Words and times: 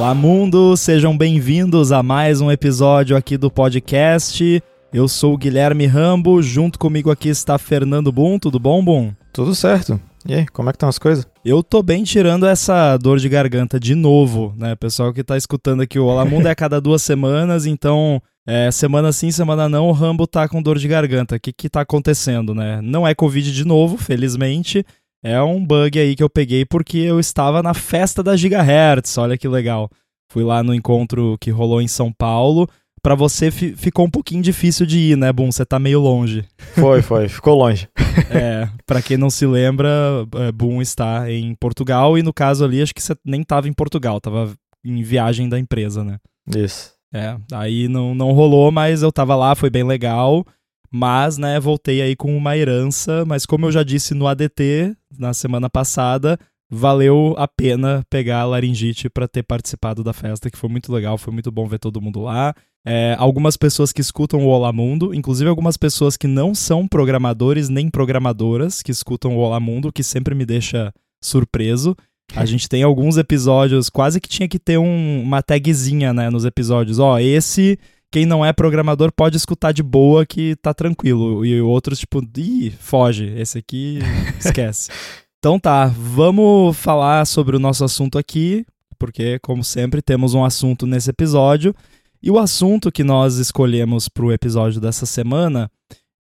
Olá, 0.00 0.14
mundo! 0.14 0.78
Sejam 0.78 1.14
bem-vindos 1.14 1.92
a 1.92 2.02
mais 2.02 2.40
um 2.40 2.50
episódio 2.50 3.14
aqui 3.14 3.36
do 3.36 3.50
podcast. 3.50 4.62
Eu 4.90 5.06
sou 5.06 5.34
o 5.34 5.36
Guilherme 5.36 5.84
Rambo, 5.84 6.40
junto 6.40 6.78
comigo 6.78 7.10
aqui 7.10 7.28
está 7.28 7.58
Fernando 7.58 8.10
Boom. 8.10 8.38
Tudo 8.38 8.58
bom, 8.58 8.82
Boom? 8.82 9.12
Tudo 9.30 9.54
certo. 9.54 10.00
E 10.26 10.32
aí, 10.32 10.46
como 10.46 10.70
é 10.70 10.72
que 10.72 10.76
estão 10.76 10.88
as 10.88 10.98
coisas? 10.98 11.28
Eu 11.44 11.62
tô 11.62 11.82
bem 11.82 12.02
tirando 12.02 12.46
essa 12.46 12.96
dor 12.96 13.18
de 13.18 13.28
garganta 13.28 13.78
de 13.78 13.94
novo, 13.94 14.54
né? 14.56 14.74
Pessoal 14.74 15.12
que 15.12 15.22
tá 15.22 15.36
escutando 15.36 15.82
aqui, 15.82 15.98
o 15.98 16.06
Olá 16.06 16.24
Mundo 16.24 16.46
é 16.46 16.50
a 16.50 16.56
cada 16.56 16.80
duas 16.80 17.02
semanas, 17.02 17.66
então 17.66 18.22
é, 18.46 18.70
semana 18.70 19.12
sim, 19.12 19.30
semana 19.30 19.68
não, 19.68 19.86
o 19.86 19.92
Rambo 19.92 20.26
tá 20.26 20.48
com 20.48 20.62
dor 20.62 20.78
de 20.78 20.88
garganta. 20.88 21.36
O 21.36 21.40
que 21.40 21.52
que 21.52 21.68
tá 21.68 21.82
acontecendo, 21.82 22.54
né? 22.54 22.80
Não 22.82 23.06
é 23.06 23.14
Covid 23.14 23.52
de 23.52 23.66
novo, 23.66 23.98
felizmente. 23.98 24.82
É 25.22 25.40
um 25.42 25.64
bug 25.64 25.98
aí 25.98 26.16
que 26.16 26.22
eu 26.22 26.30
peguei 26.30 26.64
porque 26.64 26.98
eu 26.98 27.20
estava 27.20 27.62
na 27.62 27.74
festa 27.74 28.22
da 28.22 28.36
Gigahertz, 28.36 29.18
olha 29.18 29.36
que 29.36 29.46
legal. 29.46 29.90
Fui 30.32 30.42
lá 30.42 30.62
no 30.62 30.74
encontro 30.74 31.36
que 31.40 31.50
rolou 31.50 31.82
em 31.82 31.88
São 31.88 32.12
Paulo. 32.12 32.68
Pra 33.02 33.14
você 33.14 33.50
ficou 33.50 34.04
um 34.04 34.10
pouquinho 34.10 34.42
difícil 34.42 34.84
de 34.84 34.98
ir, 34.98 35.16
né, 35.16 35.32
Boom? 35.32 35.50
Você 35.50 35.64
tá 35.64 35.78
meio 35.78 36.00
longe. 36.00 36.44
Foi, 36.74 37.00
foi, 37.00 37.28
ficou 37.28 37.56
longe. 37.56 37.88
é, 38.30 38.68
pra 38.86 39.00
quem 39.00 39.16
não 39.16 39.30
se 39.30 39.46
lembra, 39.46 39.88
é, 40.36 40.52
Boom 40.52 40.82
está 40.82 41.30
em 41.30 41.54
Portugal 41.54 42.18
e 42.18 42.22
no 42.22 42.32
caso 42.32 42.64
ali, 42.64 42.82
acho 42.82 42.94
que 42.94 43.02
você 43.02 43.14
nem 43.24 43.42
tava 43.42 43.68
em 43.68 43.72
Portugal, 43.72 44.20
tava 44.20 44.52
em 44.84 45.02
viagem 45.02 45.48
da 45.48 45.58
empresa, 45.58 46.04
né? 46.04 46.18
Isso. 46.54 46.92
É, 47.12 47.36
aí 47.52 47.88
não, 47.88 48.14
não 48.14 48.32
rolou, 48.32 48.70
mas 48.70 49.02
eu 49.02 49.10
tava 49.10 49.34
lá, 49.34 49.54
foi 49.54 49.70
bem 49.70 49.82
legal. 49.82 50.44
Mas, 50.92 51.38
né, 51.38 51.60
voltei 51.60 52.02
aí 52.02 52.16
com 52.16 52.36
uma 52.36 52.56
herança, 52.56 53.24
mas 53.24 53.46
como 53.46 53.66
eu 53.66 53.72
já 53.72 53.82
disse 53.82 54.12
no 54.12 54.26
ADT 54.26 54.96
na 55.16 55.32
semana 55.32 55.70
passada, 55.70 56.38
valeu 56.68 57.34
a 57.38 57.46
pena 57.46 58.04
pegar 58.10 58.40
a 58.40 58.44
laringite 58.44 59.08
para 59.08 59.28
ter 59.28 59.42
participado 59.42 60.02
da 60.02 60.12
festa, 60.12 60.50
que 60.50 60.58
foi 60.58 60.68
muito 60.68 60.92
legal, 60.92 61.16
foi 61.16 61.32
muito 61.32 61.50
bom 61.50 61.66
ver 61.66 61.78
todo 61.78 62.00
mundo 62.00 62.20
lá. 62.20 62.54
É, 62.84 63.14
algumas 63.18 63.56
pessoas 63.56 63.92
que 63.92 64.00
escutam 64.00 64.40
o 64.40 64.48
Olá 64.48 64.72
Mundo, 64.72 65.14
inclusive 65.14 65.48
algumas 65.48 65.76
pessoas 65.76 66.16
que 66.16 66.26
não 66.26 66.54
são 66.54 66.88
programadores 66.88 67.68
nem 67.68 67.90
programadoras 67.90 68.82
que 68.82 68.90
escutam 68.90 69.36
o 69.36 69.40
Olá 69.40 69.60
Mundo, 69.60 69.92
que 69.92 70.02
sempre 70.02 70.34
me 70.34 70.46
deixa 70.46 70.92
surpreso. 71.22 71.94
A 72.34 72.46
gente 72.46 72.68
tem 72.68 72.82
alguns 72.82 73.16
episódios, 73.16 73.90
quase 73.90 74.20
que 74.20 74.28
tinha 74.28 74.48
que 74.48 74.58
ter 74.58 74.78
um, 74.78 75.20
uma 75.22 75.42
tagzinha, 75.42 76.12
né, 76.12 76.30
nos 76.30 76.44
episódios. 76.44 76.98
Ó, 76.98 77.18
esse 77.18 77.78
quem 78.10 78.26
não 78.26 78.44
é 78.44 78.52
programador 78.52 79.12
pode 79.12 79.36
escutar 79.36 79.72
de 79.72 79.82
boa 79.82 80.26
que 80.26 80.56
tá 80.56 80.74
tranquilo. 80.74 81.44
E 81.44 81.60
outros, 81.60 82.00
tipo, 82.00 82.22
ih, 82.36 82.70
foge. 82.70 83.32
Esse 83.36 83.58
aqui, 83.58 84.00
esquece. 84.38 84.90
então 85.38 85.58
tá, 85.58 85.86
vamos 85.86 86.76
falar 86.76 87.24
sobre 87.26 87.56
o 87.56 87.60
nosso 87.60 87.84
assunto 87.84 88.18
aqui, 88.18 88.66
porque, 88.98 89.38
como 89.38 89.62
sempre, 89.62 90.02
temos 90.02 90.34
um 90.34 90.44
assunto 90.44 90.86
nesse 90.86 91.10
episódio. 91.10 91.74
E 92.22 92.30
o 92.30 92.38
assunto 92.38 92.92
que 92.92 93.02
nós 93.02 93.36
escolhemos 93.36 94.08
para 94.08 94.24
o 94.24 94.32
episódio 94.32 94.80
dessa 94.80 95.06
semana 95.06 95.70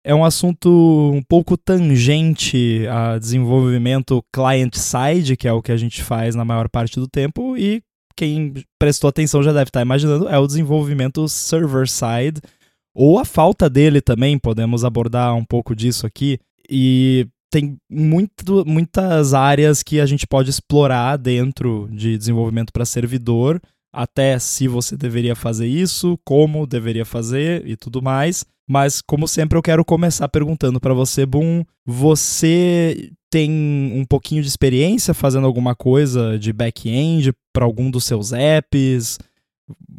é 0.04 0.14
um 0.14 0.24
assunto 0.24 1.12
um 1.14 1.22
pouco 1.22 1.58
tangente 1.58 2.86
a 2.88 3.18
desenvolvimento 3.18 4.24
client-side, 4.32 5.36
que 5.36 5.48
é 5.48 5.52
o 5.52 5.62
que 5.62 5.72
a 5.72 5.78
gente 5.78 6.04
faz 6.04 6.36
na 6.36 6.46
maior 6.46 6.70
parte 6.70 7.00
do 7.00 7.08
tempo, 7.08 7.58
e 7.58 7.82
quem 8.18 8.54
prestou 8.80 9.08
atenção 9.08 9.44
já 9.44 9.54
deve 9.54 9.70
estar 9.70 9.82
imaginando, 9.82 10.28
é 10.28 10.38
o 10.38 10.48
desenvolvimento 10.48 11.30
server-side, 11.30 12.42
ou 12.94 13.20
a 13.20 13.23
falta 13.23 13.70
dele 13.70 14.02
também, 14.02 14.40
podemos 14.40 14.84
abordar 14.84 15.36
um 15.36 15.46
pouco 15.46 15.76
disso 15.76 16.08
aqui. 16.08 16.40
E 16.68 17.28
tem 17.52 17.78
muito, 17.90 18.66
muitas 18.66 19.36
áreas 19.36 19.84
que 19.84 20.00
a 20.00 20.06
gente 20.06 20.26
pode 20.26 20.50
explorar 20.50 21.16
dentro 21.17 21.88
de 21.92 22.17
desenvolvimento 22.17 22.73
para 22.73 22.86
servidor, 22.86 23.61
até 23.94 24.38
se 24.39 24.67
você 24.67 24.98
deveria 24.98 25.36
fazer 25.36 25.67
isso, 25.67 26.20
como 26.26 26.67
deveria 26.67 27.05
fazer 27.05 27.66
e 27.67 27.78
tudo 27.78 28.02
mais. 28.02 28.44
Mas, 28.67 29.02
como 29.02 29.28
sempre, 29.28 29.58
eu 29.58 29.61
quero 29.61 29.86
começar 29.86 30.28
perguntando 30.28 30.80
para 30.80 30.94
você, 30.94 31.26
Boom, 31.26 31.64
você 31.86 33.11
tem 33.30 33.50
um 33.94 34.04
pouquinho 34.04 34.42
de 34.42 34.48
experiência 34.48 35.14
fazendo 35.14 35.48
alguma 35.48 35.73
coisa 35.73 36.38
de 36.38 36.52
back-end 36.52 37.33
para 37.54 37.64
algum 37.64 37.89
dos 37.89 38.04
seus 38.04 38.33
apps? 38.33 39.17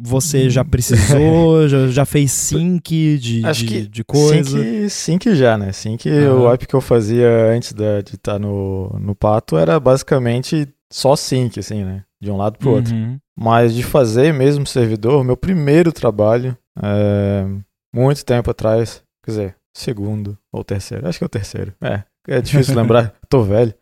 Você 0.01 0.49
já 0.49 0.63
hum. 0.63 0.67
precisou, 0.67 1.69
já, 1.69 1.89
já 1.89 2.05
fez 2.05 2.31
sync 2.31 3.19
de, 3.19 3.45
Acho 3.45 3.67
de, 3.67 3.89
de 3.89 4.05
coisa? 4.05 4.59
Sync, 4.59 4.91
sync 4.91 5.35
já, 5.35 5.59
né? 5.59 5.73
Sync, 5.73 6.09
uhum. 6.09 6.43
o 6.43 6.53
app 6.53 6.67
que 6.67 6.75
eu 6.75 6.81
fazia 6.81 7.29
antes 7.55 7.73
de 7.73 7.83
estar 8.01 8.33
tá 8.35 8.39
no, 8.39 8.97
no 9.01 9.15
Pato 9.15 9.57
era 9.57 9.79
basicamente 9.79 10.69
só 10.91 11.17
sync, 11.17 11.59
assim, 11.59 11.85
né? 11.85 12.05
De 12.21 12.31
um 12.31 12.37
lado 12.37 12.59
pro 12.59 12.71
uhum. 12.71 12.77
outro. 12.77 12.95
Mas 13.37 13.75
de 13.75 13.83
fazer 13.83 14.33
mesmo 14.33 14.67
servidor, 14.67 15.23
meu 15.23 15.37
primeiro 15.37 15.93
trabalho, 15.93 16.57
é, 16.83 17.47
muito 17.95 18.25
tempo 18.25 18.51
atrás, 18.51 19.03
quer 19.25 19.31
dizer, 19.31 19.57
segundo 19.75 20.39
ou 20.53 20.65
terceiro, 20.65 21.09
acho 21.09 21.19
que 21.19 21.25
é 21.25 21.27
o 21.27 21.31
terceiro, 21.31 21.75
é, 21.81 22.03
é 22.27 22.41
difícil 22.41 22.75
lembrar, 22.77 23.15
tô 23.29 23.43
velho. 23.43 23.75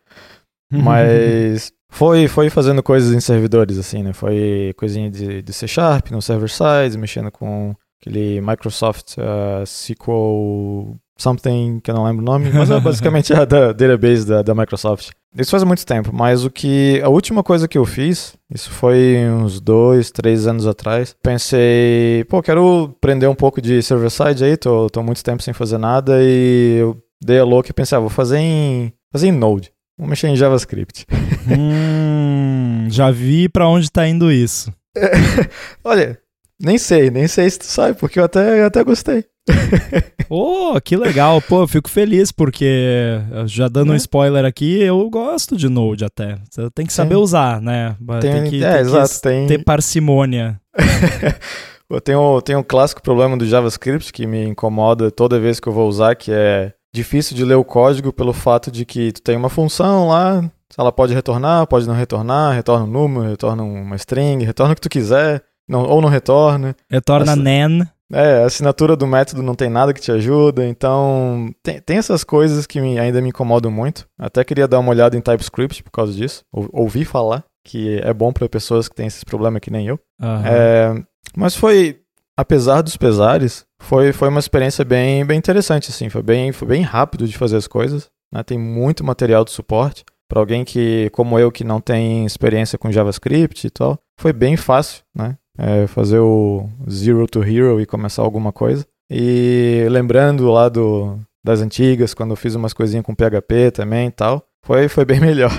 Mas 0.71 1.71
foi, 1.89 2.27
foi 2.27 2.49
fazendo 2.49 2.83
coisas 2.83 3.13
em 3.13 3.19
servidores, 3.19 3.77
assim, 3.77 4.03
né? 4.03 4.13
Foi 4.13 4.73
coisinha 4.77 5.09
de, 5.09 5.41
de 5.41 5.53
C 5.53 5.67
Sharp 5.67 6.11
no 6.11 6.21
server 6.21 6.49
side, 6.49 6.97
mexendo 6.97 7.31
com 7.31 7.75
aquele 7.99 8.41
Microsoft 8.41 9.17
uh, 9.17 9.63
SQL 9.63 10.97
something, 11.17 11.79
que 11.79 11.89
eu 11.89 11.95
não 11.95 12.05
lembro 12.05 12.21
o 12.21 12.25
nome, 12.25 12.51
mas 12.51 12.69
é 12.69 12.79
basicamente 12.79 13.33
a 13.33 13.43
da 13.43 13.73
database 13.73 14.25
da, 14.25 14.41
da 14.41 14.53
Microsoft. 14.53 15.11
Isso 15.37 15.51
faz 15.51 15.63
muito 15.63 15.85
tempo, 15.85 16.11
mas 16.11 16.43
o 16.43 16.49
que. 16.49 16.99
A 17.03 17.09
última 17.09 17.43
coisa 17.43 17.67
que 17.67 17.77
eu 17.77 17.85
fiz, 17.85 18.35
isso 18.53 18.71
foi 18.71 19.17
uns 19.29 19.59
dois, 19.59 20.09
três 20.09 20.47
anos 20.47 20.65
atrás. 20.65 21.15
Pensei, 21.21 22.25
pô, 22.27 22.41
quero 22.41 22.95
aprender 22.97 23.27
um 23.27 23.35
pouco 23.35 23.61
de 23.61 23.81
server-side 23.83 24.43
aí, 24.43 24.57
tô, 24.57 24.89
tô 24.89 25.03
muito 25.03 25.23
tempo 25.23 25.43
sem 25.43 25.53
fazer 25.53 25.77
nada 25.77 26.17
e 26.21 26.77
eu 26.79 26.97
dei 27.23 27.39
a 27.39 27.43
louca 27.43 27.69
e 27.69 27.73
pensei, 27.73 27.97
ah, 27.97 28.01
vou 28.01 28.09
fazer 28.09 28.39
em, 28.39 28.91
fazer 29.11 29.27
em 29.27 29.31
Node. 29.31 29.71
Vou 29.97 30.07
mexer 30.07 30.27
em 30.27 30.35
JavaScript. 30.35 31.05
hum, 31.49 32.87
já 32.89 33.11
vi 33.11 33.47
para 33.47 33.67
onde 33.67 33.91
tá 33.91 34.07
indo 34.07 34.31
isso. 34.31 34.71
olha, 35.83 36.19
nem 36.59 36.77
sei, 36.77 37.11
nem 37.11 37.27
sei 37.27 37.49
se 37.49 37.59
tu 37.59 37.65
sabe, 37.65 37.97
porque 37.99 38.19
eu 38.19 38.23
até, 38.23 38.61
eu 38.61 38.65
até 38.65 38.83
gostei. 38.83 39.25
oh, 40.29 40.79
que 40.83 40.95
legal. 40.95 41.41
Pô, 41.41 41.63
eu 41.63 41.67
fico 41.67 41.89
feliz 41.89 42.31
porque, 42.31 43.19
já 43.45 43.67
dando 43.67 43.89
um 43.89 43.93
né? 43.93 43.97
spoiler 43.97 44.45
aqui, 44.45 44.81
eu 44.81 45.09
gosto 45.09 45.55
de 45.55 45.69
Node 45.69 46.05
até. 46.05 46.37
Você 46.49 46.69
tem 46.71 46.85
que 46.85 46.93
saber 46.93 47.15
usar, 47.15 47.61
né? 47.61 47.95
Tem, 48.21 48.31
tem 48.31 48.49
que, 48.49 48.63
é, 48.63 48.73
tem 48.73 48.81
exato, 48.81 49.13
que 49.15 49.21
tem... 49.21 49.47
ter 49.47 49.63
parcimônia. 49.63 50.59
eu 51.89 52.01
tenho, 52.01 52.41
tenho 52.41 52.59
um 52.59 52.63
clássico 52.63 53.01
problema 53.01 53.37
do 53.37 53.45
JavaScript 53.45 54.11
que 54.11 54.27
me 54.27 54.45
incomoda 54.45 55.09
toda 55.09 55.39
vez 55.39 55.59
que 55.59 55.67
eu 55.67 55.73
vou 55.73 55.87
usar, 55.87 56.15
que 56.15 56.31
é 56.31 56.73
difícil 56.93 57.35
de 57.35 57.45
ler 57.45 57.55
o 57.55 57.63
código 57.63 58.11
pelo 58.11 58.33
fato 58.33 58.71
de 58.71 58.85
que 58.85 59.11
tu 59.11 59.21
tem 59.21 59.37
uma 59.37 59.49
função 59.49 60.07
lá, 60.07 60.43
ela 60.77 60.91
pode 60.91 61.13
retornar, 61.13 61.67
pode 61.67 61.87
não 61.87 61.93
retornar, 61.93 62.53
retorna 62.53 62.85
um 62.85 62.89
número, 62.89 63.29
retorna 63.29 63.63
uma 63.63 63.95
string, 63.95 64.43
retorna 64.43 64.73
o 64.73 64.75
que 64.75 64.81
tu 64.81 64.89
quiser, 64.89 65.43
não, 65.67 65.83
ou 65.83 66.01
não 66.01 66.09
retorna. 66.09 66.75
Retorna 66.89 67.33
Essa... 67.33 67.41
nan. 67.41 67.87
É, 68.11 68.43
a 68.43 68.45
assinatura 68.45 68.95
do 68.95 69.05
método 69.05 69.43
não 69.43 69.53
tem 69.53 69.69
nada 69.69 69.93
que 69.93 69.99
te 69.99 70.11
ajuda, 70.11 70.65
então 70.65 71.53
tem, 71.61 71.81
tem 71.81 71.97
essas 71.97 72.23
coisas 72.23 72.65
que 72.65 72.79
me, 72.79 72.97
ainda 72.97 73.21
me 73.21 73.29
incomodam 73.29 73.71
muito. 73.71 74.07
Até 74.17 74.43
queria 74.43 74.67
dar 74.67 74.79
uma 74.79 74.91
olhada 74.91 75.17
em 75.17 75.21
TypeScript 75.21 75.83
por 75.83 75.91
causa 75.91 76.13
disso, 76.13 76.43
ou, 76.51 76.69
ouvi 76.71 77.03
falar 77.03 77.43
que 77.67 77.99
é 78.01 78.13
bom 78.13 78.31
para 78.31 78.47
pessoas 78.47 78.87
que 78.87 78.95
têm 78.95 79.07
esses 79.07 79.25
problemas 79.25 79.59
que 79.59 79.69
nem 79.69 79.87
eu. 79.87 79.99
Uhum. 80.21 80.45
É, 80.45 81.03
mas 81.35 81.53
foi, 81.53 81.99
apesar 82.37 82.81
dos 82.81 82.95
pesares, 82.95 83.65
foi, 83.79 84.13
foi 84.13 84.29
uma 84.29 84.39
experiência 84.39 84.85
bem, 84.85 85.25
bem 85.25 85.37
interessante, 85.37 85.89
assim, 85.91 86.09
foi 86.09 86.23
bem, 86.23 86.53
foi 86.53 86.67
bem 86.67 86.81
rápido 86.81 87.27
de 87.27 87.37
fazer 87.37 87.57
as 87.57 87.67
coisas, 87.67 88.07
né? 88.33 88.41
tem 88.41 88.57
muito 88.57 89.03
material 89.03 89.43
de 89.43 89.51
suporte. 89.51 90.05
Para 90.29 90.41
alguém 90.41 90.65
que, 90.65 91.09
como 91.11 91.39
eu, 91.39 91.49
que 91.49 91.63
não 91.63 91.79
tem 91.79 92.25
experiência 92.25 92.77
com 92.77 92.91
JavaScript 92.91 93.65
e 93.65 93.69
tal, 93.69 93.97
foi 94.19 94.33
bem 94.33 94.57
fácil, 94.57 95.01
né? 95.15 95.37
É, 95.57 95.87
fazer 95.87 96.19
o 96.19 96.69
Zero 96.89 97.25
to 97.27 97.43
Hero 97.43 97.81
e 97.81 97.85
começar 97.85 98.21
alguma 98.21 98.51
coisa. 98.51 98.85
E 99.09 99.87
lembrando 99.89 100.49
lá 100.51 100.69
do, 100.69 101.17
das 101.43 101.61
antigas, 101.61 102.13
quando 102.13 102.31
eu 102.31 102.35
fiz 102.35 102.55
umas 102.55 102.73
coisinhas 102.73 103.05
com 103.05 103.15
PHP 103.15 103.71
também 103.71 104.07
e 104.07 104.11
tal, 104.11 104.43
foi, 104.63 104.87
foi 104.87 105.05
bem 105.05 105.19
melhor. 105.21 105.51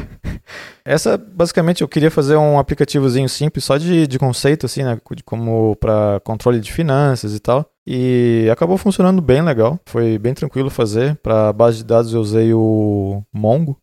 Essa, 0.84 1.16
basicamente, 1.16 1.82
eu 1.82 1.88
queria 1.88 2.10
fazer 2.10 2.36
um 2.36 2.58
aplicativozinho 2.58 3.28
simples, 3.28 3.64
só 3.64 3.76
de, 3.76 4.06
de 4.06 4.18
conceito, 4.18 4.66
assim, 4.66 4.82
né? 4.82 4.98
Como 5.24 5.76
para 5.76 6.20
controle 6.24 6.60
de 6.60 6.72
finanças 6.72 7.34
e 7.34 7.40
tal. 7.40 7.66
E 7.86 8.48
acabou 8.52 8.76
funcionando 8.76 9.22
bem 9.22 9.42
legal. 9.42 9.80
Foi 9.86 10.18
bem 10.18 10.34
tranquilo 10.34 10.68
fazer. 10.68 11.16
Para 11.16 11.52
base 11.52 11.78
de 11.78 11.84
dados 11.84 12.12
eu 12.12 12.20
usei 12.20 12.52
o 12.52 13.22
Mongo. 13.32 13.78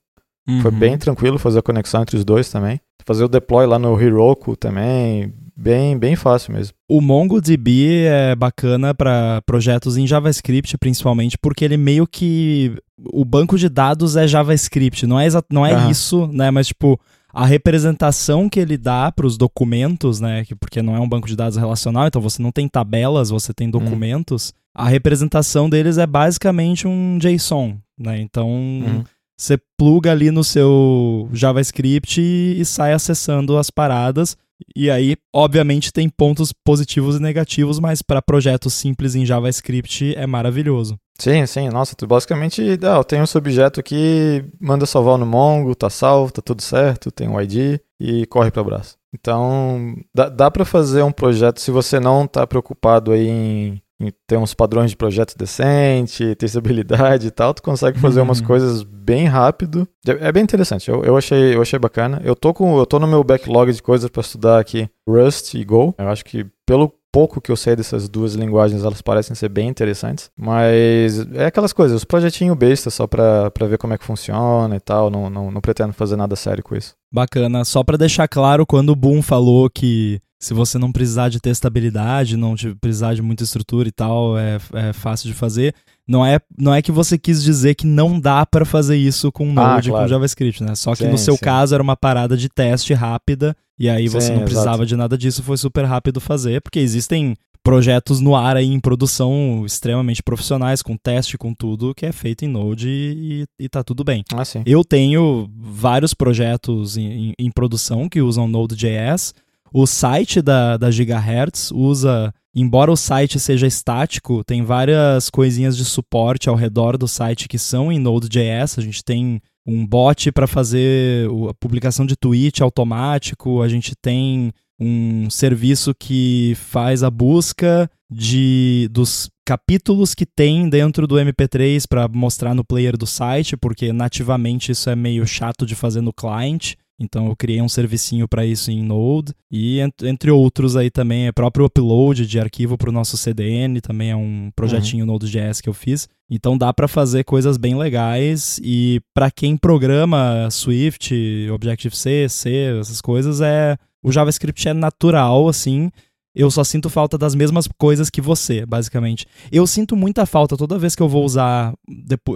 Uhum. 0.48 0.62
Foi 0.62 0.72
bem 0.72 0.96
tranquilo 0.98 1.40
fazer 1.40 1.60
a 1.60 1.64
conexão 1.64 2.04
entre 2.04 2.16
os 2.16 2.24
dois 2.24 2.50
também. 2.50 2.80
Fazer 3.04 3.24
o 3.24 3.28
deploy 3.28 3.66
lá 3.66 3.80
no 3.80 4.00
Heroku 4.00 4.56
também, 4.56 5.34
bem, 5.56 5.98
bem 5.98 6.16
fácil 6.16 6.54
mesmo. 6.54 6.74
O 6.90 7.02
MongoDB 7.02 8.06
é 8.06 8.36
bacana 8.36 8.94
para 8.94 9.42
projetos 9.46 9.98
em 9.98 10.06
JavaScript, 10.06 10.78
principalmente, 10.78 11.38
porque 11.38 11.66
ele 11.66 11.78
meio 11.78 12.08
que. 12.08 12.76
O 13.12 13.26
banco 13.26 13.58
de 13.58 13.68
dados 13.68 14.16
é 14.16 14.28
JavaScript. 14.28 15.06
Não 15.06 15.20
é, 15.20 15.26
exa... 15.26 15.44
não 15.52 15.66
é 15.66 15.76
uhum. 15.76 15.92
isso, 15.92 16.28
né? 16.28 16.50
Mas, 16.50 16.68
tipo, 16.68 17.00
a 17.36 17.46
representação 17.46 18.48
que 18.48 18.62
ele 18.62 18.78
dá 18.78 19.12
para 19.12 19.28
os 19.28 19.38
documentos, 19.38 20.22
né? 20.22 20.46
Porque 20.58 20.82
não 20.82 20.96
é 20.96 21.00
um 21.02 21.10
banco 21.10 21.28
de 21.28 21.36
dados 21.36 21.58
relacional, 21.58 22.08
então 22.08 22.22
você 22.22 22.42
não 22.42 22.50
tem 22.50 22.66
tabelas, 22.66 23.30
você 23.30 23.54
tem 23.54 23.68
hum. 23.68 23.72
documentos. 23.72 24.54
Hum. 24.56 24.60
A 24.74 24.88
representação 24.88 25.70
deles 25.70 25.98
é 25.98 26.08
basicamente 26.08 26.88
um 26.88 27.18
JSON, 27.18 27.78
né? 28.00 28.22
Então 28.22 28.50
hum. 28.50 29.04
você 29.38 29.60
pluga 29.78 30.12
ali 30.12 30.32
no 30.32 30.46
seu 30.46 31.28
JavaScript 31.34 32.22
e, 32.22 32.62
e 32.62 32.64
sai 32.64 32.94
acessando 32.94 33.58
as 33.58 33.70
paradas. 33.70 34.38
E 34.76 34.90
aí, 34.90 35.16
obviamente, 35.34 35.92
tem 35.92 36.10
pontos 36.10 36.54
positivos 36.54 37.18
e 37.18 37.22
negativos, 37.22 37.80
mas 37.80 38.02
para 38.02 38.22
projetos 38.22 38.74
simples 38.74 39.16
em 39.16 39.26
JavaScript 39.26 40.16
é 40.16 40.26
maravilhoso. 40.26 40.98
Sim, 41.20 41.46
sim. 41.46 41.70
Nossa, 41.70 41.96
tu 41.96 42.06
basicamente, 42.06 42.62
ah, 42.84 43.04
tenho 43.04 43.24
esse 43.24 43.38
objeto 43.38 43.80
aqui, 43.80 44.44
manda 44.60 44.86
salvar 44.86 45.18
no 45.18 45.26
Mongo, 45.26 45.76
tá 45.76 45.90
salvo, 45.90 46.32
tá 46.32 46.42
tudo 46.42 46.62
certo, 46.62 47.12
tem 47.12 47.28
um 47.28 47.40
ID 47.40 47.80
e 48.00 48.26
corre 48.28 48.52
para 48.52 48.62
o 48.62 48.66
braço. 48.66 48.98
Então, 49.14 49.96
dá, 50.14 50.28
dá 50.28 50.52
para 50.52 50.66
fazer 50.66 51.02
um 51.04 51.12
projeto 51.12 51.62
se 51.62 51.72
você 51.72 52.00
não 52.00 52.28
tá 52.28 52.46
preocupado 52.46 53.12
aí 53.12 53.28
em 53.28 53.82
ter 54.28 54.38
uns 54.38 54.54
padrões 54.54 54.92
de 54.92 54.98
projeto 54.98 55.38
decente, 55.38 56.36
testabilidade 56.36 57.28
e 57.28 57.32
tal, 57.32 57.54
tu 57.54 57.62
consegue 57.62 58.00
fazer 58.00 58.22
umas 58.22 58.40
uhum. 58.40 58.46
coisas 58.46 58.84
bem 58.84 59.26
rápido. 59.26 59.88
É, 60.08 60.28
é 60.28 60.32
bem 60.32 60.44
interessante, 60.44 60.90
eu, 60.90 61.04
eu, 61.04 61.18
achei, 61.18 61.56
eu 61.56 61.62
achei 61.62 61.80
bacana. 61.80 62.22
Eu 62.24 62.36
tô, 62.36 62.54
com, 62.54 62.78
eu 62.78 62.86
tô 62.86 63.00
no 63.00 63.08
meu 63.08 63.24
backlog 63.24 63.72
de 63.72 63.82
coisas 63.82 64.10
para 64.10 64.22
estudar 64.22 64.60
aqui 64.60 64.90
Rust 65.08 65.54
e 65.54 65.64
Go. 65.64 65.94
Eu 65.98 66.10
acho 66.10 66.26
que 66.26 66.46
pelo 66.66 66.92
pouco 67.16 67.40
que 67.40 67.50
eu 67.50 67.56
sei 67.56 67.78
dessas 67.78 68.10
duas 68.10 68.36
linguagens, 68.36 68.84
elas 68.84 69.02
parecem 69.02 69.34
ser 69.34 69.48
bem 69.48 69.70
interessantes. 69.70 70.30
Mas 70.38 71.26
é 71.34 71.46
aquelas 71.46 71.72
coisas, 71.72 71.96
os 71.96 72.04
projetinhos 72.04 72.58
besta 72.58 72.90
só 72.90 73.08
pra, 73.08 73.50
pra 73.52 73.68
ver 73.68 73.78
como 73.78 73.94
é 73.94 73.98
que 73.98 74.04
funciona 74.04 74.76
e 74.76 74.82
tal. 74.82 75.10
Não, 75.10 75.30
não, 75.30 75.50
não 75.50 75.62
pretendo 75.62 75.94
fazer 75.94 76.18
nada 76.18 76.36
sério 76.36 76.62
com 76.62 76.76
isso. 76.76 76.94
Bacana. 77.10 77.64
Só 77.64 77.86
para 77.86 77.98
deixar 77.98 78.28
claro, 78.28 78.66
quando 78.66 78.90
o 78.90 78.96
Boom 78.98 79.22
falou 79.22 79.70
que 79.70 80.20
se 80.46 80.54
você 80.54 80.78
não 80.78 80.92
precisar 80.92 81.30
de 81.30 81.40
testabilidade, 81.40 82.38
não 82.38 82.54
precisar 82.80 83.16
de 83.16 83.22
muita 83.24 83.44
estrutura 83.44 83.90
e 83.90 83.92
tal, 83.92 84.38
é, 84.38 84.60
é 84.74 84.94
fácil 84.94 85.28
de 85.28 85.34
fazer. 85.34 85.74
Não 86.08 86.24
é, 86.24 86.40
não 86.56 86.72
é 86.72 86.84
que 86.84 86.92
você 86.92 87.18
quis 87.18 87.42
dizer 87.42 87.74
que 87.74 87.88
não 87.88 88.20
dá 88.20 88.46
para 88.46 88.64
fazer 88.64 88.96
isso 88.96 89.32
com 89.32 89.52
Node 89.52 89.90
ah, 89.90 89.92
claro. 89.92 90.06
com 90.06 90.08
JavaScript, 90.08 90.64
né? 90.64 90.76
Só 90.76 90.92
que 90.92 91.04
sim, 91.04 91.10
no 91.10 91.18
seu 91.18 91.34
sim. 91.34 91.42
caso 91.42 91.74
era 91.74 91.82
uma 91.82 91.98
parada 91.98 92.38
de 92.38 92.48
teste 92.48 92.94
rápida 92.94 93.58
e 93.80 93.90
aí 93.90 94.08
você 94.08 94.28
sim, 94.28 94.34
não 94.34 94.44
precisava 94.44 94.76
exato. 94.76 94.86
de 94.86 94.96
nada 94.96 95.18
disso, 95.18 95.42
foi 95.42 95.58
super 95.58 95.84
rápido 95.84 96.22
fazer, 96.22 96.62
porque 96.62 96.78
existem 96.78 97.36
projetos 97.64 98.20
no 98.20 98.36
ar 98.36 98.56
aí 98.56 98.72
em 98.72 98.80
produção 98.80 99.64
extremamente 99.66 100.22
profissionais, 100.22 100.84
com 100.84 100.96
teste, 100.96 101.40
com 101.40 101.56
tudo, 101.56 101.96
que 101.96 102.06
é 102.06 102.12
feito 102.12 102.46
em 102.46 102.48
Node 102.48 102.88
e, 102.88 103.46
e 103.60 103.68
tá 103.68 103.84
tudo 103.84 104.04
bem. 104.04 104.24
Ah. 104.32 104.44
Eu 104.64 104.84
tenho 104.84 105.50
vários 105.58 106.14
projetos 106.14 106.98
em, 106.98 107.30
em, 107.30 107.34
em 107.40 107.50
produção 107.50 108.08
que 108.08 108.22
usam 108.22 108.48
Node.js. 108.48 109.34
O 109.74 109.86
site 109.86 110.42
da, 110.42 110.78
da 110.78 110.90
Gigahertz 110.92 111.72
usa 111.72 112.34
embora 112.56 112.90
o 112.90 112.96
site 112.96 113.38
seja 113.38 113.68
estático, 113.68 114.42
tem 114.46 114.64
várias 114.64 115.30
coisinhas 115.30 115.76
de 115.76 115.84
suporte 115.84 116.48
ao 116.48 116.56
redor 116.56 116.98
do 116.98 117.08
site 117.08 117.50
que 117.50 117.60
são 117.60 117.92
em 117.92 118.00
Node.js. 118.00 118.80
A 118.80 118.82
gente 118.82 119.04
tem 119.04 119.42
um 119.68 119.86
bot 119.86 120.32
para 120.32 120.48
fazer 120.48 121.28
a 121.50 121.54
publicação 121.56 122.06
de 122.06 122.16
tweet 122.16 122.64
automático, 122.64 123.62
a 123.62 123.68
gente 123.68 123.94
tem 123.94 124.54
um 124.80 125.30
serviço 125.30 125.94
que 125.94 126.54
faz 126.56 127.04
a 127.04 127.10
busca 127.10 127.90
de 128.10 128.88
dos 128.92 129.30
capítulos 129.46 130.14
que 130.14 130.26
tem 130.26 130.70
dentro 130.70 131.08
do 131.08 131.16
MP3 131.16 131.86
para 131.88 132.08
mostrar 132.08 132.54
no 132.54 132.64
player 132.64 132.98
do 132.98 133.06
site, 133.06 133.58
porque 133.58 133.92
nativamente 133.92 134.72
isso 134.72 134.90
é 134.90 134.96
meio 134.96 135.26
chato 135.28 135.66
de 135.66 135.76
fazer 135.76 136.02
no 136.02 136.14
client. 136.14 136.74
Então 137.00 137.28
eu 137.28 137.36
criei 137.36 137.62
um 137.62 137.68
servicinho 137.68 138.28
para 138.28 138.46
isso 138.46 138.72
em 138.72 138.82
Node 138.82 139.34
e 139.52 139.80
entre 140.04 140.32
outros 140.32 140.78
aí 140.78 140.90
também 140.90 141.28
é 141.28 141.32
próprio 141.32 141.66
upload 141.66 142.26
de 142.26 142.40
arquivo 142.40 142.78
para 142.78 142.90
o 142.90 142.94
nosso 142.94 143.18
CDN, 143.18 143.82
também 143.82 144.12
é 144.12 144.16
um 144.16 144.50
projetinho 144.56 145.06
uhum. 145.06 145.12
Node.js 145.12 145.60
que 145.60 145.68
eu 145.68 145.74
fiz. 145.74 146.08
Então 146.30 146.58
dá 146.58 146.74
para 146.74 146.88
fazer 146.88 147.24
coisas 147.26 147.58
bem 147.58 147.76
legais 147.78 148.60
e 148.64 149.02
para 149.14 149.30
quem 149.30 149.58
programa 149.58 150.50
Swift, 150.50 151.14
Objective-C, 151.52 152.30
C, 152.30 152.80
essas 152.80 153.02
coisas 153.02 153.42
é 153.42 153.78
o 154.02 154.12
JavaScript 154.12 154.68
é 154.68 154.74
natural 154.74 155.50
assim. 155.50 155.92
Eu 156.34 156.52
só 156.52 156.64
sinto 156.66 156.90
falta 156.90 157.18
das 157.18 157.34
mesmas 157.34 157.66
coisas 157.78 158.10
que 158.10 158.20
você, 158.20 158.66
basicamente. 158.66 159.26
Eu 159.50 159.66
sinto 159.66 159.96
muita 159.96 160.26
falta 160.26 160.58
toda 160.58 160.78
vez 160.78 160.94
que 160.94 161.02
eu 161.02 161.08
vou 161.08 161.24
usar. 161.24 161.74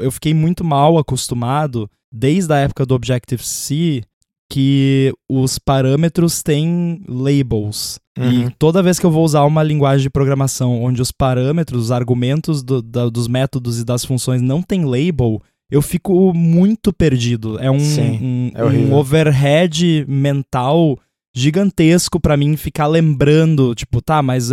Eu 0.02 0.10
fiquei 0.10 0.34
muito 0.34 0.64
mal 0.64 0.98
acostumado 0.98 1.90
desde 2.10 2.54
a 2.54 2.58
época 2.58 2.86
do 2.86 2.96
Objective-C 2.96 4.04
que 4.50 5.14
os 5.30 5.60
parâmetros 5.60 6.42
têm 6.42 7.02
labels. 7.08 8.00
Uhum. 8.18 8.48
E 8.48 8.50
toda 8.58 8.84
vez 8.84 9.00
que 9.00 9.06
eu 9.06 9.12
vou 9.12 9.24
usar 9.24 9.44
uma 9.44 9.64
linguagem 9.64 10.04
de 10.04 10.10
programação 10.10 10.84
onde 10.84 11.02
os 11.02 11.12
parâmetros, 11.12 11.84
os 11.86 11.92
argumentos 11.92 12.64
do, 12.64 12.82
da, 12.82 13.08
dos 13.08 13.28
métodos 13.28 13.80
e 13.80 13.86
das 13.86 14.04
funções 14.04 14.42
não 14.42 14.62
tem 14.62 14.84
label, 14.86 15.42
eu 15.70 15.82
fico 15.82 16.34
muito 16.34 16.92
perdido. 16.92 17.60
É 17.60 17.70
um, 17.70 17.80
Sim, 17.80 18.20
um, 18.22 18.52
é 18.56 18.66
um 18.66 18.94
overhead 18.94 20.06
mental 20.08 20.98
gigantesco 21.34 22.20
para 22.20 22.36
mim 22.36 22.58
ficar 22.58 22.88
lembrando, 22.88 23.76
tipo, 23.76 24.02
tá, 24.02 24.22
mas 24.22 24.52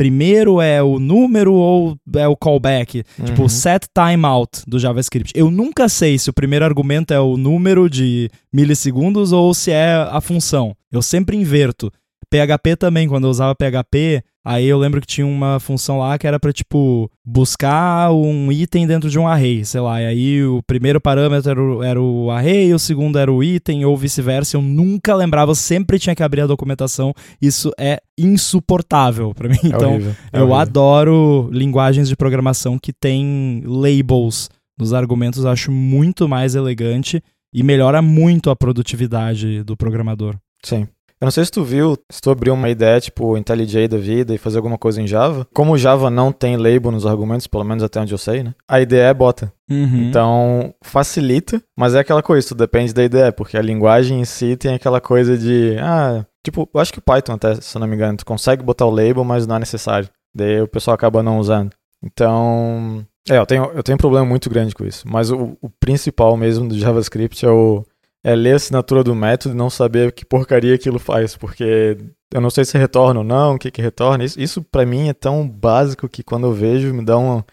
primeiro 0.00 0.62
é 0.62 0.82
o 0.82 0.98
número 0.98 1.52
ou 1.52 1.94
é 2.16 2.26
o 2.26 2.34
callback. 2.34 3.02
Tipo, 3.02 3.20
uhum. 3.20 3.26
Tipo, 3.26 3.48
set 3.50 3.86
timeout 3.94 4.62
do 4.66 4.78
JavaScript. 4.78 5.30
Eu 5.36 5.50
nunca 5.50 5.90
sei 5.90 6.18
se 6.18 6.30
o 6.30 6.32
primeiro 6.32 6.64
argumento 6.64 7.12
é 7.12 7.20
o 7.20 7.36
número 7.36 7.86
de 7.90 8.30
milissegundos 8.50 9.30
ou 9.30 9.52
se 9.52 9.70
é 9.70 9.92
a 9.92 10.18
função. 10.22 10.74
Eu 10.90 11.02
sempre 11.02 11.36
inverto. 11.36 11.92
PHP 12.30 12.76
também, 12.76 13.08
quando 13.08 13.24
eu 13.24 13.30
usava 13.30 13.54
PHP, 13.54 14.22
aí 14.44 14.66
eu 14.66 14.78
lembro 14.78 15.00
que 15.00 15.06
tinha 15.06 15.26
uma 15.26 15.60
função 15.60 15.98
lá 15.98 16.18
que 16.18 16.26
era 16.26 16.38
para 16.38 16.52
tipo 16.52 17.10
buscar 17.24 18.12
um 18.12 18.50
item 18.50 18.86
dentro 18.86 19.10
de 19.10 19.18
um 19.18 19.26
array, 19.26 19.64
sei 19.64 19.80
lá. 19.80 20.00
E 20.00 20.06
aí 20.06 20.44
o 20.44 20.62
primeiro 20.62 21.00
parâmetro 21.00 21.50
era 21.50 21.62
o, 21.62 21.82
era 21.82 22.00
o 22.00 22.30
array, 22.30 22.72
o 22.74 22.78
segundo 22.78 23.18
era 23.18 23.32
o 23.32 23.42
item 23.42 23.84
ou 23.84 23.96
vice-versa. 23.96 24.56
Eu 24.56 24.62
nunca 24.62 25.14
lembrava, 25.14 25.50
eu 25.50 25.56
sempre 25.56 25.98
tinha 25.98 26.14
que 26.14 26.22
abrir 26.22 26.42
a 26.42 26.46
documentação. 26.46 27.14
Isso 27.40 27.70
é 27.78 28.00
insuportável 28.18 29.34
para 29.34 29.48
mim. 29.48 29.58
É 29.62 29.66
então, 29.68 29.94
horrível, 29.94 30.16
é 30.32 30.40
eu 30.40 30.54
adoro 30.54 31.48
linguagens 31.52 32.08
de 32.08 32.16
programação 32.16 32.78
que 32.78 32.92
tem 32.92 33.62
labels 33.64 34.48
nos 34.78 34.94
argumentos, 34.94 35.44
eu 35.44 35.50
acho 35.50 35.70
muito 35.70 36.26
mais 36.26 36.54
elegante 36.54 37.22
e 37.52 37.62
melhora 37.62 38.00
muito 38.00 38.48
a 38.50 38.56
produtividade 38.56 39.62
do 39.62 39.76
programador. 39.76 40.36
Sim. 40.64 40.88
Eu 41.20 41.26
não 41.26 41.30
sei 41.30 41.44
se 41.44 41.50
tu 41.50 41.62
viu, 41.62 41.98
se 42.10 42.18
tu 42.18 42.30
abriu 42.30 42.54
uma 42.54 42.70
ideia 42.70 42.98
tipo 42.98 43.36
IntelliJ 43.36 43.88
da 43.88 43.98
vida 43.98 44.34
e 44.34 44.38
fazer 44.38 44.56
alguma 44.56 44.78
coisa 44.78 45.02
em 45.02 45.06
Java. 45.06 45.46
Como 45.52 45.72
o 45.72 45.78
Java 45.78 46.08
não 46.08 46.32
tem 46.32 46.56
label 46.56 46.90
nos 46.90 47.04
argumentos, 47.04 47.46
pelo 47.46 47.62
menos 47.62 47.82
até 47.82 48.00
onde 48.00 48.14
eu 48.14 48.18
sei, 48.18 48.42
né? 48.42 48.54
A 48.66 48.80
IDE 48.80 48.96
é 48.96 49.12
bota. 49.12 49.52
Uhum. 49.70 50.08
Então, 50.08 50.74
facilita, 50.82 51.62
mas 51.76 51.94
é 51.94 52.00
aquela 52.00 52.22
coisa, 52.22 52.48
tu 52.48 52.54
depende 52.54 52.94
da 52.94 53.04
IDE, 53.04 53.32
porque 53.36 53.58
a 53.58 53.62
linguagem 53.62 54.20
em 54.20 54.24
si 54.24 54.56
tem 54.56 54.74
aquela 54.74 55.00
coisa 55.00 55.36
de, 55.36 55.76
ah, 55.78 56.24
tipo, 56.42 56.68
eu 56.72 56.80
acho 56.80 56.92
que 56.92 56.98
o 56.98 57.02
Python 57.02 57.34
até, 57.34 57.54
se 57.56 57.76
eu 57.76 57.80
não 57.80 57.86
me 57.86 57.96
engano, 57.96 58.16
tu 58.16 58.24
consegue 58.24 58.62
botar 58.62 58.86
o 58.86 58.90
label, 58.90 59.22
mas 59.22 59.46
não 59.46 59.56
é 59.56 59.58
necessário. 59.58 60.08
Daí 60.34 60.62
o 60.62 60.68
pessoal 60.68 60.94
acaba 60.94 61.22
não 61.22 61.38
usando. 61.38 61.72
Então, 62.02 63.04
é, 63.28 63.36
eu 63.36 63.46
tenho, 63.46 63.64
eu 63.74 63.82
tenho 63.82 63.96
um 63.96 63.98
problema 63.98 64.24
muito 64.24 64.48
grande 64.48 64.74
com 64.74 64.84
isso. 64.84 65.04
Mas 65.06 65.30
o, 65.30 65.56
o 65.60 65.68
principal 65.68 66.36
mesmo 66.36 66.68
do 66.68 66.78
JavaScript 66.78 67.44
é 67.44 67.50
o, 67.50 67.84
é 68.22 68.34
ler 68.34 68.52
a 68.52 68.56
assinatura 68.56 69.02
do 69.02 69.14
método 69.14 69.54
e 69.54 69.58
não 69.58 69.70
saber 69.70 70.12
que 70.12 70.24
porcaria 70.24 70.74
aquilo 70.74 70.98
faz, 70.98 71.36
porque 71.36 71.96
eu 72.32 72.40
não 72.40 72.50
sei 72.50 72.64
se 72.64 72.76
retorna 72.76 73.20
ou 73.20 73.24
não, 73.24 73.54
o 73.54 73.58
que 73.58 73.70
que 73.70 73.82
retorna. 73.82 74.24
Isso, 74.24 74.40
isso 74.40 74.62
para 74.62 74.86
mim 74.86 75.08
é 75.08 75.14
tão 75.14 75.48
básico 75.48 76.08
que 76.08 76.22
quando 76.22 76.46
eu 76.46 76.52
vejo 76.52 76.92
me 76.92 77.04
dá 77.04 77.16
uma, 77.18 77.44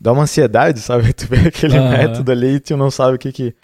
dá 0.00 0.12
uma 0.12 0.22
ansiedade, 0.22 0.80
sabe? 0.80 1.12
Tu 1.12 1.26
vê 1.26 1.48
aquele 1.48 1.78
uhum. 1.78 1.90
método 1.90 2.30
ali 2.30 2.54
e 2.54 2.60
tu 2.60 2.76
não 2.76 2.90
sabe 2.90 3.16
o 3.16 3.18
que 3.18 3.32
que, 3.32 3.54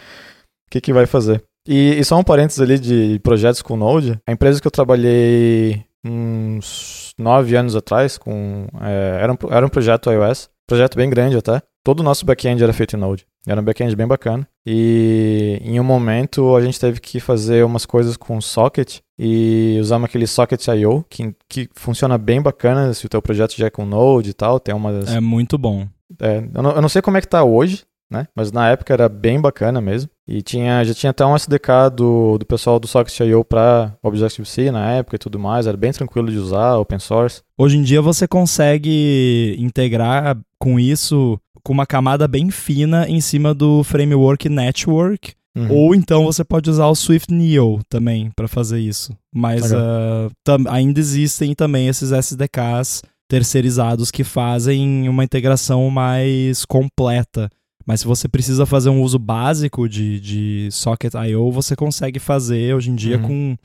que, 0.70 0.80
que 0.80 0.92
vai 0.92 1.06
fazer. 1.06 1.42
E, 1.66 1.98
e 1.98 2.04
só 2.04 2.18
um 2.18 2.24
parênteses 2.24 2.60
ali 2.60 2.78
de 2.78 3.18
projetos 3.20 3.62
com 3.62 3.76
Node. 3.76 4.18
A 4.26 4.32
empresa 4.32 4.60
que 4.60 4.66
eu 4.66 4.70
trabalhei 4.70 5.84
uns 6.04 7.14
nove 7.18 7.56
anos 7.56 7.74
atrás, 7.74 8.18
com, 8.18 8.66
é, 8.82 9.18
era, 9.22 9.32
um, 9.32 9.36
era 9.50 9.64
um 9.64 9.68
projeto 9.68 10.10
iOS, 10.10 10.50
projeto 10.66 10.96
bem 10.96 11.08
grande 11.08 11.36
até. 11.36 11.62
Todo 11.84 12.00
o 12.00 12.02
nosso 12.02 12.24
back-end 12.24 12.64
era 12.64 12.72
feito 12.72 12.96
em 12.96 12.98
Node. 12.98 13.26
Era 13.46 13.60
um 13.60 13.64
back-end 13.64 13.94
bem 13.94 14.06
bacana. 14.06 14.48
E 14.64 15.60
em 15.62 15.78
um 15.78 15.84
momento 15.84 16.56
a 16.56 16.62
gente 16.62 16.80
teve 16.80 16.98
que 16.98 17.20
fazer 17.20 17.62
umas 17.62 17.84
coisas 17.84 18.16
com 18.16 18.40
Socket 18.40 19.00
e 19.18 19.76
usamos 19.78 20.06
aquele 20.06 20.26
Socket 20.26 20.66
I.O. 20.66 21.04
Que, 21.10 21.36
que 21.46 21.68
funciona 21.74 22.16
bem 22.16 22.40
bacana 22.40 22.94
se 22.94 23.04
o 23.04 23.08
teu 23.08 23.20
projeto 23.20 23.54
já 23.54 23.66
é 23.66 23.70
com 23.70 23.84
Node 23.84 24.30
e 24.30 24.32
tal. 24.32 24.58
Tem 24.58 24.74
umas... 24.74 25.14
É 25.14 25.20
muito 25.20 25.58
bom. 25.58 25.86
É, 26.22 26.38
eu, 26.54 26.62
não, 26.62 26.70
eu 26.70 26.80
não 26.80 26.88
sei 26.88 27.02
como 27.02 27.18
é 27.18 27.20
que 27.20 27.28
tá 27.28 27.44
hoje, 27.44 27.84
né? 28.10 28.28
Mas 28.34 28.50
na 28.50 28.70
época 28.70 28.94
era 28.94 29.06
bem 29.06 29.38
bacana 29.38 29.78
mesmo. 29.78 30.08
E 30.26 30.40
tinha, 30.40 30.82
já 30.84 30.94
tinha 30.94 31.10
até 31.10 31.26
um 31.26 31.36
SDK 31.36 31.90
do, 31.94 32.38
do 32.38 32.46
pessoal 32.46 32.80
do 32.80 32.86
Socket.io 32.86 33.44
para 33.44 33.94
Objective-C 34.02 34.70
na 34.70 34.92
época 34.92 35.16
e 35.16 35.18
tudo 35.18 35.38
mais. 35.38 35.66
Era 35.66 35.76
bem 35.76 35.92
tranquilo 35.92 36.30
de 36.30 36.38
usar, 36.38 36.78
open 36.78 36.98
source. 36.98 37.42
Hoje 37.58 37.76
em 37.76 37.82
dia 37.82 38.00
você 38.00 38.26
consegue 38.26 39.54
integrar 39.58 40.38
com 40.58 40.80
isso 40.80 41.38
com 41.64 41.72
uma 41.72 41.86
camada 41.86 42.28
bem 42.28 42.50
fina 42.50 43.08
em 43.08 43.20
cima 43.20 43.54
do 43.54 43.82
framework 43.82 44.48
Network, 44.48 45.34
Uhum. 45.56 45.70
Ou 45.70 45.94
então 45.94 46.24
você 46.24 46.44
pode 46.44 46.68
usar 46.68 46.86
o 46.86 46.96
Swift 46.96 47.32
Neo 47.32 47.80
também 47.88 48.30
para 48.34 48.48
fazer 48.48 48.80
isso. 48.80 49.16
Mas 49.32 49.70
uh, 49.70 50.28
ainda 50.68 50.98
existem 50.98 51.54
também 51.54 51.86
esses 51.86 52.10
SDKs 52.10 53.02
terceirizados 53.28 54.10
que 54.10 54.24
fazem 54.24 55.08
uma 55.08 55.22
integração 55.22 55.88
mais 55.90 56.64
completa. 56.64 57.48
Mas 57.86 58.00
se 58.00 58.06
você 58.06 58.26
precisa 58.26 58.66
fazer 58.66 58.88
um 58.88 59.02
uso 59.02 59.18
básico 59.18 59.88
de, 59.88 60.18
de 60.18 60.68
Socket 60.72 61.14
I.O., 61.14 61.52
você 61.52 61.76
consegue 61.76 62.18
fazer 62.18 62.74
hoje 62.74 62.90
em 62.90 62.94
dia 62.94 63.16
uhum. 63.18 63.22
com 63.22 63.56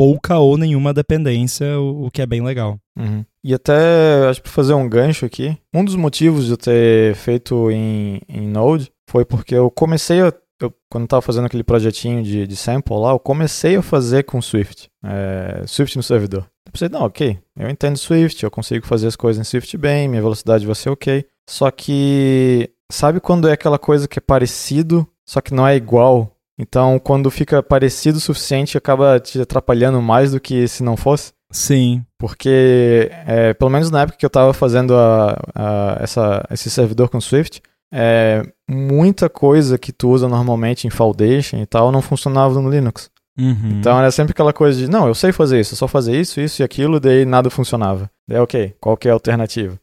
pouca 0.00 0.38
ou 0.38 0.56
nenhuma 0.56 0.94
dependência, 0.94 1.78
o, 1.78 2.06
o 2.06 2.10
que 2.10 2.22
é 2.22 2.26
bem 2.26 2.42
legal. 2.42 2.78
Uhum. 2.98 3.22
E 3.44 3.52
até, 3.52 4.26
acho 4.30 4.40
que 4.40 4.48
para 4.48 4.56
fazer 4.56 4.72
um 4.72 4.88
gancho 4.88 5.26
aqui, 5.26 5.58
um 5.74 5.84
dos 5.84 5.94
motivos 5.94 6.46
de 6.46 6.52
eu 6.52 6.56
ter 6.56 7.14
feito 7.16 7.70
em, 7.70 8.18
em 8.26 8.48
Node 8.48 8.90
foi 9.10 9.26
porque 9.26 9.54
eu 9.54 9.70
comecei 9.70 10.22
a 10.22 10.32
eu, 10.58 10.72
quando 10.90 11.04
estava 11.04 11.20
fazendo 11.20 11.44
aquele 11.44 11.62
projetinho 11.62 12.22
de, 12.22 12.46
de 12.46 12.56
sample 12.56 12.96
lá, 12.96 13.10
eu 13.10 13.18
comecei 13.18 13.76
a 13.76 13.82
fazer 13.82 14.24
com 14.24 14.40
Swift, 14.40 14.88
é, 15.04 15.64
Swift 15.66 15.96
no 15.98 16.02
servidor. 16.02 16.46
Eu 16.66 16.72
pensei, 16.72 16.88
não, 16.88 17.02
ok, 17.02 17.38
eu 17.58 17.68
entendo 17.68 17.98
Swift, 17.98 18.42
eu 18.42 18.50
consigo 18.50 18.86
fazer 18.86 19.06
as 19.06 19.16
coisas 19.16 19.38
em 19.38 19.48
Swift 19.48 19.76
bem, 19.76 20.08
minha 20.08 20.22
velocidade 20.22 20.64
vai 20.64 20.74
ser 20.74 20.88
ok. 20.88 21.26
Só 21.48 21.70
que, 21.70 22.70
sabe 22.90 23.20
quando 23.20 23.48
é 23.48 23.52
aquela 23.52 23.78
coisa 23.78 24.08
que 24.08 24.18
é 24.18 24.22
parecido, 24.22 25.06
só 25.26 25.42
que 25.42 25.52
não 25.52 25.66
é 25.66 25.76
igual? 25.76 26.36
Então, 26.60 26.98
quando 26.98 27.30
fica 27.30 27.62
parecido 27.62 28.18
o 28.18 28.20
suficiente, 28.20 28.76
acaba 28.76 29.18
te 29.18 29.40
atrapalhando 29.40 30.02
mais 30.02 30.32
do 30.32 30.38
que 30.38 30.68
se 30.68 30.82
não 30.82 30.94
fosse? 30.94 31.32
Sim. 31.50 32.04
Porque, 32.18 33.10
é, 33.26 33.54
pelo 33.54 33.70
menos 33.70 33.90
na 33.90 34.02
época 34.02 34.18
que 34.18 34.26
eu 34.26 34.28
estava 34.28 34.52
fazendo 34.52 34.94
a, 34.94 35.38
a, 35.54 35.98
essa, 36.00 36.46
esse 36.50 36.68
servidor 36.68 37.08
com 37.08 37.18
Swift, 37.18 37.62
é, 37.90 38.42
muita 38.68 39.30
coisa 39.30 39.78
que 39.78 39.90
tu 39.90 40.10
usa 40.10 40.28
normalmente 40.28 40.86
em 40.86 40.90
Foundation 40.90 41.56
e 41.56 41.66
tal 41.66 41.90
não 41.90 42.02
funcionava 42.02 42.60
no 42.60 42.70
Linux. 42.70 43.10
Uhum. 43.38 43.78
Então 43.78 43.98
era 43.98 44.10
sempre 44.10 44.32
aquela 44.32 44.52
coisa 44.52 44.78
de, 44.78 44.90
não, 44.90 45.08
eu 45.08 45.14
sei 45.14 45.32
fazer 45.32 45.58
isso, 45.60 45.74
é 45.74 45.78
só 45.78 45.88
fazer 45.88 46.14
isso, 46.14 46.42
isso 46.42 46.60
e 46.60 46.62
aquilo, 46.62 47.00
daí 47.00 47.24
nada 47.24 47.48
funcionava. 47.48 48.10
Daí, 48.28 48.38
ok, 48.38 48.74
qual 48.78 48.98
que 48.98 49.08
é 49.08 49.10
a 49.10 49.14
alternativa? 49.14 49.80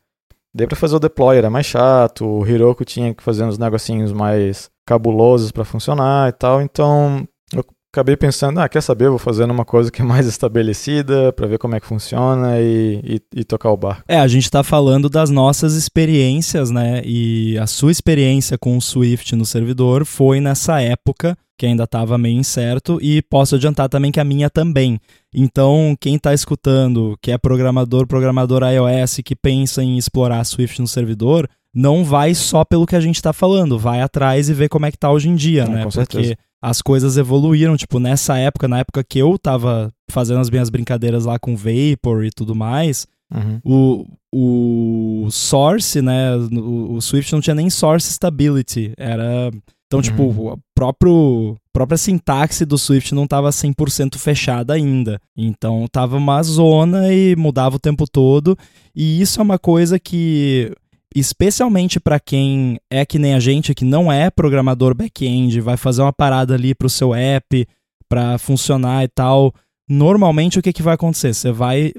Daí 0.53 0.67
pra 0.67 0.75
fazer 0.75 0.95
o 0.95 0.99
deploy 0.99 1.37
era 1.37 1.49
mais 1.49 1.65
chato, 1.65 2.23
o 2.23 2.45
Heroku 2.45 2.85
tinha 2.85 3.15
que 3.15 3.23
fazer 3.23 3.43
uns 3.43 3.57
negocinhos 3.57 4.13
mais 4.13 4.69
cabulosos 4.87 5.51
para 5.51 5.65
funcionar 5.65 6.29
e 6.29 6.31
tal, 6.31 6.61
então 6.61 7.27
eu 7.53 7.63
acabei 7.91 8.15
pensando, 8.15 8.59
ah, 8.61 8.69
quer 8.69 8.81
saber, 8.81 9.09
vou 9.09 9.19
fazendo 9.19 9.51
uma 9.51 9.65
coisa 9.65 9.91
que 9.91 10.01
é 10.01 10.05
mais 10.05 10.25
estabelecida 10.27 11.33
para 11.33 11.45
ver 11.45 11.59
como 11.59 11.75
é 11.75 11.79
que 11.79 11.85
funciona 11.85 12.59
e, 12.61 13.01
e, 13.03 13.39
e, 13.41 13.43
tocar 13.43 13.69
o 13.69 13.77
barco. 13.77 14.03
É, 14.07 14.17
a 14.17 14.27
gente 14.27 14.45
está 14.45 14.63
falando 14.63 15.09
das 15.09 15.29
nossas 15.29 15.73
experiências, 15.73 16.71
né? 16.71 17.01
E 17.03 17.57
a 17.57 17.67
sua 17.67 17.91
experiência 17.91 18.57
com 18.57 18.77
o 18.77 18.81
Swift 18.81 19.35
no 19.35 19.45
servidor 19.45 20.05
foi 20.05 20.39
nessa 20.39 20.81
época 20.81 21.37
que 21.57 21.65
ainda 21.65 21.83
estava 21.83 22.17
meio 22.17 22.37
incerto 22.37 22.99
e 23.01 23.21
posso 23.23 23.55
adiantar 23.55 23.89
também 23.89 24.11
que 24.11 24.19
a 24.19 24.23
minha 24.23 24.49
também. 24.49 24.99
Então, 25.33 25.97
quem 25.99 26.15
está 26.15 26.33
escutando, 26.33 27.17
que 27.19 27.31
é 27.31 27.37
programador, 27.37 28.05
programador 28.05 28.61
iOS, 28.63 29.21
que 29.25 29.35
pensa 29.35 29.83
em 29.83 29.97
explorar 29.97 30.43
Swift 30.45 30.79
no 30.79 30.87
servidor, 30.87 31.49
não 31.77 32.03
vai 32.03 32.33
só 32.33 32.65
pelo 32.65 32.87
que 32.87 32.95
a 32.95 32.99
gente 32.99 33.17
está 33.17 33.31
falando, 33.31 33.77
vai 33.77 34.01
atrás 34.01 34.49
e 34.49 34.53
vê 34.53 34.67
como 34.67 34.87
é 34.87 34.91
que 34.91 34.97
tá 34.97 35.11
hoje 35.11 35.29
em 35.29 35.35
dia, 35.35 35.63
é, 35.63 35.69
né? 35.69 35.81
Porque 35.83 35.93
certeza 35.93 36.35
as 36.61 36.81
coisas 36.81 37.17
evoluíram, 37.17 37.77
tipo, 37.77 37.99
nessa 37.99 38.37
época, 38.37 38.67
na 38.67 38.79
época 38.79 39.03
que 39.03 39.19
eu 39.19 39.37
tava 39.37 39.91
fazendo 40.09 40.39
as 40.39 40.49
minhas 40.49 40.69
brincadeiras 40.69 41.25
lá 41.25 41.37
com 41.37 41.55
Vapor 41.55 42.25
e 42.25 42.31
tudo 42.31 42.55
mais, 42.55 43.05
uhum. 43.33 43.59
o, 43.63 45.23
o 45.25 45.31
Source, 45.31 46.01
né, 46.01 46.35
o, 46.35 46.95
o, 46.95 47.01
Swift 47.01 47.31
não 47.31 47.41
tinha 47.41 47.55
nem 47.55 47.69
Source 47.69 48.11
Stability, 48.11 48.93
era... 48.97 49.51
Então, 49.85 50.01
tipo, 50.01 50.23
uhum. 50.23 50.51
a 50.51 50.57
próprio, 50.75 51.55
própria 51.71 51.97
sintaxe 51.97 52.65
do 52.65 52.77
Swift 52.77 53.15
não 53.15 53.25
tava 53.25 53.49
100% 53.49 54.17
fechada 54.17 54.73
ainda. 54.73 55.17
Então, 55.33 55.87
tava 55.89 56.17
uma 56.17 56.43
zona 56.43 57.13
e 57.13 57.37
mudava 57.37 57.77
o 57.77 57.79
tempo 57.79 58.05
todo, 58.05 58.57
e 58.93 59.21
isso 59.21 59.39
é 59.39 59.43
uma 59.43 59.57
coisa 59.57 59.97
que 59.97 60.73
especialmente 61.19 61.99
para 61.99 62.19
quem 62.19 62.79
é 62.89 63.05
que 63.05 63.17
nem 63.17 63.33
a 63.33 63.39
gente, 63.39 63.73
que 63.73 63.85
não 63.85 64.11
é 64.11 64.29
programador 64.29 64.93
back-end, 64.93 65.61
vai 65.61 65.77
fazer 65.77 66.01
uma 66.01 66.13
parada 66.13 66.53
ali 66.53 66.75
para 66.75 66.87
o 66.87 66.89
seu 66.89 67.13
app 67.13 67.67
para 68.09 68.37
funcionar 68.37 69.03
e 69.03 69.07
tal. 69.07 69.53
Normalmente 69.89 70.59
o 70.59 70.61
que, 70.61 70.73
que 70.73 70.83
vai 70.83 70.95
acontecer? 70.95 71.33
Você 71.33 71.51
vai 71.51 71.93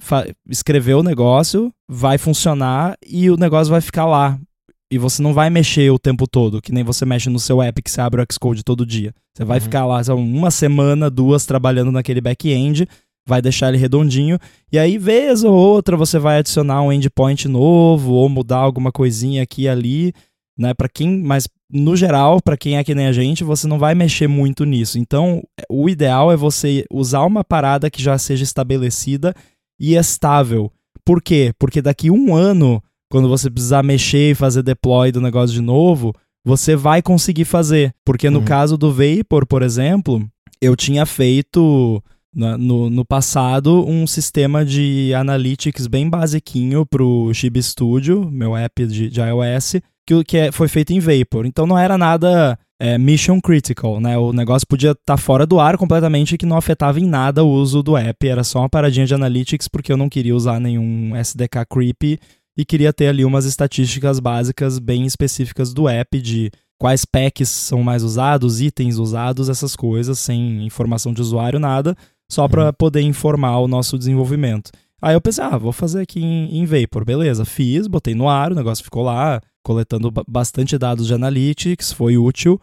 escrever 0.48 0.94
o 0.94 1.02
negócio, 1.02 1.72
vai 1.88 2.18
funcionar 2.18 2.96
e 3.06 3.30
o 3.30 3.36
negócio 3.36 3.70
vai 3.70 3.80
ficar 3.80 4.04
lá. 4.04 4.38
E 4.90 4.96
você 4.96 5.22
não 5.22 5.34
vai 5.34 5.50
mexer 5.50 5.90
o 5.90 5.98
tempo 5.98 6.26
todo, 6.26 6.62
que 6.62 6.72
nem 6.72 6.82
você 6.82 7.04
mexe 7.04 7.28
no 7.28 7.38
seu 7.38 7.60
app 7.60 7.82
que 7.82 7.90
você 7.90 8.00
abre 8.00 8.22
o 8.22 8.26
Xcode 8.32 8.62
todo 8.62 8.86
dia. 8.86 9.14
Você 9.34 9.44
vai 9.44 9.58
uhum. 9.58 9.64
ficar 9.64 9.84
lá 9.84 10.00
uma 10.14 10.50
semana, 10.50 11.10
duas 11.10 11.44
trabalhando 11.44 11.92
naquele 11.92 12.20
back-end 12.20 12.88
vai 13.28 13.42
deixar 13.42 13.68
ele 13.68 13.76
redondinho. 13.76 14.38
E 14.72 14.78
aí, 14.78 14.96
vez 14.96 15.44
ou 15.44 15.52
outra, 15.52 15.98
você 15.98 16.18
vai 16.18 16.38
adicionar 16.38 16.80
um 16.80 16.90
endpoint 16.90 17.46
novo 17.46 18.12
ou 18.12 18.26
mudar 18.26 18.56
alguma 18.56 18.90
coisinha 18.90 19.42
aqui 19.42 19.62
e 19.62 19.68
ali, 19.68 20.14
né? 20.58 20.72
Para 20.72 20.88
quem, 20.88 21.22
mas 21.22 21.46
no 21.70 21.94
geral, 21.94 22.40
para 22.40 22.56
quem 22.56 22.78
é 22.78 22.82
que 22.82 22.94
nem 22.94 23.06
a 23.06 23.12
gente, 23.12 23.44
você 23.44 23.66
não 23.66 23.78
vai 23.78 23.94
mexer 23.94 24.26
muito 24.26 24.64
nisso. 24.64 24.98
Então, 24.98 25.42
o 25.68 25.90
ideal 25.90 26.32
é 26.32 26.36
você 26.36 26.86
usar 26.90 27.22
uma 27.24 27.44
parada 27.44 27.90
que 27.90 28.02
já 28.02 28.16
seja 28.16 28.42
estabelecida 28.42 29.34
e 29.78 29.94
estável. 29.94 30.72
Por 31.04 31.20
quê? 31.20 31.52
Porque 31.58 31.82
daqui 31.82 32.10
um 32.10 32.34
ano, 32.34 32.82
quando 33.10 33.28
você 33.28 33.50
precisar 33.50 33.82
mexer 33.82 34.30
e 34.30 34.34
fazer 34.34 34.62
deploy 34.62 35.12
do 35.12 35.20
negócio 35.20 35.54
de 35.54 35.60
novo, 35.60 36.14
você 36.42 36.74
vai 36.74 37.02
conseguir 37.02 37.44
fazer. 37.44 37.94
Porque 38.02 38.30
no 38.30 38.38
uhum. 38.38 38.44
caso 38.46 38.78
do 38.78 38.90
Vapor, 38.90 39.46
por 39.46 39.62
exemplo, 39.62 40.26
eu 40.62 40.74
tinha 40.74 41.04
feito 41.04 42.02
no, 42.38 42.88
no 42.88 43.04
passado 43.04 43.84
um 43.88 44.06
sistema 44.06 44.64
de 44.64 45.12
analytics 45.12 45.86
bem 45.88 46.08
basiquinho 46.08 46.86
para 46.86 47.02
o 47.02 47.34
Chibi 47.34 47.60
Studio, 47.60 48.30
meu 48.30 48.56
app 48.56 48.86
de, 48.86 49.10
de 49.10 49.20
iOS, 49.20 49.76
que, 50.06 50.24
que 50.24 50.36
é, 50.36 50.52
foi 50.52 50.68
feito 50.68 50.92
em 50.92 51.00
Vapor. 51.00 51.46
Então 51.46 51.66
não 51.66 51.76
era 51.76 51.98
nada 51.98 52.56
é, 52.80 52.96
mission 52.96 53.40
critical, 53.40 54.00
né? 54.00 54.16
O 54.16 54.32
negócio 54.32 54.66
podia 54.66 54.92
estar 54.92 55.02
tá 55.04 55.16
fora 55.16 55.44
do 55.44 55.58
ar 55.58 55.76
completamente 55.76 56.38
que 56.38 56.46
não 56.46 56.56
afetava 56.56 57.00
em 57.00 57.06
nada 57.06 57.42
o 57.42 57.50
uso 57.50 57.82
do 57.82 57.96
app. 57.96 58.28
Era 58.28 58.44
só 58.44 58.60
uma 58.60 58.68
paradinha 58.68 59.04
de 59.04 59.14
analytics 59.14 59.66
porque 59.66 59.92
eu 59.92 59.96
não 59.96 60.08
queria 60.08 60.34
usar 60.34 60.60
nenhum 60.60 61.16
SDK 61.16 61.66
creepy 61.68 62.20
e 62.56 62.64
queria 62.64 62.92
ter 62.92 63.08
ali 63.08 63.24
umas 63.24 63.44
estatísticas 63.46 64.20
básicas 64.20 64.78
bem 64.78 65.04
específicas 65.04 65.74
do 65.74 65.88
app 65.88 66.20
de 66.20 66.52
quais 66.80 67.04
packs 67.04 67.48
são 67.48 67.82
mais 67.82 68.04
usados, 68.04 68.60
itens 68.60 68.96
usados, 68.96 69.48
essas 69.48 69.74
coisas, 69.74 70.20
sem 70.20 70.64
informação 70.64 71.12
de 71.12 71.20
usuário, 71.20 71.58
nada 71.58 71.96
só 72.30 72.46
para 72.46 72.66
uhum. 72.66 72.72
poder 72.72 73.00
informar 73.00 73.58
o 73.58 73.68
nosso 73.68 73.98
desenvolvimento. 73.98 74.70
Aí 75.00 75.14
eu 75.14 75.20
pensei, 75.20 75.44
ah, 75.44 75.56
vou 75.56 75.72
fazer 75.72 76.02
aqui 76.02 76.20
em, 76.20 76.58
em 76.58 76.66
Vapor, 76.66 77.04
beleza. 77.04 77.44
Fiz, 77.44 77.86
botei 77.86 78.14
no 78.14 78.28
ar, 78.28 78.52
o 78.52 78.54
negócio 78.54 78.84
ficou 78.84 79.02
lá, 79.02 79.40
coletando 79.62 80.12
bastante 80.26 80.76
dados 80.76 81.06
de 81.06 81.14
analytics, 81.14 81.92
foi 81.92 82.18
útil. 82.18 82.60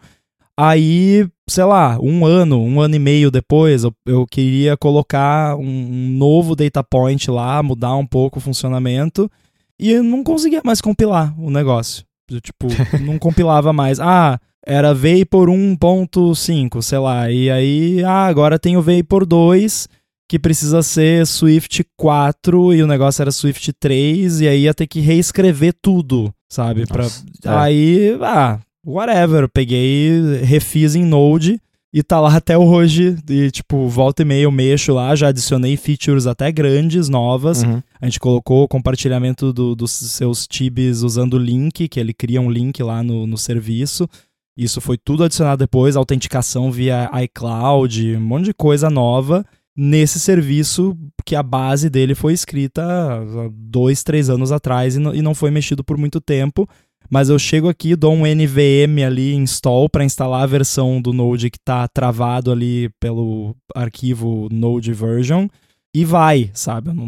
Aí, 0.58 1.28
sei 1.48 1.64
lá, 1.64 1.98
um 2.00 2.24
ano, 2.24 2.62
um 2.62 2.80
ano 2.80 2.94
e 2.94 2.98
meio 2.98 3.30
depois, 3.30 3.84
eu, 3.84 3.94
eu 4.06 4.26
queria 4.26 4.76
colocar 4.76 5.54
um, 5.56 5.62
um, 5.62 6.08
novo 6.16 6.56
data 6.56 6.82
point 6.82 7.30
lá, 7.30 7.62
mudar 7.62 7.94
um 7.96 8.06
pouco 8.06 8.38
o 8.38 8.42
funcionamento, 8.42 9.30
e 9.78 9.90
eu 9.90 10.02
não 10.02 10.24
conseguia 10.24 10.62
mais 10.64 10.80
compilar 10.80 11.38
o 11.38 11.50
negócio. 11.50 12.04
Tipo, 12.42 12.68
não 13.04 13.18
compilava 13.18 13.72
mais. 13.72 14.00
Ah, 14.00 14.40
era 14.66 14.92
Vapor 14.92 15.48
1.5, 15.48 16.82
sei 16.82 16.98
lá. 16.98 17.30
E 17.30 17.48
aí, 17.48 18.02
ah, 18.04 18.26
agora 18.26 18.58
tem 18.58 18.76
o 18.76 18.82
Vapor 18.82 19.24
2, 19.24 19.88
que 20.28 20.40
precisa 20.40 20.82
ser 20.82 21.24
Swift 21.24 21.86
4 21.96 22.74
e 22.74 22.82
o 22.82 22.86
negócio 22.86 23.22
era 23.22 23.30
Swift 23.30 23.72
3, 23.72 24.40
e 24.40 24.48
aí 24.48 24.62
ia 24.62 24.74
ter 24.74 24.88
que 24.88 24.98
reescrever 24.98 25.72
tudo, 25.80 26.34
sabe? 26.50 26.84
Nossa, 26.90 27.24
pra... 27.42 27.52
é. 27.52 27.58
Aí, 27.58 28.18
ah, 28.20 28.58
whatever. 28.84 29.48
peguei, 29.48 30.40
refiz 30.42 30.96
em 30.96 31.04
Node 31.04 31.60
e 31.94 32.02
tá 32.02 32.20
lá 32.20 32.34
até 32.36 32.58
hoje. 32.58 33.16
E, 33.30 33.50
tipo, 33.52 33.88
volta 33.88 34.22
e 34.22 34.24
meia 34.24 34.42
eu 34.42 34.50
mexo 34.50 34.92
lá, 34.92 35.14
já 35.14 35.28
adicionei 35.28 35.76
features 35.76 36.26
até 36.26 36.50
grandes, 36.50 37.08
novas. 37.08 37.62
Uhum. 37.62 37.80
A 38.00 38.04
gente 38.04 38.18
colocou 38.18 38.66
compartilhamento 38.66 39.52
do, 39.52 39.76
dos 39.76 39.92
seus 39.92 40.46
tibs 40.46 41.02
usando 41.02 41.34
o 41.34 41.38
link, 41.38 41.88
que 41.88 42.00
ele 42.00 42.12
cria 42.12 42.40
um 42.40 42.50
link 42.50 42.82
lá 42.82 43.02
no, 43.02 43.28
no 43.28 43.38
serviço. 43.38 44.08
Isso 44.56 44.80
foi 44.80 44.96
tudo 44.96 45.24
adicionado 45.24 45.58
depois, 45.58 45.96
autenticação 45.96 46.72
via 46.72 47.10
iCloud, 47.24 48.16
um 48.16 48.20
monte 48.20 48.46
de 48.46 48.54
coisa 48.54 48.88
nova 48.88 49.44
nesse 49.76 50.18
serviço 50.18 50.96
que 51.24 51.36
a 51.36 51.42
base 51.42 51.90
dele 51.90 52.14
foi 52.14 52.32
escrita 52.32 52.74
dois, 53.52 54.02
três 54.02 54.30
anos 54.30 54.50
atrás 54.50 54.96
e 54.96 54.98
não 55.20 55.34
foi 55.34 55.50
mexido 55.50 55.84
por 55.84 55.98
muito 55.98 56.20
tempo. 56.20 56.66
Mas 57.10 57.28
eu 57.28 57.38
chego 57.38 57.68
aqui, 57.68 57.94
dou 57.94 58.12
um 58.14 58.26
NVM 58.26 59.04
ali, 59.06 59.34
install, 59.34 59.88
para 59.88 60.04
instalar 60.04 60.42
a 60.42 60.46
versão 60.46 61.00
do 61.00 61.12
Node 61.12 61.50
que 61.50 61.58
está 61.58 61.86
travado 61.86 62.50
ali 62.50 62.88
pelo 62.98 63.54
arquivo 63.74 64.48
Node 64.50 64.92
version 64.92 65.46
e 65.94 66.04
vai, 66.04 66.50
sabe? 66.52 66.92
Não, 66.92 67.06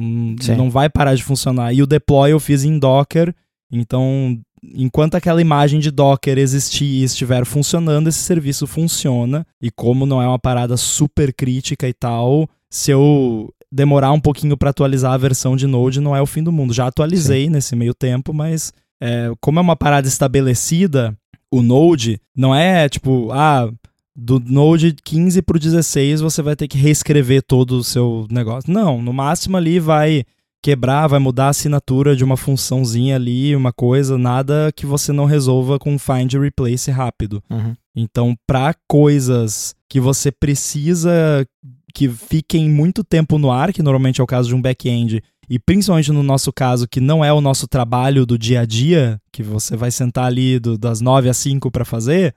não 0.57 0.71
vai 0.71 0.88
parar 0.88 1.14
de 1.14 1.25
funcionar. 1.25 1.73
E 1.73 1.83
o 1.83 1.87
deploy 1.87 2.31
eu 2.31 2.38
fiz 2.38 2.62
em 2.62 2.78
Docker 2.78 3.35
então, 3.71 4.40
enquanto 4.62 5.15
aquela 5.15 5.41
imagem 5.41 5.81
de 5.81 5.91
Docker 5.91 6.38
existir 6.38 6.85
e 6.85 7.05
estiver 7.05 7.45
funcionando, 7.45 8.09
esse 8.09 8.19
serviço 8.19 8.67
funciona. 8.67 9.47
E 9.61 9.71
como 9.71 10.07
não 10.07 10.21
é 10.21 10.27
uma 10.27 10.38
parada 10.38 10.77
super 10.77 11.33
crítica 11.33 11.88
e 11.88 11.93
tal, 11.93 12.49
se 12.71 12.91
eu 12.91 13.53
demorar 13.71 14.12
um 14.12 14.21
pouquinho 14.21 14.57
para 14.57 14.71
atualizar 14.71 15.12
a 15.12 15.19
versão 15.19 15.57
de 15.57 15.67
Node, 15.67 16.00
não 16.00 16.17
é 16.17 16.23
o 16.23 16.27
fim 16.27 16.43
do 16.43 16.53
mundo. 16.53 16.73
Já 16.73 16.87
atualizei 16.87 17.45
Sim. 17.45 17.50
nesse 17.50 17.77
meio 17.77 17.95
tempo, 17.95 18.33
mas 18.33 18.73
é, 19.00 19.33
como 19.41 19.59
é 19.59 19.62
uma 19.62 19.77
parada 19.77 20.09
estabelecida, 20.09 21.17
o 21.50 21.62
Node 21.62 22.21
não 22.35 22.55
é 22.55 22.88
tipo, 22.88 23.31
ah, 23.33 23.71
do 24.17 24.41
Node 24.41 24.97
15 25.05 25.43
para 25.43 25.57
o 25.57 25.61
16 25.61 26.21
você 26.21 26.43
vai 26.43 26.57
ter 26.57 26.67
que 26.67 26.77
reescrever 26.77 27.43
todo 27.43 27.73
o 27.73 27.85
seu 27.85 28.27
negócio. 28.31 28.73
Não, 28.73 29.00
no 29.00 29.12
máximo 29.12 29.57
ali 29.57 29.79
vai 29.79 30.25
quebrar, 30.62 31.07
vai 31.07 31.19
mudar 31.19 31.47
a 31.47 31.50
assinatura 31.50 32.17
de 32.17 32.25
uma 32.25 32.37
funçãozinha 32.37 33.17
ali, 33.17 33.55
uma 33.55 33.73
coisa, 33.73 34.19
nada 34.19 34.73
que 34.75 34.87
você 34.87 35.12
não 35.12 35.25
resolva 35.25 35.79
com 35.79 35.99
find 35.99 36.33
e 36.33 36.38
replace 36.38 36.91
rápido. 36.91 37.43
Uhum. 37.50 37.75
Então, 37.95 38.37
para 38.47 38.75
coisas 38.88 39.75
que 39.88 40.00
você 40.00 40.31
precisa 40.31 41.47
que 41.95 42.09
fiquem 42.09 42.69
muito 42.69 43.03
tempo 43.03 43.38
no 43.38 43.50
ar, 43.50 43.73
que 43.73 43.83
normalmente 43.83 44.21
é 44.21 44.25
o 44.25 44.27
caso 44.27 44.49
de 44.49 44.55
um 44.55 44.62
back-end, 44.62 45.23
e 45.49 45.59
principalmente 45.59 46.12
no 46.12 46.23
nosso 46.23 46.53
caso, 46.53 46.87
que 46.87 47.00
não 47.00 47.25
é 47.25 47.33
o 47.33 47.41
nosso 47.41 47.67
trabalho 47.67 48.27
do 48.27 48.37
dia 48.37 48.61
a 48.61 48.67
dia, 48.67 49.21
que 49.33 49.43
você 49.43 49.77
vai 49.77 49.91
sentar 49.91 50.27
ali 50.27 50.59
do, 50.59 50.77
das 50.77 51.00
9 51.00 51.29
às 51.29 51.37
5 51.38 51.71
para 51.71 51.85
fazer, 51.85 52.35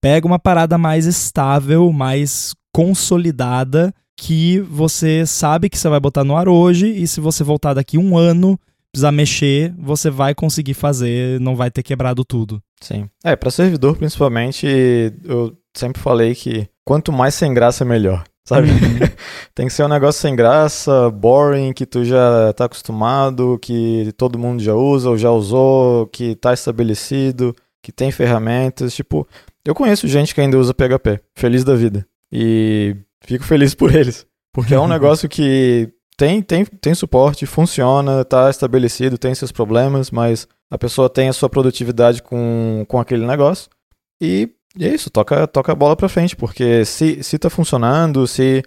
pega 0.00 0.26
uma 0.26 0.38
parada 0.38 0.76
mais 0.76 1.06
estável, 1.06 1.90
mais 1.92 2.54
consolidada, 2.72 3.94
que 4.20 4.60
você 4.60 5.24
sabe 5.24 5.70
que 5.70 5.78
você 5.78 5.88
vai 5.88 5.98
botar 5.98 6.24
no 6.24 6.36
ar 6.36 6.46
hoje, 6.46 6.86
e 6.88 7.06
se 7.06 7.22
você 7.22 7.42
voltar 7.42 7.72
daqui 7.72 7.96
um 7.96 8.18
ano, 8.18 8.60
precisar 8.92 9.10
mexer, 9.10 9.74
você 9.78 10.10
vai 10.10 10.34
conseguir 10.34 10.74
fazer, 10.74 11.40
não 11.40 11.56
vai 11.56 11.70
ter 11.70 11.82
quebrado 11.82 12.22
tudo. 12.22 12.62
Sim. 12.82 13.08
É, 13.24 13.34
para 13.34 13.50
servidor 13.50 13.96
principalmente, 13.96 14.66
eu 15.24 15.56
sempre 15.74 16.02
falei 16.02 16.34
que 16.34 16.68
quanto 16.84 17.10
mais 17.10 17.34
sem 17.34 17.54
graça, 17.54 17.82
melhor. 17.82 18.22
Sabe? 18.46 18.68
Uhum. 18.68 18.98
Tem 19.54 19.66
que 19.66 19.72
ser 19.72 19.84
um 19.84 19.88
negócio 19.88 20.20
sem 20.20 20.36
graça, 20.36 21.10
boring, 21.10 21.72
que 21.72 21.86
tu 21.86 22.04
já 22.04 22.52
tá 22.52 22.66
acostumado, 22.66 23.58
que 23.60 24.12
todo 24.18 24.38
mundo 24.38 24.62
já 24.62 24.74
usa 24.74 25.08
ou 25.08 25.16
já 25.16 25.30
usou, 25.30 26.06
que 26.08 26.34
tá 26.34 26.52
estabelecido, 26.52 27.54
que 27.82 27.92
tem 27.92 28.10
ferramentas. 28.10 28.92
Tipo, 28.92 29.26
eu 29.64 29.74
conheço 29.74 30.08
gente 30.08 30.34
que 30.34 30.40
ainda 30.40 30.58
usa 30.58 30.74
PHP, 30.74 31.20
feliz 31.34 31.64
da 31.64 31.74
vida. 31.74 32.06
E 32.32 32.96
fico 33.24 33.44
feliz 33.44 33.74
por 33.74 33.94
eles. 33.94 34.26
Porque 34.52 34.74
é 34.74 34.80
um 34.80 34.88
negócio 34.88 35.28
que 35.28 35.92
tem, 36.16 36.42
tem, 36.42 36.64
tem 36.64 36.94
suporte, 36.94 37.46
funciona, 37.46 38.24
tá 38.24 38.50
estabelecido, 38.50 39.16
tem 39.16 39.34
seus 39.34 39.50
problemas, 39.50 40.10
mas 40.10 40.46
a 40.70 40.76
pessoa 40.76 41.08
tem 41.08 41.28
a 41.28 41.32
sua 41.32 41.48
produtividade 41.48 42.22
com, 42.22 42.84
com 42.86 43.00
aquele 43.00 43.26
negócio. 43.26 43.70
E, 44.20 44.50
e 44.76 44.86
é 44.86 44.94
isso, 44.94 45.10
toca, 45.10 45.46
toca 45.46 45.72
a 45.72 45.74
bola 45.74 45.96
pra 45.96 46.08
frente, 46.08 46.36
porque 46.36 46.84
se, 46.84 47.22
se 47.22 47.38
tá 47.38 47.48
funcionando, 47.48 48.26
se 48.26 48.62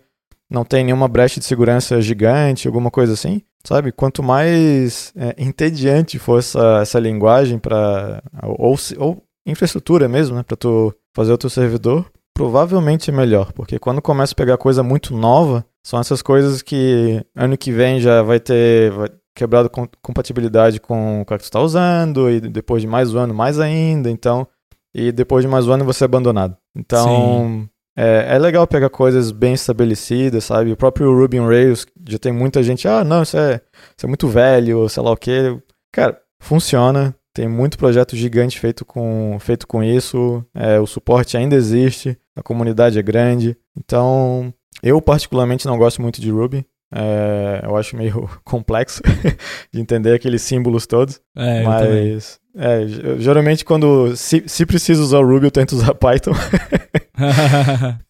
não 0.49 0.65
tem 0.65 0.83
nenhuma 0.83 1.07
brecha 1.07 1.39
de 1.39 1.45
segurança 1.45 2.01
gigante, 2.01 2.67
alguma 2.67 2.91
coisa 2.91 3.13
assim, 3.13 3.41
sabe? 3.63 3.91
Quanto 3.91 4.21
mais 4.21 5.13
é, 5.15 5.35
entediante 5.37 6.19
for 6.19 6.39
essa, 6.39 6.79
essa 6.81 6.99
linguagem 6.99 7.57
para 7.57 8.21
ou, 8.43 8.75
ou 8.97 9.23
infraestrutura 9.45 10.07
mesmo, 10.07 10.35
né, 10.35 10.43
para 10.43 10.57
tu 10.57 10.93
fazer 11.15 11.31
o 11.31 11.37
teu 11.37 11.49
servidor, 11.49 12.09
provavelmente 12.33 13.09
é 13.09 13.13
melhor, 13.13 13.51
porque 13.53 13.77
quando 13.79 14.01
começa 14.01 14.33
a 14.33 14.35
pegar 14.35 14.57
coisa 14.57 14.81
muito 14.81 15.15
nova, 15.15 15.65
são 15.83 15.99
essas 15.99 16.21
coisas 16.21 16.61
que 16.61 17.23
ano 17.35 17.57
que 17.57 17.71
vem 17.71 17.99
já 17.99 18.21
vai 18.21 18.39
ter 18.39 18.91
vai 18.91 19.09
quebrado 19.35 19.69
compatibilidade 20.01 20.79
com 20.79 21.21
o 21.21 21.25
que 21.25 21.37
tu 21.37 21.43
está 21.43 21.59
usando, 21.59 22.29
e 22.29 22.39
depois 22.39 22.81
de 22.81 22.87
mais 22.87 23.13
um 23.13 23.17
ano, 23.17 23.33
mais 23.33 23.59
ainda, 23.59 24.09
então, 24.09 24.47
e 24.93 25.11
depois 25.11 25.43
de 25.43 25.49
mais 25.49 25.67
um 25.67 25.73
ano 25.73 25.85
você 25.85 26.03
é 26.03 26.05
abandonado. 26.05 26.55
Então, 26.75 27.67
é, 27.97 28.35
é, 28.35 28.39
legal 28.39 28.67
pegar 28.67 28.89
coisas 28.89 29.31
bem 29.31 29.53
estabelecidas, 29.53 30.43
sabe? 30.43 30.71
O 30.71 30.77
próprio 30.77 31.11
Ruby 31.11 31.39
on 31.39 31.47
Rails 31.47 31.85
já 32.07 32.19
tem 32.19 32.31
muita 32.31 32.61
gente, 32.61 32.87
ah, 32.87 33.03
não, 33.03 33.23
isso 33.23 33.37
é, 33.37 33.61
isso 33.97 34.05
é 34.05 34.07
muito 34.07 34.27
velho, 34.27 34.87
sei 34.87 35.01
lá 35.01 35.11
o 35.11 35.17
quê. 35.17 35.57
Cara, 35.91 36.19
funciona, 36.39 37.15
tem 37.33 37.47
muito 37.47 37.77
projeto 37.77 38.15
gigante 38.15 38.59
feito 38.59 38.85
com, 38.85 39.37
feito 39.39 39.67
com 39.67 39.83
isso, 39.83 40.45
é, 40.53 40.79
o 40.79 40.85
suporte 40.85 41.35
ainda 41.35 41.55
existe, 41.55 42.17
a 42.35 42.43
comunidade 42.43 42.97
é 42.97 43.01
grande. 43.01 43.57
Então, 43.77 44.53
eu 44.81 45.01
particularmente 45.01 45.65
não 45.65 45.77
gosto 45.77 46.01
muito 46.01 46.21
de 46.21 46.31
Ruby. 46.31 46.65
É, 46.95 47.61
eu 47.63 47.75
acho 47.75 47.97
meio 47.97 48.29
complexo 48.45 49.01
de 49.73 49.81
entender 49.81 50.13
aqueles 50.13 50.41
símbolos 50.41 50.85
todos. 50.85 51.19
É, 51.35 51.63
mas 51.63 52.39
é, 52.55 52.85
geralmente 53.17 53.65
quando 53.65 54.15
se, 54.15 54.43
se 54.45 54.63
preciso 54.63 55.01
usar 55.01 55.17
o 55.17 55.27
Ruby, 55.27 55.47
eu 55.47 55.51
tento 55.51 55.71
usar 55.71 55.93
Python. 55.95 56.33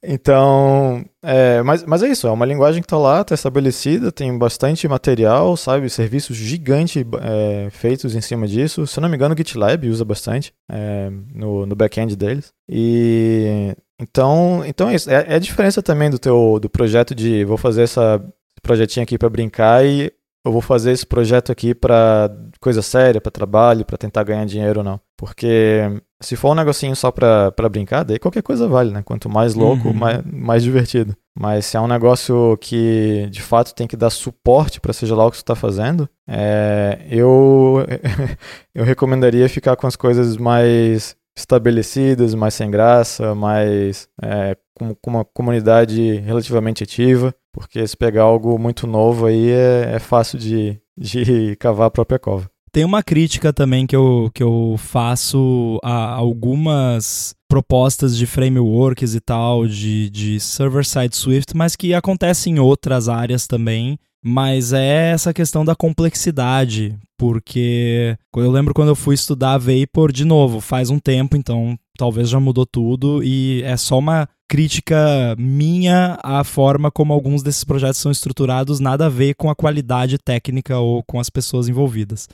então, 0.04 1.06
é, 1.24 1.62
mas, 1.62 1.86
mas 1.86 2.04
é 2.04 2.10
isso, 2.10 2.28
é 2.28 2.32
uma 2.32 2.46
linguagem 2.46 2.82
que 2.82 2.86
está 2.86 2.98
lá, 2.98 3.22
está 3.22 3.36
estabelecida, 3.36 4.12
tem 4.12 4.38
bastante 4.38 4.86
material, 4.86 5.56
sabe, 5.56 5.90
serviços 5.90 6.36
gigantes 6.36 7.06
é, 7.22 7.70
feitos 7.72 8.16
em 8.16 8.22
cima 8.22 8.46
disso. 8.48 8.86
Se 8.86 9.00
eu 9.00 9.02
não 9.02 9.10
me 9.10 9.16
engano, 9.16 9.34
o 9.34 9.38
GitLab 9.38 9.88
usa 9.88 10.04
bastante 10.04 10.54
é, 10.70 11.10
no, 11.34 11.66
no 11.66 11.76
back-end 11.76 12.18
deles. 12.18 12.52
E 12.68 13.74
então, 14.00 14.64
então 14.66 14.90
é 14.90 14.96
isso. 14.96 15.10
É, 15.10 15.26
é, 15.28 15.36
a 15.36 15.40
diferença 15.40 15.82
também 15.82 16.10
do 16.10 16.20
teu 16.20 16.60
do 16.60 16.70
projeto 16.70 17.14
de 17.14 17.46
vou 17.46 17.58
fazer 17.58 17.84
essa 17.84 18.24
projetinho 18.62 19.04
aqui 19.04 19.18
para 19.18 19.30
brincar 19.30 19.86
e 19.86 20.12
eu 20.46 20.52
vou 20.52 20.62
fazer 20.62 20.92
esse 20.92 21.06
projeto 21.06 21.52
aqui 21.52 21.74
para 21.74 22.30
coisa 22.60 22.82
séria, 22.82 23.22
para 23.22 23.32
trabalho, 23.32 23.86
para 23.86 23.98
tentar 23.98 24.24
ganhar 24.24 24.46
dinheiro 24.46 24.80
ou 24.80 24.84
não. 24.84 25.00
Porque 25.18 25.82
se 26.22 26.36
for 26.36 26.52
um 26.52 26.56
negocinho 26.56 26.96
só 26.96 27.12
pra, 27.12 27.52
pra 27.52 27.70
brincar, 27.70 28.04
daí 28.04 28.20
qualquer 28.20 28.44
coisa 28.44 28.68
vale, 28.68 28.92
né? 28.92 29.02
Quanto 29.04 29.30
mais 29.30 29.54
louco, 29.54 29.88
uhum. 29.88 29.94
mais, 29.94 30.22
mais 30.26 30.64
divertido. 30.64 31.16
Mas 31.38 31.66
se 31.66 31.78
é 31.78 31.82
um 31.82 31.88
negócio 31.88 32.58
que 32.58 33.28
de 33.32 33.42
fato 33.42 33.74
tem 33.74 33.88
que 33.88 33.96
dar 33.96 34.10
suporte 34.10 34.82
para 34.82 34.92
seja 34.92 35.16
lá 35.16 35.26
o 35.26 35.32
que 35.32 35.38
você 35.38 35.44
está 35.44 35.56
fazendo, 35.56 36.10
é, 36.28 37.06
eu, 37.10 37.86
eu 38.76 38.84
recomendaria 38.84 39.48
ficar 39.48 39.78
com 39.78 39.88
as 39.88 39.96
coisas 39.96 40.36
mais 40.36 41.16
estabelecidas, 41.36 42.36
mais 42.36 42.54
sem 42.54 42.70
graça, 42.70 43.34
mais 43.34 44.08
é, 44.22 44.56
com, 44.76 44.96
com, 44.96 45.10
uma 45.10 45.26
comunidade 45.26 46.18
relativamente 46.20 46.84
ativa, 46.84 47.34
porque 47.52 47.86
se 47.88 47.98
pegar 47.98 48.24
algo 48.24 48.58
muito 48.58 48.86
novo 48.88 49.26
aí 49.26 49.50
é, 49.50 49.94
é 49.96 50.00
fácil 50.00 50.38
de, 50.38 50.80
de 50.98 51.56
cavar 51.60 51.88
a 51.88 51.92
própria 51.92 52.20
cova. 52.20 52.50
Tem 52.72 52.84
uma 52.84 53.04
crítica 53.04 53.54
também 53.54 53.86
que 53.86 53.96
eu, 53.96 54.32
que 54.34 54.42
eu 54.42 54.76
faço 54.80 55.80
a 55.84 56.12
algumas 56.16 57.36
propostas 57.48 58.18
de 58.18 58.26
frameworks 58.26 59.14
e 59.14 59.20
tal, 59.20 59.68
de, 59.68 60.10
de 60.10 60.40
server-side 60.40 61.16
Swift, 61.16 61.56
mas 61.56 61.76
que 61.76 61.94
acontece 61.94 62.50
em 62.50 62.58
outras 62.58 63.08
áreas 63.08 63.46
também. 63.46 64.00
Mas 64.24 64.72
é 64.72 65.12
essa 65.12 65.34
questão 65.34 65.66
da 65.66 65.76
complexidade, 65.76 66.98
porque 67.18 68.18
eu 68.36 68.50
lembro 68.50 68.74
quando 68.74 68.90
eu 68.90 68.96
fui 68.96 69.16
estudar 69.16 69.58
Vapor 69.58 70.12
de 70.12 70.24
novo, 70.24 70.62
faz 70.62 70.90
um 70.90 70.98
tempo, 70.98 71.36
então 71.36 71.78
talvez 71.98 72.30
já 72.30 72.40
mudou 72.40 72.66
tudo, 72.66 73.22
e 73.22 73.62
é 73.64 73.76
só 73.76 74.00
uma 74.00 74.28
crítica 74.48 75.36
minha 75.38 76.18
à 76.24 76.44
forma 76.44 76.90
como 76.90 77.12
alguns 77.12 77.44
desses 77.44 77.66
projetos 77.66 78.00
são 78.00 78.12
estruturados, 78.12 78.80
nada 78.80 79.08
a 79.08 79.10
ver 79.10 79.34
com 79.36 79.50
a 79.50 79.56
qualidade 79.56 80.18
técnica 80.18 80.78
ou 80.78 81.04
com 81.04 81.20
as 81.20 81.30
pessoas 81.30 81.68
envolvidas 81.68 82.30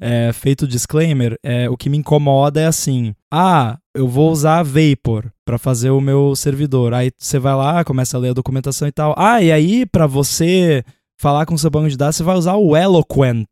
é, 0.00 0.30
feito 0.32 0.62
o 0.62 0.68
disclaimer, 0.68 1.38
é, 1.42 1.68
o 1.70 1.76
que 1.76 1.88
me 1.88 1.98
incomoda 1.98 2.60
é 2.60 2.66
assim: 2.66 3.14
ah, 3.32 3.78
eu 3.94 4.06
vou 4.06 4.30
usar 4.30 4.62
Vapor 4.62 5.30
para 5.44 5.58
fazer 5.58 5.90
o 5.90 6.00
meu 6.00 6.34
servidor. 6.36 6.92
Aí 6.92 7.10
você 7.16 7.38
vai 7.38 7.54
lá, 7.54 7.84
começa 7.84 8.16
a 8.16 8.20
ler 8.20 8.30
a 8.30 8.34
documentação 8.34 8.86
e 8.86 8.92
tal. 8.92 9.14
Ah, 9.16 9.42
e 9.42 9.50
aí 9.50 9.86
para 9.86 10.06
você 10.06 10.84
falar 11.18 11.46
com 11.46 11.54
o 11.54 11.58
seu 11.58 11.70
banco 11.70 11.88
de 11.88 11.96
dados, 11.96 12.16
você 12.16 12.22
vai 12.22 12.36
usar 12.36 12.54
o 12.54 12.76
Eloquent. 12.76 13.48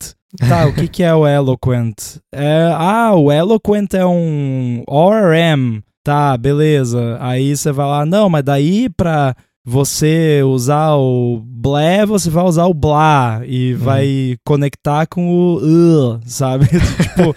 Tá, 0.49 0.67
o 0.67 0.75
que, 0.75 0.89
que 0.89 1.03
é 1.03 1.15
o 1.15 1.27
Eloquent? 1.29 2.19
É, 2.33 2.71
ah, 2.75 3.15
o 3.15 3.31
Eloquent 3.31 3.95
é 3.95 4.05
um 4.05 4.83
ORM. 4.87 5.83
Tá, 6.03 6.37
beleza. 6.37 7.17
Aí 7.21 7.57
você 7.57 7.73
vai 7.73 7.87
lá, 7.87 8.05
não, 8.05 8.29
mas 8.29 8.45
daí 8.45 8.89
para 8.91 9.35
você 9.65 10.43
usar 10.43 10.95
o 10.97 11.43
blé, 11.43 12.05
você 12.05 12.29
vai 12.29 12.45
usar 12.45 12.67
o 12.67 12.75
blá 12.75 13.41
e 13.47 13.73
uhum. 13.73 13.79
vai 13.79 14.37
conectar 14.45 15.07
com 15.07 15.27
o 15.29 15.57
uh, 15.57 16.21
sabe? 16.27 16.67
tipo, 16.69 17.35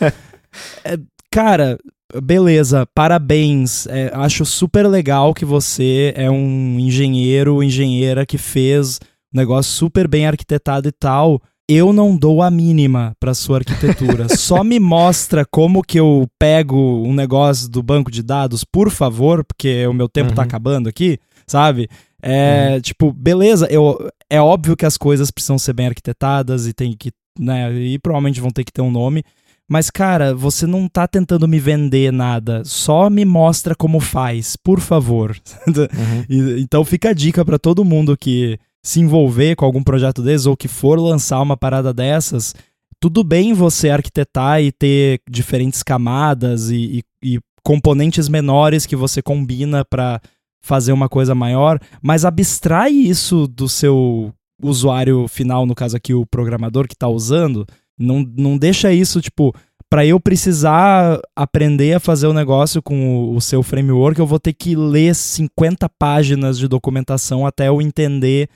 é, 0.84 1.00
cara, 1.32 1.78
beleza, 2.22 2.86
parabéns. 2.94 3.88
É, 3.88 4.12
acho 4.14 4.46
super 4.46 4.86
legal 4.88 5.34
que 5.34 5.46
você 5.46 6.14
é 6.18 6.30
um 6.30 6.78
engenheiro, 6.78 7.64
engenheira 7.64 8.26
que 8.26 8.38
fez 8.38 9.00
negócio 9.34 9.72
super 9.72 10.08
bem 10.08 10.28
arquitetado 10.28 10.88
e 10.88 10.92
tal. 10.92 11.42
Eu 11.70 11.92
não 11.92 12.16
dou 12.16 12.42
a 12.42 12.50
mínima 12.50 13.14
para 13.20 13.34
sua 13.34 13.58
arquitetura. 13.58 14.30
Só 14.38 14.64
me 14.64 14.80
mostra 14.80 15.46
como 15.46 15.84
que 15.84 16.00
eu 16.00 16.26
pego 16.40 17.04
um 17.06 17.14
negócio 17.14 17.70
do 17.70 17.84
banco 17.84 18.10
de 18.10 18.24
dados, 18.24 18.64
por 18.64 18.90
favor, 18.90 19.44
porque 19.44 19.86
o 19.86 19.94
meu 19.94 20.08
tempo 20.08 20.34
tá 20.34 20.42
uhum. 20.42 20.48
acabando 20.48 20.88
aqui, 20.88 21.20
sabe? 21.46 21.90
É, 22.22 22.74
uhum. 22.74 22.82
tipo, 22.82 23.14
beleza, 23.14 23.68
eu, 23.70 24.10
é 24.30 24.42
óbvio 24.42 24.76
que 24.76 24.86
as 24.86 24.98
coisas 24.98 25.30
precisam 25.30 25.60
ser 25.60 25.74
bem 25.74 25.88
arquitetadas 25.88 26.66
e 26.66 26.74
tem 26.74 26.94
que, 26.98 27.12
né, 27.40 27.72
e 27.74 28.00
provavelmente 28.00 28.42
vão 28.42 28.50
ter 28.50 28.64
que 28.64 28.72
ter 28.72 28.82
um 28.82 28.90
nome, 28.90 29.24
mas 29.70 29.92
cara, 29.92 30.34
você 30.34 30.66
não 30.66 30.88
tá 30.88 31.08
tentando 31.08 31.48
me 31.48 31.60
vender 31.60 32.12
nada, 32.12 32.64
só 32.66 33.10
me 33.10 33.24
mostra 33.24 33.76
como 33.76 34.00
faz, 34.00 34.56
por 34.56 34.80
favor. 34.80 35.38
Uhum. 35.68 36.58
então 36.58 36.84
fica 36.84 37.10
a 37.10 37.14
dica 37.14 37.44
para 37.46 37.60
todo 37.60 37.86
mundo 37.86 38.18
que 38.18 38.58
se 38.88 39.02
envolver 39.02 39.58
com 39.58 39.66
algum 39.66 39.84
projeto 39.84 40.22
desses 40.22 40.46
ou 40.46 40.56
que 40.56 40.70
for 40.70 40.98
lançar 40.98 41.42
uma 41.42 41.58
parada 41.58 41.94
dessas, 41.94 42.56
tudo 43.02 43.22
bem 43.22 43.52
você 43.52 43.90
arquitetar 43.90 44.62
e 44.62 44.72
ter 44.72 45.20
diferentes 45.30 45.84
camadas 45.84 46.70
e, 46.70 47.04
e, 47.22 47.36
e 47.36 47.40
componentes 47.62 48.30
menores 48.30 48.86
que 48.86 48.96
você 48.96 49.22
combina 49.22 49.84
para 49.84 50.22
fazer 50.62 50.94
uma 50.94 51.10
coisa 51.10 51.36
maior, 51.36 51.82
mas 52.02 52.24
abstrai 52.24 52.90
isso 52.90 53.46
do 53.46 53.68
seu 53.68 54.34
usuário 54.64 55.28
final, 55.28 55.66
no 55.66 55.76
caso 55.76 55.98
aqui 55.98 56.14
o 56.14 56.26
programador 56.26 56.88
que 56.88 56.94
está 56.94 57.10
usando, 57.10 57.68
não, 58.00 58.26
não 58.38 58.58
deixa 58.58 58.94
isso, 58.94 59.20
tipo, 59.20 59.54
para 59.90 60.06
eu 60.06 60.18
precisar 60.18 61.20
aprender 61.36 61.94
a 61.94 62.00
fazer 62.00 62.28
o 62.28 62.34
negócio 62.34 62.82
com 62.82 63.32
o, 63.32 63.36
o, 63.36 63.42
seu 63.42 63.62
framework, 63.62 64.18
eu 64.18 64.26
vou 64.26 64.40
ter 64.40 64.54
que 64.54 64.78
ler 64.78 65.14
50 65.14 65.90
páginas 66.00 66.58
de 66.58 66.70
documentação 66.70 67.46
até 67.46 67.68
eu 67.68 67.82
entender. 67.82 68.48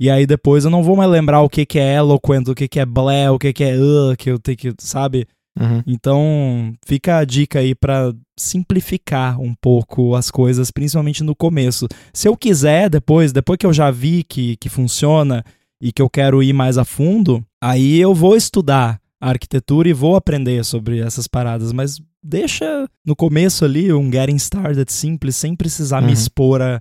E 0.00 0.08
aí 0.08 0.26
depois 0.26 0.64
eu 0.64 0.70
não 0.70 0.82
vou 0.82 0.96
mais 0.96 1.10
lembrar 1.10 1.42
o 1.42 1.48
que, 1.48 1.66
que 1.66 1.78
é 1.78 1.96
eloquent, 1.96 2.48
o 2.48 2.54
que, 2.54 2.66
que 2.66 2.80
é 2.80 2.86
blé, 2.86 3.30
o 3.30 3.38
que, 3.38 3.52
que 3.52 3.62
é 3.62 3.76
uh, 3.76 4.16
que 4.16 4.30
eu 4.30 4.38
tenho 4.38 4.56
que, 4.56 4.74
sabe? 4.78 5.26
Uhum. 5.58 5.82
Então, 5.86 6.74
fica 6.86 7.18
a 7.18 7.24
dica 7.24 7.58
aí 7.58 7.74
para 7.74 8.14
simplificar 8.34 9.38
um 9.38 9.54
pouco 9.54 10.14
as 10.14 10.30
coisas, 10.30 10.70
principalmente 10.70 11.22
no 11.22 11.36
começo. 11.36 11.86
Se 12.14 12.26
eu 12.26 12.34
quiser 12.34 12.88
depois, 12.88 13.30
depois 13.30 13.58
que 13.58 13.66
eu 13.66 13.72
já 13.74 13.90
vi 13.90 14.24
que, 14.24 14.56
que 14.56 14.70
funciona 14.70 15.44
e 15.82 15.92
que 15.92 16.00
eu 16.00 16.08
quero 16.08 16.42
ir 16.42 16.54
mais 16.54 16.78
a 16.78 16.84
fundo, 16.84 17.44
aí 17.60 18.00
eu 18.00 18.14
vou 18.14 18.34
estudar 18.34 18.98
a 19.20 19.28
arquitetura 19.28 19.86
e 19.86 19.92
vou 19.92 20.16
aprender 20.16 20.64
sobre 20.64 21.00
essas 21.00 21.26
paradas, 21.28 21.72
mas 21.72 22.00
deixa 22.22 22.88
no 23.04 23.14
começo 23.14 23.66
ali 23.66 23.92
um 23.92 24.10
getting 24.10 24.36
started 24.36 24.90
simples, 24.90 25.36
sem 25.36 25.54
precisar 25.54 26.00
uhum. 26.00 26.06
me 26.06 26.12
expor 26.14 26.62
a, 26.62 26.76
a 26.76 26.80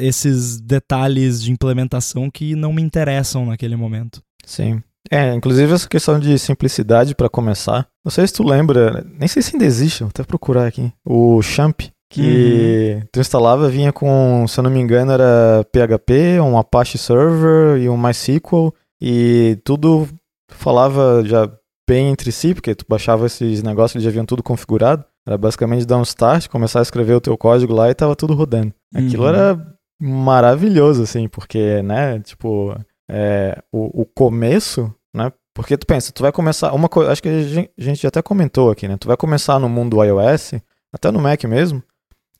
esses 0.00 0.60
detalhes 0.60 1.42
de 1.42 1.52
implementação 1.52 2.30
que 2.30 2.54
não 2.54 2.72
me 2.72 2.82
interessam 2.82 3.46
naquele 3.46 3.76
momento. 3.76 4.22
Sim. 4.44 4.82
É, 5.10 5.34
inclusive 5.34 5.72
essa 5.72 5.88
questão 5.88 6.18
de 6.18 6.38
simplicidade 6.38 7.14
para 7.14 7.28
começar. 7.28 7.86
Não 8.04 8.10
sei 8.10 8.26
se 8.26 8.34
tu 8.34 8.42
lembra, 8.42 9.06
nem 9.18 9.28
sei 9.28 9.42
se 9.42 9.54
ainda 9.54 9.64
existe, 9.64 10.00
vou 10.00 10.10
até 10.10 10.22
procurar 10.22 10.66
aqui. 10.66 10.92
O 11.04 11.40
Champ, 11.42 11.80
que 12.10 12.94
uhum. 12.96 13.02
tu 13.12 13.20
instalava, 13.20 13.68
vinha 13.68 13.92
com, 13.92 14.46
se 14.46 14.58
eu 14.58 14.64
não 14.64 14.70
me 14.70 14.80
engano, 14.80 15.12
era 15.12 15.64
PHP, 15.72 16.40
um 16.40 16.58
Apache 16.58 16.98
Server 16.98 17.78
e 17.80 17.88
um 17.88 17.96
MySQL, 17.96 18.74
e 19.00 19.58
tudo 19.64 20.08
falava 20.50 21.22
já 21.24 21.50
bem 21.88 22.08
entre 22.08 22.30
si, 22.30 22.52
porque 22.52 22.74
tu 22.74 22.84
baixava 22.86 23.26
esses 23.26 23.62
negócios, 23.62 23.96
eles 23.96 24.04
já 24.04 24.10
vinham 24.10 24.26
tudo 24.26 24.42
configurado. 24.42 25.04
Era 25.28 25.36
basicamente 25.36 25.84
dar 25.84 25.98
um 25.98 26.02
start, 26.02 26.48
começar 26.48 26.78
a 26.78 26.82
escrever 26.82 27.12
o 27.12 27.20
teu 27.20 27.36
código 27.36 27.74
lá 27.74 27.90
e 27.90 27.94
tava 27.94 28.16
tudo 28.16 28.32
rodando. 28.32 28.72
Aquilo 28.94 29.24
uhum. 29.24 29.28
era 29.28 29.76
maravilhoso, 30.00 31.02
assim, 31.02 31.28
porque, 31.28 31.82
né, 31.82 32.18
tipo, 32.20 32.74
é, 33.10 33.62
o, 33.70 34.02
o 34.02 34.06
começo 34.06 34.90
né? 35.14 35.32
Porque 35.54 35.76
tu 35.76 35.86
pensa, 35.86 36.12
tu 36.12 36.22
vai 36.22 36.30
começar 36.30 36.72
uma 36.72 36.88
coisa, 36.88 37.10
acho 37.10 37.22
que 37.22 37.28
a 37.28 37.82
gente 37.82 38.06
até 38.06 38.22
comentou 38.22 38.70
aqui, 38.70 38.86
né? 38.86 38.96
Tu 38.96 39.08
vai 39.08 39.16
começar 39.16 39.58
no 39.58 39.68
mundo 39.68 40.02
iOS, 40.02 40.54
até 40.92 41.10
no 41.10 41.20
Mac 41.20 41.42
mesmo, 41.44 41.82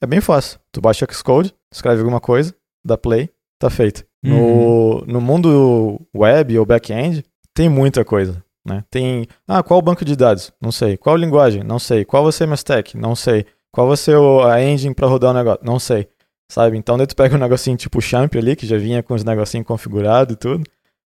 é 0.00 0.06
bem 0.06 0.20
fácil. 0.20 0.60
Tu 0.70 0.80
baixa 0.80 1.06
Xcode, 1.10 1.54
escreve 1.72 2.00
alguma 2.00 2.20
coisa, 2.20 2.54
dá 2.84 2.96
play, 2.96 3.28
tá 3.58 3.68
feito. 3.68 4.04
Uhum. 4.24 4.30
No, 4.30 5.04
no 5.06 5.20
mundo 5.20 6.00
web 6.14 6.58
ou 6.58 6.64
back-end, 6.64 7.24
tem 7.52 7.68
muita 7.68 8.04
coisa, 8.04 8.42
né? 8.66 8.84
Tem, 8.90 9.26
ah, 9.46 9.62
qual 9.62 9.78
o 9.78 9.82
banco 9.82 10.04
de 10.04 10.16
dados? 10.16 10.52
Não 10.60 10.72
sei. 10.72 10.96
Qual 10.96 11.16
linguagem? 11.16 11.62
Não 11.62 11.78
sei. 11.78 12.04
Qual 12.04 12.22
vai 12.22 12.32
ser 12.32 12.46
minha 12.46 12.54
stack? 12.54 12.96
Não 12.96 13.14
sei. 13.14 13.46
Qual 13.72 13.86
vai 13.86 13.96
ser 13.96 14.16
a 14.50 14.62
engine 14.62 14.94
para 14.94 15.06
rodar 15.06 15.30
o 15.30 15.34
negócio? 15.34 15.60
Não 15.64 15.78
sei. 15.78 16.08
Sabe? 16.50 16.76
Então 16.76 16.96
daí 16.96 17.06
tu 17.06 17.16
pega 17.16 17.34
um 17.34 17.38
negocinho 17.40 17.76
tipo 17.76 18.00
Champ 18.00 18.34
ali, 18.36 18.56
que 18.56 18.66
já 18.66 18.78
vinha 18.78 19.02
com 19.02 19.14
os 19.14 19.24
negocinhos 19.24 19.66
configurados 19.66 20.34
e 20.34 20.36
tudo. 20.36 20.64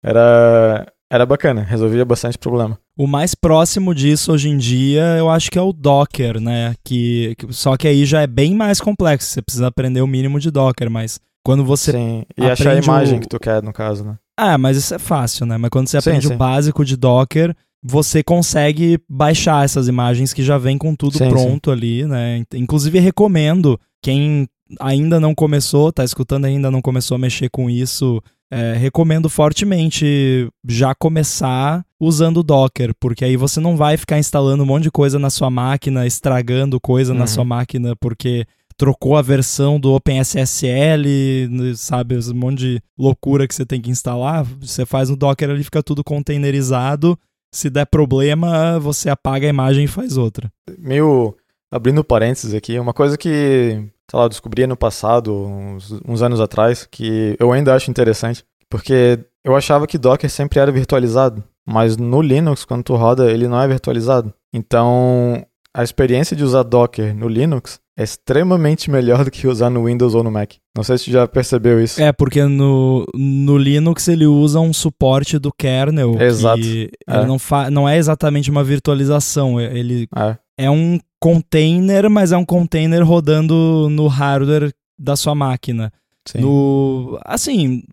Era 0.03 0.85
era 1.13 1.27
bacana, 1.27 1.61
resolvia 1.61 2.03
bastante 2.03 2.39
problema. 2.39 2.75
O 2.97 3.05
mais 3.05 3.35
próximo 3.35 3.93
disso 3.93 4.31
hoje 4.31 4.49
em 4.49 4.57
dia, 4.57 5.15
eu 5.19 5.29
acho 5.29 5.51
que 5.51 5.59
é 5.59 5.61
o 5.61 5.71
Docker, 5.71 6.41
né? 6.41 6.73
Que, 6.83 7.35
só 7.51 7.77
que 7.77 7.87
aí 7.87 8.03
já 8.03 8.21
é 8.21 8.27
bem 8.27 8.55
mais 8.55 8.81
complexo, 8.81 9.29
você 9.29 9.39
precisa 9.39 9.67
aprender 9.67 10.01
o 10.01 10.07
mínimo 10.07 10.39
de 10.39 10.49
Docker, 10.49 10.89
mas 10.89 11.19
quando 11.45 11.63
você 11.63 11.91
Sim, 11.91 12.25
e 12.35 12.43
achar 12.43 12.71
a 12.71 12.79
imagem 12.79 13.19
o... 13.19 13.21
que 13.21 13.27
tu 13.27 13.39
quer, 13.39 13.61
no 13.61 13.71
caso, 13.71 14.03
né? 14.03 14.17
Ah, 14.37 14.57
mas 14.57 14.77
isso 14.77 14.93
é 14.93 14.99
fácil, 14.99 15.45
né? 15.45 15.57
Mas 15.57 15.69
quando 15.69 15.87
você 15.87 15.97
aprende 15.97 16.27
sim, 16.27 16.33
o 16.33 16.37
básico 16.37 16.83
de 16.83 16.97
Docker, 16.97 17.55
você 17.83 18.23
consegue 18.23 18.99
baixar 19.09 19.65
essas 19.65 19.87
imagens 19.87 20.33
que 20.33 20.41
já 20.41 20.57
vem 20.57 20.77
com 20.77 20.95
tudo 20.95 21.17
sim, 21.17 21.29
pronto 21.29 21.69
ali, 21.69 22.05
né? 22.05 22.43
Inclusive 22.53 22.99
recomendo 22.99 23.79
quem 24.01 24.47
ainda 24.79 25.19
não 25.19 25.35
começou, 25.35 25.91
tá 25.91 26.03
escutando 26.03 26.45
ainda 26.45 26.71
não 26.71 26.81
começou 26.81 27.15
a 27.15 27.19
mexer 27.19 27.49
com 27.49 27.69
isso, 27.69 28.21
é, 28.51 28.73
recomendo 28.73 29.29
fortemente 29.29 30.47
já 30.67 30.93
começar 30.95 31.83
usando 31.99 32.37
o 32.37 32.43
Docker, 32.43 32.93
porque 32.99 33.25
aí 33.25 33.35
você 33.35 33.59
não 33.59 33.75
vai 33.75 33.97
ficar 33.97 34.19
instalando 34.19 34.63
um 34.63 34.65
monte 34.65 34.83
de 34.83 34.91
coisa 34.91 35.17
na 35.17 35.29
sua 35.29 35.49
máquina, 35.49 36.05
estragando 36.05 36.79
coisa 36.79 37.13
uhum. 37.13 37.19
na 37.19 37.27
sua 37.27 37.43
máquina, 37.43 37.95
porque 37.95 38.45
trocou 38.77 39.15
a 39.15 39.21
versão 39.21 39.79
do 39.79 39.93
OpenSSL, 39.93 41.05
sabe, 41.75 42.17
um 42.17 42.33
monte 42.33 42.59
de 42.59 42.81
loucura 42.97 43.47
que 43.47 43.55
você 43.55 43.65
tem 43.65 43.81
que 43.81 43.89
instalar. 43.89 44.43
Você 44.61 44.85
faz 44.85 45.09
no 45.09 45.15
Docker 45.15 45.49
ali, 45.49 45.63
fica 45.63 45.83
tudo 45.83 46.03
containerizado. 46.03 47.17
Se 47.53 47.69
der 47.69 47.85
problema, 47.85 48.79
você 48.79 49.09
apaga 49.09 49.45
a 49.45 49.49
imagem 49.49 49.85
e 49.85 49.87
faz 49.87 50.17
outra. 50.17 50.51
Meio 50.77 51.35
abrindo 51.71 52.03
parênteses 52.03 52.53
aqui, 52.53 52.77
uma 52.79 52.93
coisa 52.93 53.17
que 53.17 53.89
sei 54.09 54.19
lá, 54.19 54.25
eu 54.25 54.29
descobri 54.29 54.67
no 54.67 54.77
passado, 54.77 55.33
uns, 55.33 55.91
uns 56.07 56.21
anos 56.21 56.39
atrás, 56.39 56.87
que 56.89 57.35
eu 57.39 57.51
ainda 57.51 57.73
acho 57.73 57.89
interessante, 57.89 58.43
porque 58.69 59.19
eu 59.43 59.55
achava 59.55 59.87
que 59.87 59.97
Docker 59.97 60.29
sempre 60.29 60.59
era 60.59 60.71
virtualizado, 60.71 61.43
mas 61.65 61.97
no 61.97 62.21
Linux, 62.21 62.65
quando 62.65 62.83
tu 62.83 62.95
roda, 62.95 63.31
ele 63.31 63.47
não 63.47 63.59
é 63.59 63.67
virtualizado. 63.67 64.33
Então, 64.53 65.45
a 65.73 65.83
experiência 65.83 66.35
de 66.35 66.43
usar 66.43 66.63
Docker 66.63 67.15
no 67.15 67.27
Linux 67.27 67.79
é 67.97 68.03
extremamente 68.03 68.89
melhor 68.89 69.23
do 69.23 69.31
que 69.31 69.47
usar 69.47 69.69
no 69.69 69.85
Windows 69.85 70.15
ou 70.15 70.23
no 70.23 70.31
Mac. 70.31 70.53
Não 70.75 70.83
sei 70.83 70.97
se 70.97 71.05
você 71.05 71.11
já 71.11 71.27
percebeu 71.27 71.81
isso. 71.83 72.01
É, 72.01 72.11
porque 72.11 72.43
no, 72.43 73.05
no 73.13 73.57
Linux 73.57 74.07
ele 74.07 74.25
usa 74.25 74.59
um 74.59 74.73
suporte 74.73 75.37
do 75.37 75.51
kernel. 75.51 76.19
Exato. 76.19 76.61
Que 76.61 76.89
é. 77.07 77.17
Ele 77.17 77.25
não, 77.25 77.37
fa 77.37 77.69
não 77.69 77.87
é 77.87 77.97
exatamente 77.97 78.49
uma 78.49 78.63
virtualização. 78.63 79.61
Ele 79.61 80.07
é. 80.15 80.37
é 80.65 80.71
um 80.71 80.99
container, 81.19 82.09
mas 82.09 82.31
é 82.31 82.37
um 82.37 82.45
container 82.45 83.03
rodando 83.03 83.87
no 83.89 84.07
hardware 84.07 84.73
da 84.97 85.15
sua 85.15 85.35
máquina. 85.35 85.91
Sim. 86.25 86.39
No, 86.39 87.19
assim, 87.25 87.83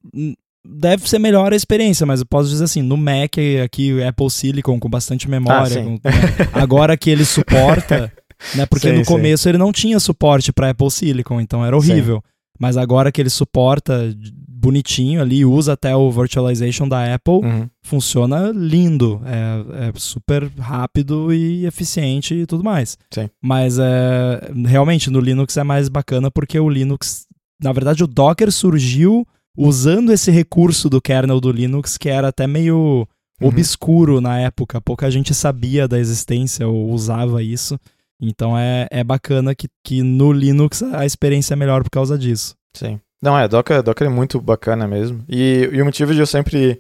deve 0.65 1.09
ser 1.09 1.19
melhor 1.19 1.53
a 1.53 1.57
experiência, 1.57 2.07
mas 2.07 2.21
eu 2.21 2.27
posso 2.27 2.49
dizer 2.49 2.65
assim, 2.65 2.83
no 2.83 2.97
Mac 2.97 3.37
aqui 3.65 4.03
Apple 4.03 4.31
Silicon 4.31 4.79
com 4.79 4.89
bastante 4.89 5.29
memória, 5.29 5.81
ah, 5.81 5.85
com, 5.85 6.59
agora 6.59 6.97
que 6.97 7.11
ele 7.11 7.25
suporta, 7.25 8.13
né? 8.55 8.67
Porque 8.67 8.91
sim, 8.91 8.99
no 8.99 9.05
começo 9.05 9.49
ele 9.49 9.59
não 9.59 9.73
tinha 9.73 9.99
suporte 10.01 10.53
para 10.53 10.71
Apple 10.71 10.91
Silicon, 10.91 11.41
então 11.41 11.65
era 11.65 11.77
horrível. 11.77 12.23
Mas 12.59 12.77
agora 12.77 13.11
que 13.11 13.21
ele 13.21 13.31
suporta 13.31 14.15
bonitinho 14.61 15.23
ali, 15.23 15.45
usa 15.45 15.73
até 15.73 15.97
o 15.97 16.11
virtualization 16.11 16.87
da 16.87 17.15
Apple, 17.15 17.41
uhum. 17.43 17.69
funciona 17.83 18.53
lindo, 18.55 19.23
é, 19.25 19.89
é, 19.89 19.93
super 19.97 20.51
rápido 20.59 21.33
e 21.33 21.65
eficiente 21.65 22.35
e 22.35 22.47
tudo 22.47 22.63
mais. 22.63 22.99
Sim. 23.11 23.31
Mas 23.43 23.79
é, 23.79 24.53
realmente 24.67 25.09
no 25.09 25.19
Linux 25.19 25.57
é 25.57 25.65
mais 25.65 25.89
bacana 25.89 26.31
porque 26.31 26.61
o 26.61 26.69
Linux, 26.69 27.27
na 27.63 27.73
verdade 27.73 28.05
o 28.05 28.07
Docker 28.07 28.53
surgiu 28.53 29.27
usando 29.57 30.13
esse 30.13 30.31
recurso 30.31 30.91
do 30.91 31.01
kernel 31.01 31.41
do 31.41 31.51
Linux 31.51 31.97
que 31.97 32.11
era 32.11 32.29
até 32.29 32.47
meio 32.47 33.09
uhum. 33.41 33.49
obscuro 33.49 34.21
na 34.21 34.39
época, 34.39 34.81
pouca 34.81 35.11
gente 35.11 35.33
sabia 35.33 35.89
da 35.89 35.99
existência 35.99 36.69
ou 36.69 36.91
usava 36.91 37.43
isso. 37.43 37.79
Então 38.21 38.57
é, 38.57 38.87
é 38.91 39.03
bacana 39.03 39.55
que, 39.55 39.69
que 39.85 40.03
no 40.03 40.33
Linux 40.33 40.83
a 40.83 41.07
experiência 41.07 41.55
é 41.55 41.57
melhor 41.57 41.83
por 41.83 41.91
causa 41.91 42.19
disso. 42.19 42.55
Sim. 42.77 43.01
Não, 43.23 43.39
é, 43.39 43.47
Docker, 43.47 43.83
Docker 43.83 44.07
é 44.07 44.11
muito 44.11 44.41
bacana 44.41 44.87
mesmo. 44.87 45.25
E, 45.29 45.69
e 45.73 45.83
o 45.83 45.85
motivo 45.85 46.15
de 46.15 46.21
eu 46.21 46.27
sempre 46.27 46.79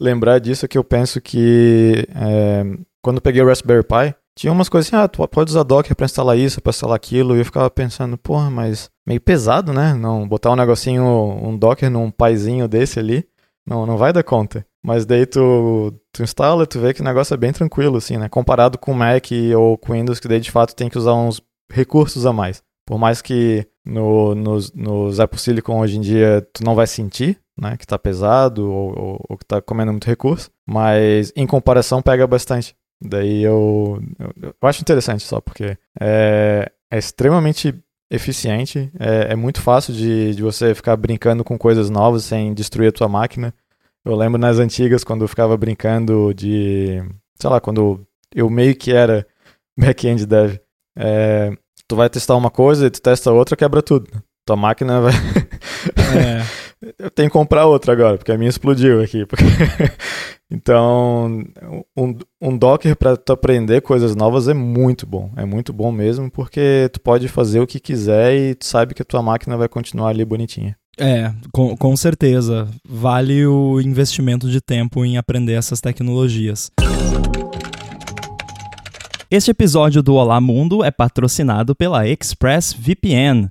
lembrar 0.00 0.38
disso 0.38 0.64
é 0.64 0.68
que 0.68 0.78
eu 0.78 0.84
penso 0.84 1.20
que 1.20 2.06
é, 2.14 2.64
quando 3.02 3.16
eu 3.16 3.22
peguei 3.22 3.42
o 3.42 3.46
Raspberry 3.46 3.82
Pi, 3.82 4.14
tinha 4.36 4.52
umas 4.52 4.68
coisas 4.68 4.88
assim, 4.88 4.96
ah, 4.96 5.08
tu 5.08 5.26
pode 5.28 5.50
usar 5.50 5.64
Docker 5.64 5.94
pra 5.94 6.06
instalar 6.06 6.38
isso, 6.38 6.62
pra 6.62 6.70
instalar 6.70 6.96
aquilo, 6.96 7.36
e 7.36 7.40
eu 7.40 7.44
ficava 7.44 7.68
pensando, 7.68 8.16
porra, 8.16 8.50
mas 8.50 8.88
meio 9.06 9.20
pesado, 9.20 9.72
né? 9.72 9.92
Não, 9.94 10.26
botar 10.26 10.50
um 10.50 10.56
negocinho, 10.56 11.04
um 11.04 11.56
Docker 11.56 11.90
num 11.90 12.10
paizinho 12.10 12.66
desse 12.68 12.98
ali, 12.98 13.26
não, 13.70 13.86
não 13.86 13.96
vai 13.96 14.12
dar 14.12 14.24
conta. 14.24 14.66
Mas 14.82 15.06
daí 15.06 15.24
tu, 15.24 15.94
tu 16.12 16.22
instala, 16.22 16.66
tu 16.66 16.80
vê 16.80 16.92
que 16.92 17.00
o 17.00 17.04
negócio 17.04 17.32
é 17.32 17.36
bem 17.36 17.52
tranquilo, 17.52 17.98
assim, 17.98 18.16
né? 18.16 18.28
Comparado 18.28 18.76
com 18.76 18.92
Mac 18.92 19.28
ou 19.56 19.78
com 19.78 19.92
Windows, 19.92 20.18
que 20.18 20.26
daí 20.26 20.40
de 20.40 20.50
fato 20.50 20.74
tem 20.74 20.88
que 20.88 20.98
usar 20.98 21.14
uns 21.14 21.40
recursos 21.70 22.26
a 22.26 22.32
mais. 22.32 22.62
Por 22.84 22.98
mais 22.98 23.22
que 23.22 23.64
no, 23.86 24.34
nos, 24.34 24.72
nos 24.72 25.20
Apple 25.20 25.38
Silicon 25.38 25.78
hoje 25.78 25.98
em 25.98 26.00
dia 26.00 26.46
tu 26.52 26.64
não 26.64 26.74
vai 26.74 26.86
sentir, 26.86 27.38
né, 27.58 27.76
que 27.76 27.86
tá 27.86 27.98
pesado 27.98 28.68
ou, 28.68 28.98
ou, 28.98 29.26
ou 29.28 29.38
que 29.38 29.44
tá 29.44 29.62
comendo 29.62 29.92
muito 29.92 30.06
recurso, 30.06 30.50
mas 30.66 31.32
em 31.36 31.46
comparação 31.46 32.02
pega 32.02 32.26
bastante. 32.26 32.74
Daí 33.00 33.42
eu, 33.42 34.02
eu, 34.18 34.54
eu 34.60 34.68
acho 34.68 34.82
interessante 34.82 35.22
só, 35.22 35.40
porque 35.40 35.76
é, 36.00 36.70
é 36.90 36.98
extremamente 36.98 37.74
eficiente, 38.10 38.90
é, 38.98 39.32
é 39.32 39.36
muito 39.36 39.62
fácil 39.62 39.94
de, 39.94 40.34
de 40.34 40.42
você 40.42 40.74
ficar 40.74 40.96
brincando 40.96 41.44
com 41.44 41.56
coisas 41.56 41.88
novas 41.88 42.24
sem 42.24 42.52
destruir 42.52 42.88
a 42.88 42.92
tua 42.92 43.08
máquina. 43.08 43.54
Eu 44.04 44.16
lembro 44.16 44.40
nas 44.40 44.58
antigas 44.58 45.04
quando 45.04 45.22
eu 45.22 45.28
ficava 45.28 45.56
brincando 45.56 46.34
de. 46.34 47.02
Sei 47.38 47.48
lá, 47.48 47.60
quando 47.60 48.04
eu 48.34 48.50
meio 48.50 48.74
que 48.74 48.92
era 48.92 49.26
back-end 49.78 50.26
dev. 50.26 50.56
É, 50.96 51.52
tu 51.86 51.96
vai 51.96 52.10
testar 52.10 52.36
uma 52.36 52.50
coisa 52.50 52.86
e 52.86 52.90
tu 52.90 53.00
testa 53.00 53.30
outra, 53.30 53.56
quebra 53.56 53.82
tudo. 53.82 54.10
Tua 54.44 54.56
máquina 54.56 55.00
vai. 55.00 55.12
é. 55.12 56.44
Eu 56.98 57.10
tenho 57.10 57.28
que 57.28 57.32
comprar 57.34 57.66
outra 57.66 57.92
agora, 57.92 58.16
porque 58.16 58.32
a 58.32 58.38
minha 58.38 58.48
explodiu 58.48 59.02
aqui. 59.02 59.26
então, 60.50 61.44
um, 61.94 62.16
um 62.40 62.56
Docker 62.56 62.96
para 62.96 63.18
tu 63.18 63.34
aprender 63.34 63.82
coisas 63.82 64.16
novas 64.16 64.48
é 64.48 64.54
muito 64.54 65.06
bom. 65.06 65.30
É 65.36 65.44
muito 65.44 65.74
bom 65.74 65.92
mesmo, 65.92 66.30
porque 66.30 66.88
tu 66.90 66.98
pode 67.00 67.28
fazer 67.28 67.60
o 67.60 67.66
que 67.66 67.78
quiser 67.78 68.34
e 68.34 68.54
tu 68.54 68.64
sabe 68.64 68.94
que 68.94 69.02
a 69.02 69.04
tua 69.04 69.20
máquina 69.22 69.58
vai 69.58 69.68
continuar 69.68 70.08
ali 70.08 70.24
bonitinha. 70.24 70.74
É, 70.98 71.30
com, 71.52 71.76
com 71.76 71.94
certeza. 71.96 72.66
Vale 72.88 73.46
o 73.46 73.78
investimento 73.78 74.48
de 74.48 74.62
tempo 74.62 75.04
em 75.04 75.18
aprender 75.18 75.52
essas 75.52 75.82
tecnologias. 75.82 76.70
Este 79.30 79.50
episódio 79.50 80.02
do 80.02 80.14
Olá 80.14 80.40
Mundo 80.40 80.82
é 80.82 80.90
patrocinado 80.90 81.74
pela 81.74 82.08
ExpressVPN. 82.08 83.50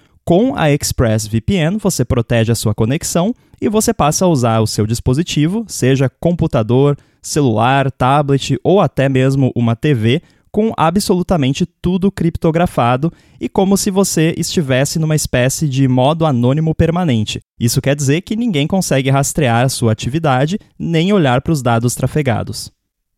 Com 0.23 0.55
a 0.55 0.71
ExpressVPN, 0.71 1.77
você 1.79 2.05
protege 2.05 2.51
a 2.51 2.55
sua 2.55 2.75
conexão 2.75 3.33
e 3.59 3.67
você 3.67 3.93
passa 3.93 4.25
a 4.25 4.27
usar 4.27 4.59
o 4.59 4.67
seu 4.67 4.85
dispositivo, 4.85 5.65
seja 5.67 6.09
computador, 6.09 6.97
celular, 7.21 7.91
tablet 7.91 8.57
ou 8.63 8.79
até 8.79 9.09
mesmo 9.09 9.51
uma 9.55 9.75
TV, 9.75 10.21
com 10.51 10.73
absolutamente 10.75 11.65
tudo 11.65 12.11
criptografado 12.11 13.11
e 13.39 13.47
como 13.47 13.77
se 13.77 13.89
você 13.89 14.33
estivesse 14.37 14.99
numa 14.99 15.15
espécie 15.15 15.67
de 15.67 15.87
modo 15.87 16.25
anônimo 16.25 16.75
permanente. 16.75 17.39
Isso 17.59 17.81
quer 17.81 17.95
dizer 17.95 18.21
que 18.21 18.35
ninguém 18.35 18.67
consegue 18.67 19.09
rastrear 19.09 19.65
a 19.65 19.69
sua 19.69 19.93
atividade 19.93 20.59
nem 20.77 21.13
olhar 21.13 21.41
para 21.41 21.53
os 21.53 21.61
dados 21.61 21.95
trafegados. 21.95 22.71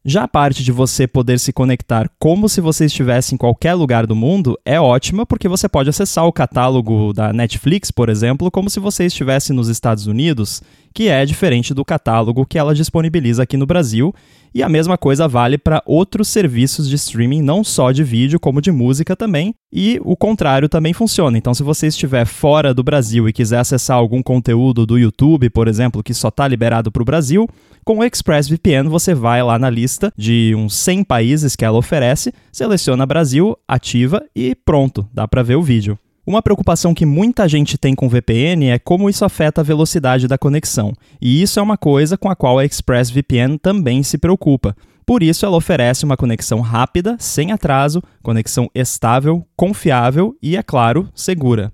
Já 0.06 0.24
a 0.24 0.28
parte 0.28 0.66
de 0.66 0.72
você 0.74 1.08
poder 1.08 1.40
se 1.40 1.54
conectar 1.54 2.10
como 2.20 2.50
se 2.50 2.60
você 2.60 2.84
estivesse 2.84 3.34
em 3.34 3.38
qualquer 3.38 3.74
lugar 3.74 4.06
do 4.06 4.14
mundo 4.14 4.60
é 4.66 4.78
ótima 4.78 5.26
porque 5.26 5.48
você 5.48 5.70
pode 5.70 5.90
acessar 5.90 6.26
o 6.26 6.34
catálogo 6.34 7.14
da 7.14 7.32
Netflix, 7.32 7.90
por 7.90 8.10
exemplo, 8.10 8.52
como 8.52 8.70
se 8.70 8.82
você 8.82 9.06
estivesse 9.06 9.54
nos 9.54 9.70
Estados 9.70 10.06
Unidos, 10.06 10.62
que 10.94 11.08
é 11.08 11.26
diferente 11.26 11.74
do 11.74 11.86
catálogo 11.86 12.46
que 12.46 12.60
ela 12.60 12.76
disponibiliza 12.76 13.44
aqui 13.44 13.56
no 13.56 13.66
Brasil 13.66 14.14
e 14.54 14.62
a 14.62 14.70
mesma 14.70 14.98
coisa 14.98 15.28
vale 15.28 15.58
para 15.58 15.82
outros 15.86 16.28
serviços 16.28 16.88
de 16.88 16.96
streaming, 16.96 17.42
não 17.42 17.64
só 17.64 17.92
de 17.92 18.04
vídeo, 18.04 18.40
como 18.40 18.62
de 18.62 18.72
música 18.72 19.16
também. 19.16 19.56
E 19.72 20.00
o 20.04 20.16
contrário 20.16 20.70
também 20.70 20.94
funciona. 20.94 21.38
Então, 21.38 21.54
se 21.54 21.64
você 21.64 21.88
estiver 21.88 22.26
fora 22.26 22.74
do 22.74 22.84
Brasil 22.84 23.28
e 23.28 23.34
quiser 23.34 23.60
acessar 23.60 23.98
algum 23.98 24.22
conteúdo 24.22 24.86
do 24.86 24.98
YouTube, 24.98 25.50
por 25.50 25.68
exemplo, 25.68 26.04
que 26.04 26.14
só 26.14 26.28
está 26.28 26.48
liberado 26.48 26.92
para 26.92 27.02
o 27.02 27.06
Brasil, 27.06 27.50
com 27.84 27.98
o 27.98 28.04
ExpressVPN 28.04 28.88
você 28.88 29.14
vai 29.14 29.42
lá 29.42 29.58
na 29.58 29.70
lista 29.70 30.14
de 30.16 30.54
uns 30.56 30.76
100 30.76 31.04
países 31.04 31.56
que 31.56 31.66
ela 31.66 31.78
oferece, 31.78 32.34
seleciona 32.52 33.06
Brasil, 33.06 33.58
ativa 33.68 34.24
e 34.36 34.56
pronto, 34.56 35.08
dá 35.12 35.28
para 35.28 35.44
ver 35.44 35.56
o 35.56 35.64
vídeo. 35.64 35.98
Uma 36.26 36.42
preocupação 36.42 36.94
que 36.94 37.06
muita 37.06 37.50
gente 37.50 37.78
tem 37.78 37.94
com 37.94 38.08
VPN 38.08 38.70
é 38.70 38.80
como 38.80 39.10
isso 39.10 39.26
afeta 39.26 39.60
a 39.60 39.64
velocidade 39.64 40.26
da 40.26 40.38
conexão, 40.38 40.94
e 41.22 41.42
isso 41.42 41.60
é 41.60 41.62
uma 41.62 41.78
coisa 41.78 42.18
com 42.18 42.30
a 42.30 42.36
qual 42.36 42.58
a 42.58 42.66
ExpressVPN 42.66 43.58
também 43.58 44.02
se 44.04 44.18
preocupa. 44.18 44.74
Por 45.06 45.22
isso, 45.22 45.46
ela 45.46 45.58
oferece 45.58 46.06
uma 46.06 46.16
conexão 46.16 46.62
rápida, 46.62 47.18
sem 47.20 47.52
atraso, 47.52 48.02
conexão 48.22 48.70
estável, 48.74 49.46
confiável 49.54 50.34
e, 50.42 50.56
é 50.56 50.64
claro, 50.64 51.10
segura. 51.14 51.74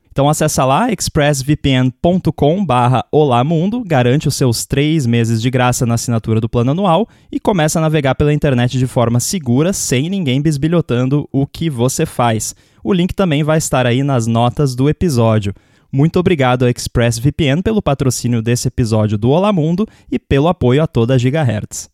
Então 0.11 0.27
acessa 0.27 0.65
lá 0.65 0.91
expressvpn.com 0.91 2.65
barra 2.65 3.05
Olamundo, 3.11 3.81
garante 3.81 4.27
os 4.27 4.35
seus 4.35 4.65
três 4.65 5.05
meses 5.05 5.41
de 5.41 5.49
graça 5.49 5.85
na 5.85 5.93
assinatura 5.93 6.41
do 6.41 6.49
plano 6.49 6.71
anual 6.71 7.07
e 7.31 7.39
começa 7.39 7.79
a 7.79 7.81
navegar 7.81 8.15
pela 8.15 8.33
internet 8.33 8.77
de 8.77 8.87
forma 8.87 9.21
segura, 9.21 9.71
sem 9.71 10.09
ninguém 10.09 10.41
bisbilhotando 10.41 11.29
o 11.31 11.47
que 11.47 11.69
você 11.69 12.05
faz. 12.05 12.53
O 12.83 12.91
link 12.91 13.13
também 13.13 13.41
vai 13.41 13.57
estar 13.57 13.85
aí 13.85 14.03
nas 14.03 14.27
notas 14.27 14.75
do 14.75 14.89
episódio. 14.89 15.53
Muito 15.89 16.19
obrigado 16.19 16.63
ao 16.63 16.69
ExpressVPN 16.69 17.61
pelo 17.61 17.81
patrocínio 17.81 18.41
desse 18.41 18.67
episódio 18.67 19.17
do 19.17 19.29
Olamundo 19.29 19.87
e 20.11 20.19
pelo 20.19 20.49
apoio 20.49 20.83
a 20.83 20.87
toda 20.87 21.15
a 21.15 21.17
Gigahertz. 21.17 21.89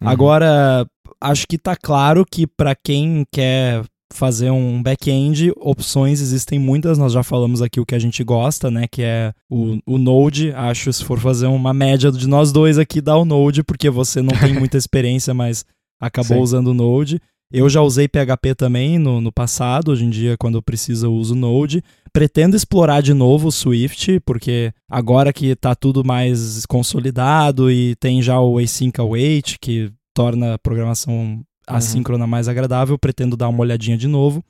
Uhum. 0.00 0.08
Agora, 0.08 0.84
acho 1.20 1.46
que 1.46 1.58
tá 1.58 1.76
claro 1.76 2.24
que 2.28 2.44
para 2.46 2.74
quem 2.74 3.24
quer 3.32 3.84
fazer 4.12 4.50
um 4.50 4.82
back-end, 4.82 5.52
opções 5.56 6.20
existem 6.20 6.58
muitas, 6.58 6.98
nós 6.98 7.12
já 7.12 7.22
falamos 7.22 7.62
aqui 7.62 7.80
o 7.80 7.86
que 7.86 7.94
a 7.94 7.98
gente 7.98 8.22
gosta, 8.22 8.70
né, 8.70 8.86
que 8.90 9.02
é 9.02 9.32
o, 9.50 9.78
o 9.86 9.98
Node, 9.98 10.52
acho 10.52 10.92
se 10.92 11.04
for 11.04 11.18
fazer 11.18 11.46
uma 11.46 11.72
média 11.72 12.10
de 12.10 12.28
nós 12.28 12.52
dois 12.52 12.78
aqui, 12.78 13.00
dá 13.00 13.16
o 13.16 13.24
Node, 13.24 13.62
porque 13.62 13.90
você 13.90 14.22
não 14.22 14.36
tem 14.38 14.54
muita 14.54 14.76
experiência, 14.78 15.32
mas 15.32 15.64
acabou 16.00 16.38
Sim. 16.38 16.42
usando 16.42 16.68
o 16.68 16.74
Node. 16.74 17.20
Eu 17.52 17.68
já 17.68 17.82
usei 17.82 18.08
PHP 18.08 18.54
também 18.54 18.98
no, 18.98 19.20
no 19.20 19.30
passado, 19.30 19.90
hoje 19.90 20.06
em 20.06 20.10
dia, 20.10 20.36
quando 20.38 20.56
eu 20.56 20.62
preciso, 20.62 21.06
eu 21.06 21.12
uso 21.12 21.34
Node. 21.34 21.84
Pretendo 22.10 22.56
explorar 22.56 23.02
de 23.02 23.12
novo 23.12 23.48
o 23.48 23.52
Swift, 23.52 24.20
porque 24.20 24.72
agora 24.90 25.32
que 25.32 25.48
está 25.48 25.74
tudo 25.74 26.02
mais 26.02 26.64
consolidado 26.64 27.70
e 27.70 27.94
tem 27.96 28.22
já 28.22 28.40
o 28.40 28.58
Async 28.58 28.98
Await, 28.98 29.58
que 29.60 29.92
torna 30.14 30.54
a 30.54 30.58
programação. 30.58 31.42
Assíncrona 31.76 32.26
mais 32.26 32.48
agradável, 32.48 32.98
pretendo 32.98 33.36
dar 33.36 33.48
uma 33.48 33.60
olhadinha 33.60 33.96
de 33.96 34.08
novo. 34.08 34.42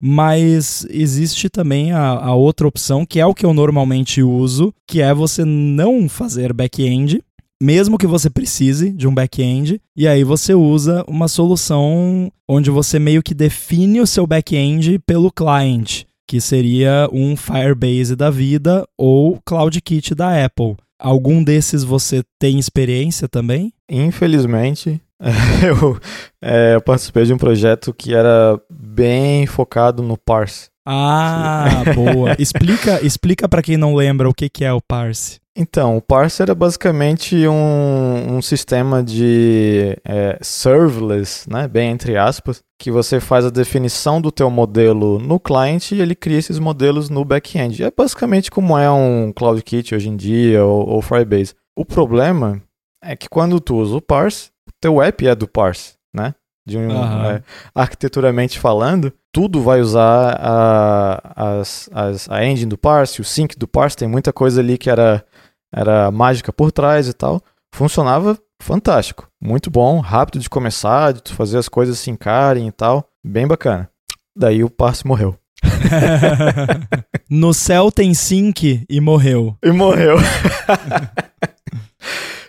Mas 0.00 0.86
existe 0.90 1.48
também 1.48 1.92
a, 1.92 2.10
a, 2.10 2.34
outra 2.34 2.68
opção, 2.68 3.06
que 3.06 3.18
é 3.18 3.26
o 3.26 3.34
que 3.34 3.46
eu 3.46 3.54
normalmente 3.54 4.22
uso, 4.22 4.72
que 4.86 5.00
é 5.00 5.14
você 5.14 5.44
não 5.44 6.08
fazer 6.08 6.52
back-end, 6.52 7.22
mesmo 7.60 7.96
que 7.96 8.06
você 8.06 8.28
precise 8.28 8.90
de 8.90 9.08
um 9.08 9.14
back-end, 9.14 9.80
e 9.96 10.06
aí 10.06 10.22
você 10.22 10.54
usa 10.54 11.02
uma 11.08 11.28
solução 11.28 12.30
onde 12.46 12.70
você 12.70 12.98
meio 12.98 13.22
que 13.22 13.34
define 13.34 14.00
o 14.00 14.06
seu 14.06 14.26
back-end 14.26 14.98
pelo 15.06 15.32
client, 15.32 16.02
que 16.28 16.40
seria 16.40 17.08
um 17.10 17.34
Firebase 17.34 18.14
da 18.14 18.30
vida 18.30 18.86
ou 18.98 19.40
CloudKit 19.46 20.14
da 20.14 20.44
Apple. 20.44 20.76
Algum 20.98 21.42
desses 21.42 21.82
você 21.82 22.22
tem 22.38 22.58
experiência 22.58 23.28
também? 23.28 23.72
Infelizmente, 23.88 25.00
eu, 25.64 25.98
é, 26.42 26.74
eu, 26.74 26.80
participei 26.82 27.24
de 27.24 27.32
um 27.32 27.38
projeto 27.38 27.92
que 27.94 28.14
era 28.14 28.60
bem 28.70 29.46
focado 29.46 30.02
no 30.02 30.16
parse. 30.16 30.68
Ah, 30.86 31.82
boa. 31.96 32.36
explica 32.38 33.04
explica 33.04 33.48
para 33.48 33.62
quem 33.62 33.76
não 33.76 33.94
lembra 33.94 34.28
o 34.28 34.34
que, 34.34 34.48
que 34.48 34.64
é 34.64 34.72
o 34.72 34.80
parse. 34.80 35.40
Então, 35.58 35.96
o 35.96 36.02
parse 36.02 36.42
era 36.42 36.54
basicamente 36.54 37.48
um, 37.48 38.36
um 38.36 38.42
sistema 38.42 39.02
de 39.02 39.96
é, 40.04 40.38
serverless, 40.42 41.50
né, 41.50 41.66
bem 41.66 41.90
entre 41.90 42.14
aspas, 42.14 42.62
que 42.78 42.90
você 42.90 43.20
faz 43.20 43.46
a 43.46 43.50
definição 43.50 44.20
do 44.20 44.30
teu 44.30 44.50
modelo 44.50 45.18
no 45.18 45.40
client 45.40 45.92
e 45.92 46.00
ele 46.02 46.14
cria 46.14 46.38
esses 46.38 46.58
modelos 46.58 47.08
no 47.08 47.24
back-end. 47.24 47.82
É 47.82 47.90
basicamente 47.90 48.50
como 48.50 48.76
é 48.76 48.90
um 48.90 49.32
CloudKit 49.32 49.94
hoje 49.94 50.10
em 50.10 50.16
dia 50.16 50.62
ou, 50.62 50.86
ou 50.90 51.00
Firebase. 51.00 51.54
O 51.74 51.86
problema 51.86 52.62
é 53.02 53.16
que 53.16 53.28
quando 53.28 53.58
tu 53.58 53.76
usa 53.76 53.96
o 53.96 54.02
parse, 54.02 54.50
teu 54.80 55.02
app 55.02 55.26
é 55.26 55.34
do 55.34 55.48
parse, 55.48 55.94
né? 56.14 56.34
De 56.66 56.76
um, 56.76 56.88
uhum. 56.88 57.24
é, 57.26 57.42
arquiteturamente 57.74 58.58
falando, 58.58 59.12
tudo 59.32 59.62
vai 59.62 59.80
usar 59.80 60.36
a, 60.40 61.60
as, 61.60 61.88
as, 61.92 62.28
a 62.28 62.44
engine 62.44 62.68
do 62.68 62.76
parse, 62.76 63.20
o 63.20 63.24
sync 63.24 63.56
do 63.56 63.68
parse, 63.68 63.96
tem 63.96 64.08
muita 64.08 64.32
coisa 64.32 64.60
ali 64.60 64.76
que 64.76 64.90
era, 64.90 65.24
era 65.72 66.10
mágica 66.10 66.52
por 66.52 66.72
trás 66.72 67.08
e 67.08 67.12
tal. 67.12 67.40
Funcionava 67.72 68.36
fantástico. 68.60 69.28
Muito 69.40 69.70
bom, 69.70 70.00
rápido 70.00 70.40
de 70.40 70.50
começar, 70.50 71.12
de 71.12 71.32
fazer 71.32 71.58
as 71.58 71.68
coisas 71.68 71.98
se 71.98 72.10
encarem 72.10 72.66
e 72.66 72.72
tal. 72.72 73.08
Bem 73.24 73.46
bacana. 73.46 73.88
Daí 74.36 74.64
o 74.64 74.70
Parse 74.70 75.06
morreu. 75.06 75.38
no 77.30 77.54
céu 77.54 77.92
tem 77.92 78.12
sync 78.14 78.84
e 78.88 79.00
morreu. 79.00 79.56
E 79.62 79.70
morreu. 79.70 80.16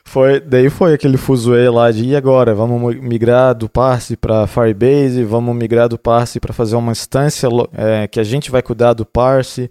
foi, 0.07 0.39
daí 0.39 0.69
foi 0.69 0.93
aquele 0.93 1.17
fuzuê 1.17 1.69
lá 1.69 1.91
de 1.91 2.05
e 2.05 2.15
agora? 2.15 2.55
Vamos 2.55 2.95
migrar 2.95 3.53
do 3.53 3.67
Parse 3.67 4.15
para 4.15 4.47
Firebase, 4.47 5.21
vamos 5.25 5.53
migrar 5.53 5.89
do 5.89 5.99
Parse 5.99 6.39
para 6.39 6.53
fazer 6.53 6.77
uma 6.77 6.93
instância 6.93 7.49
é, 7.73 8.07
que 8.07 8.17
a 8.17 8.23
gente 8.23 8.49
vai 8.49 8.61
cuidar 8.61 8.93
do 8.93 9.05
Parse, 9.05 9.69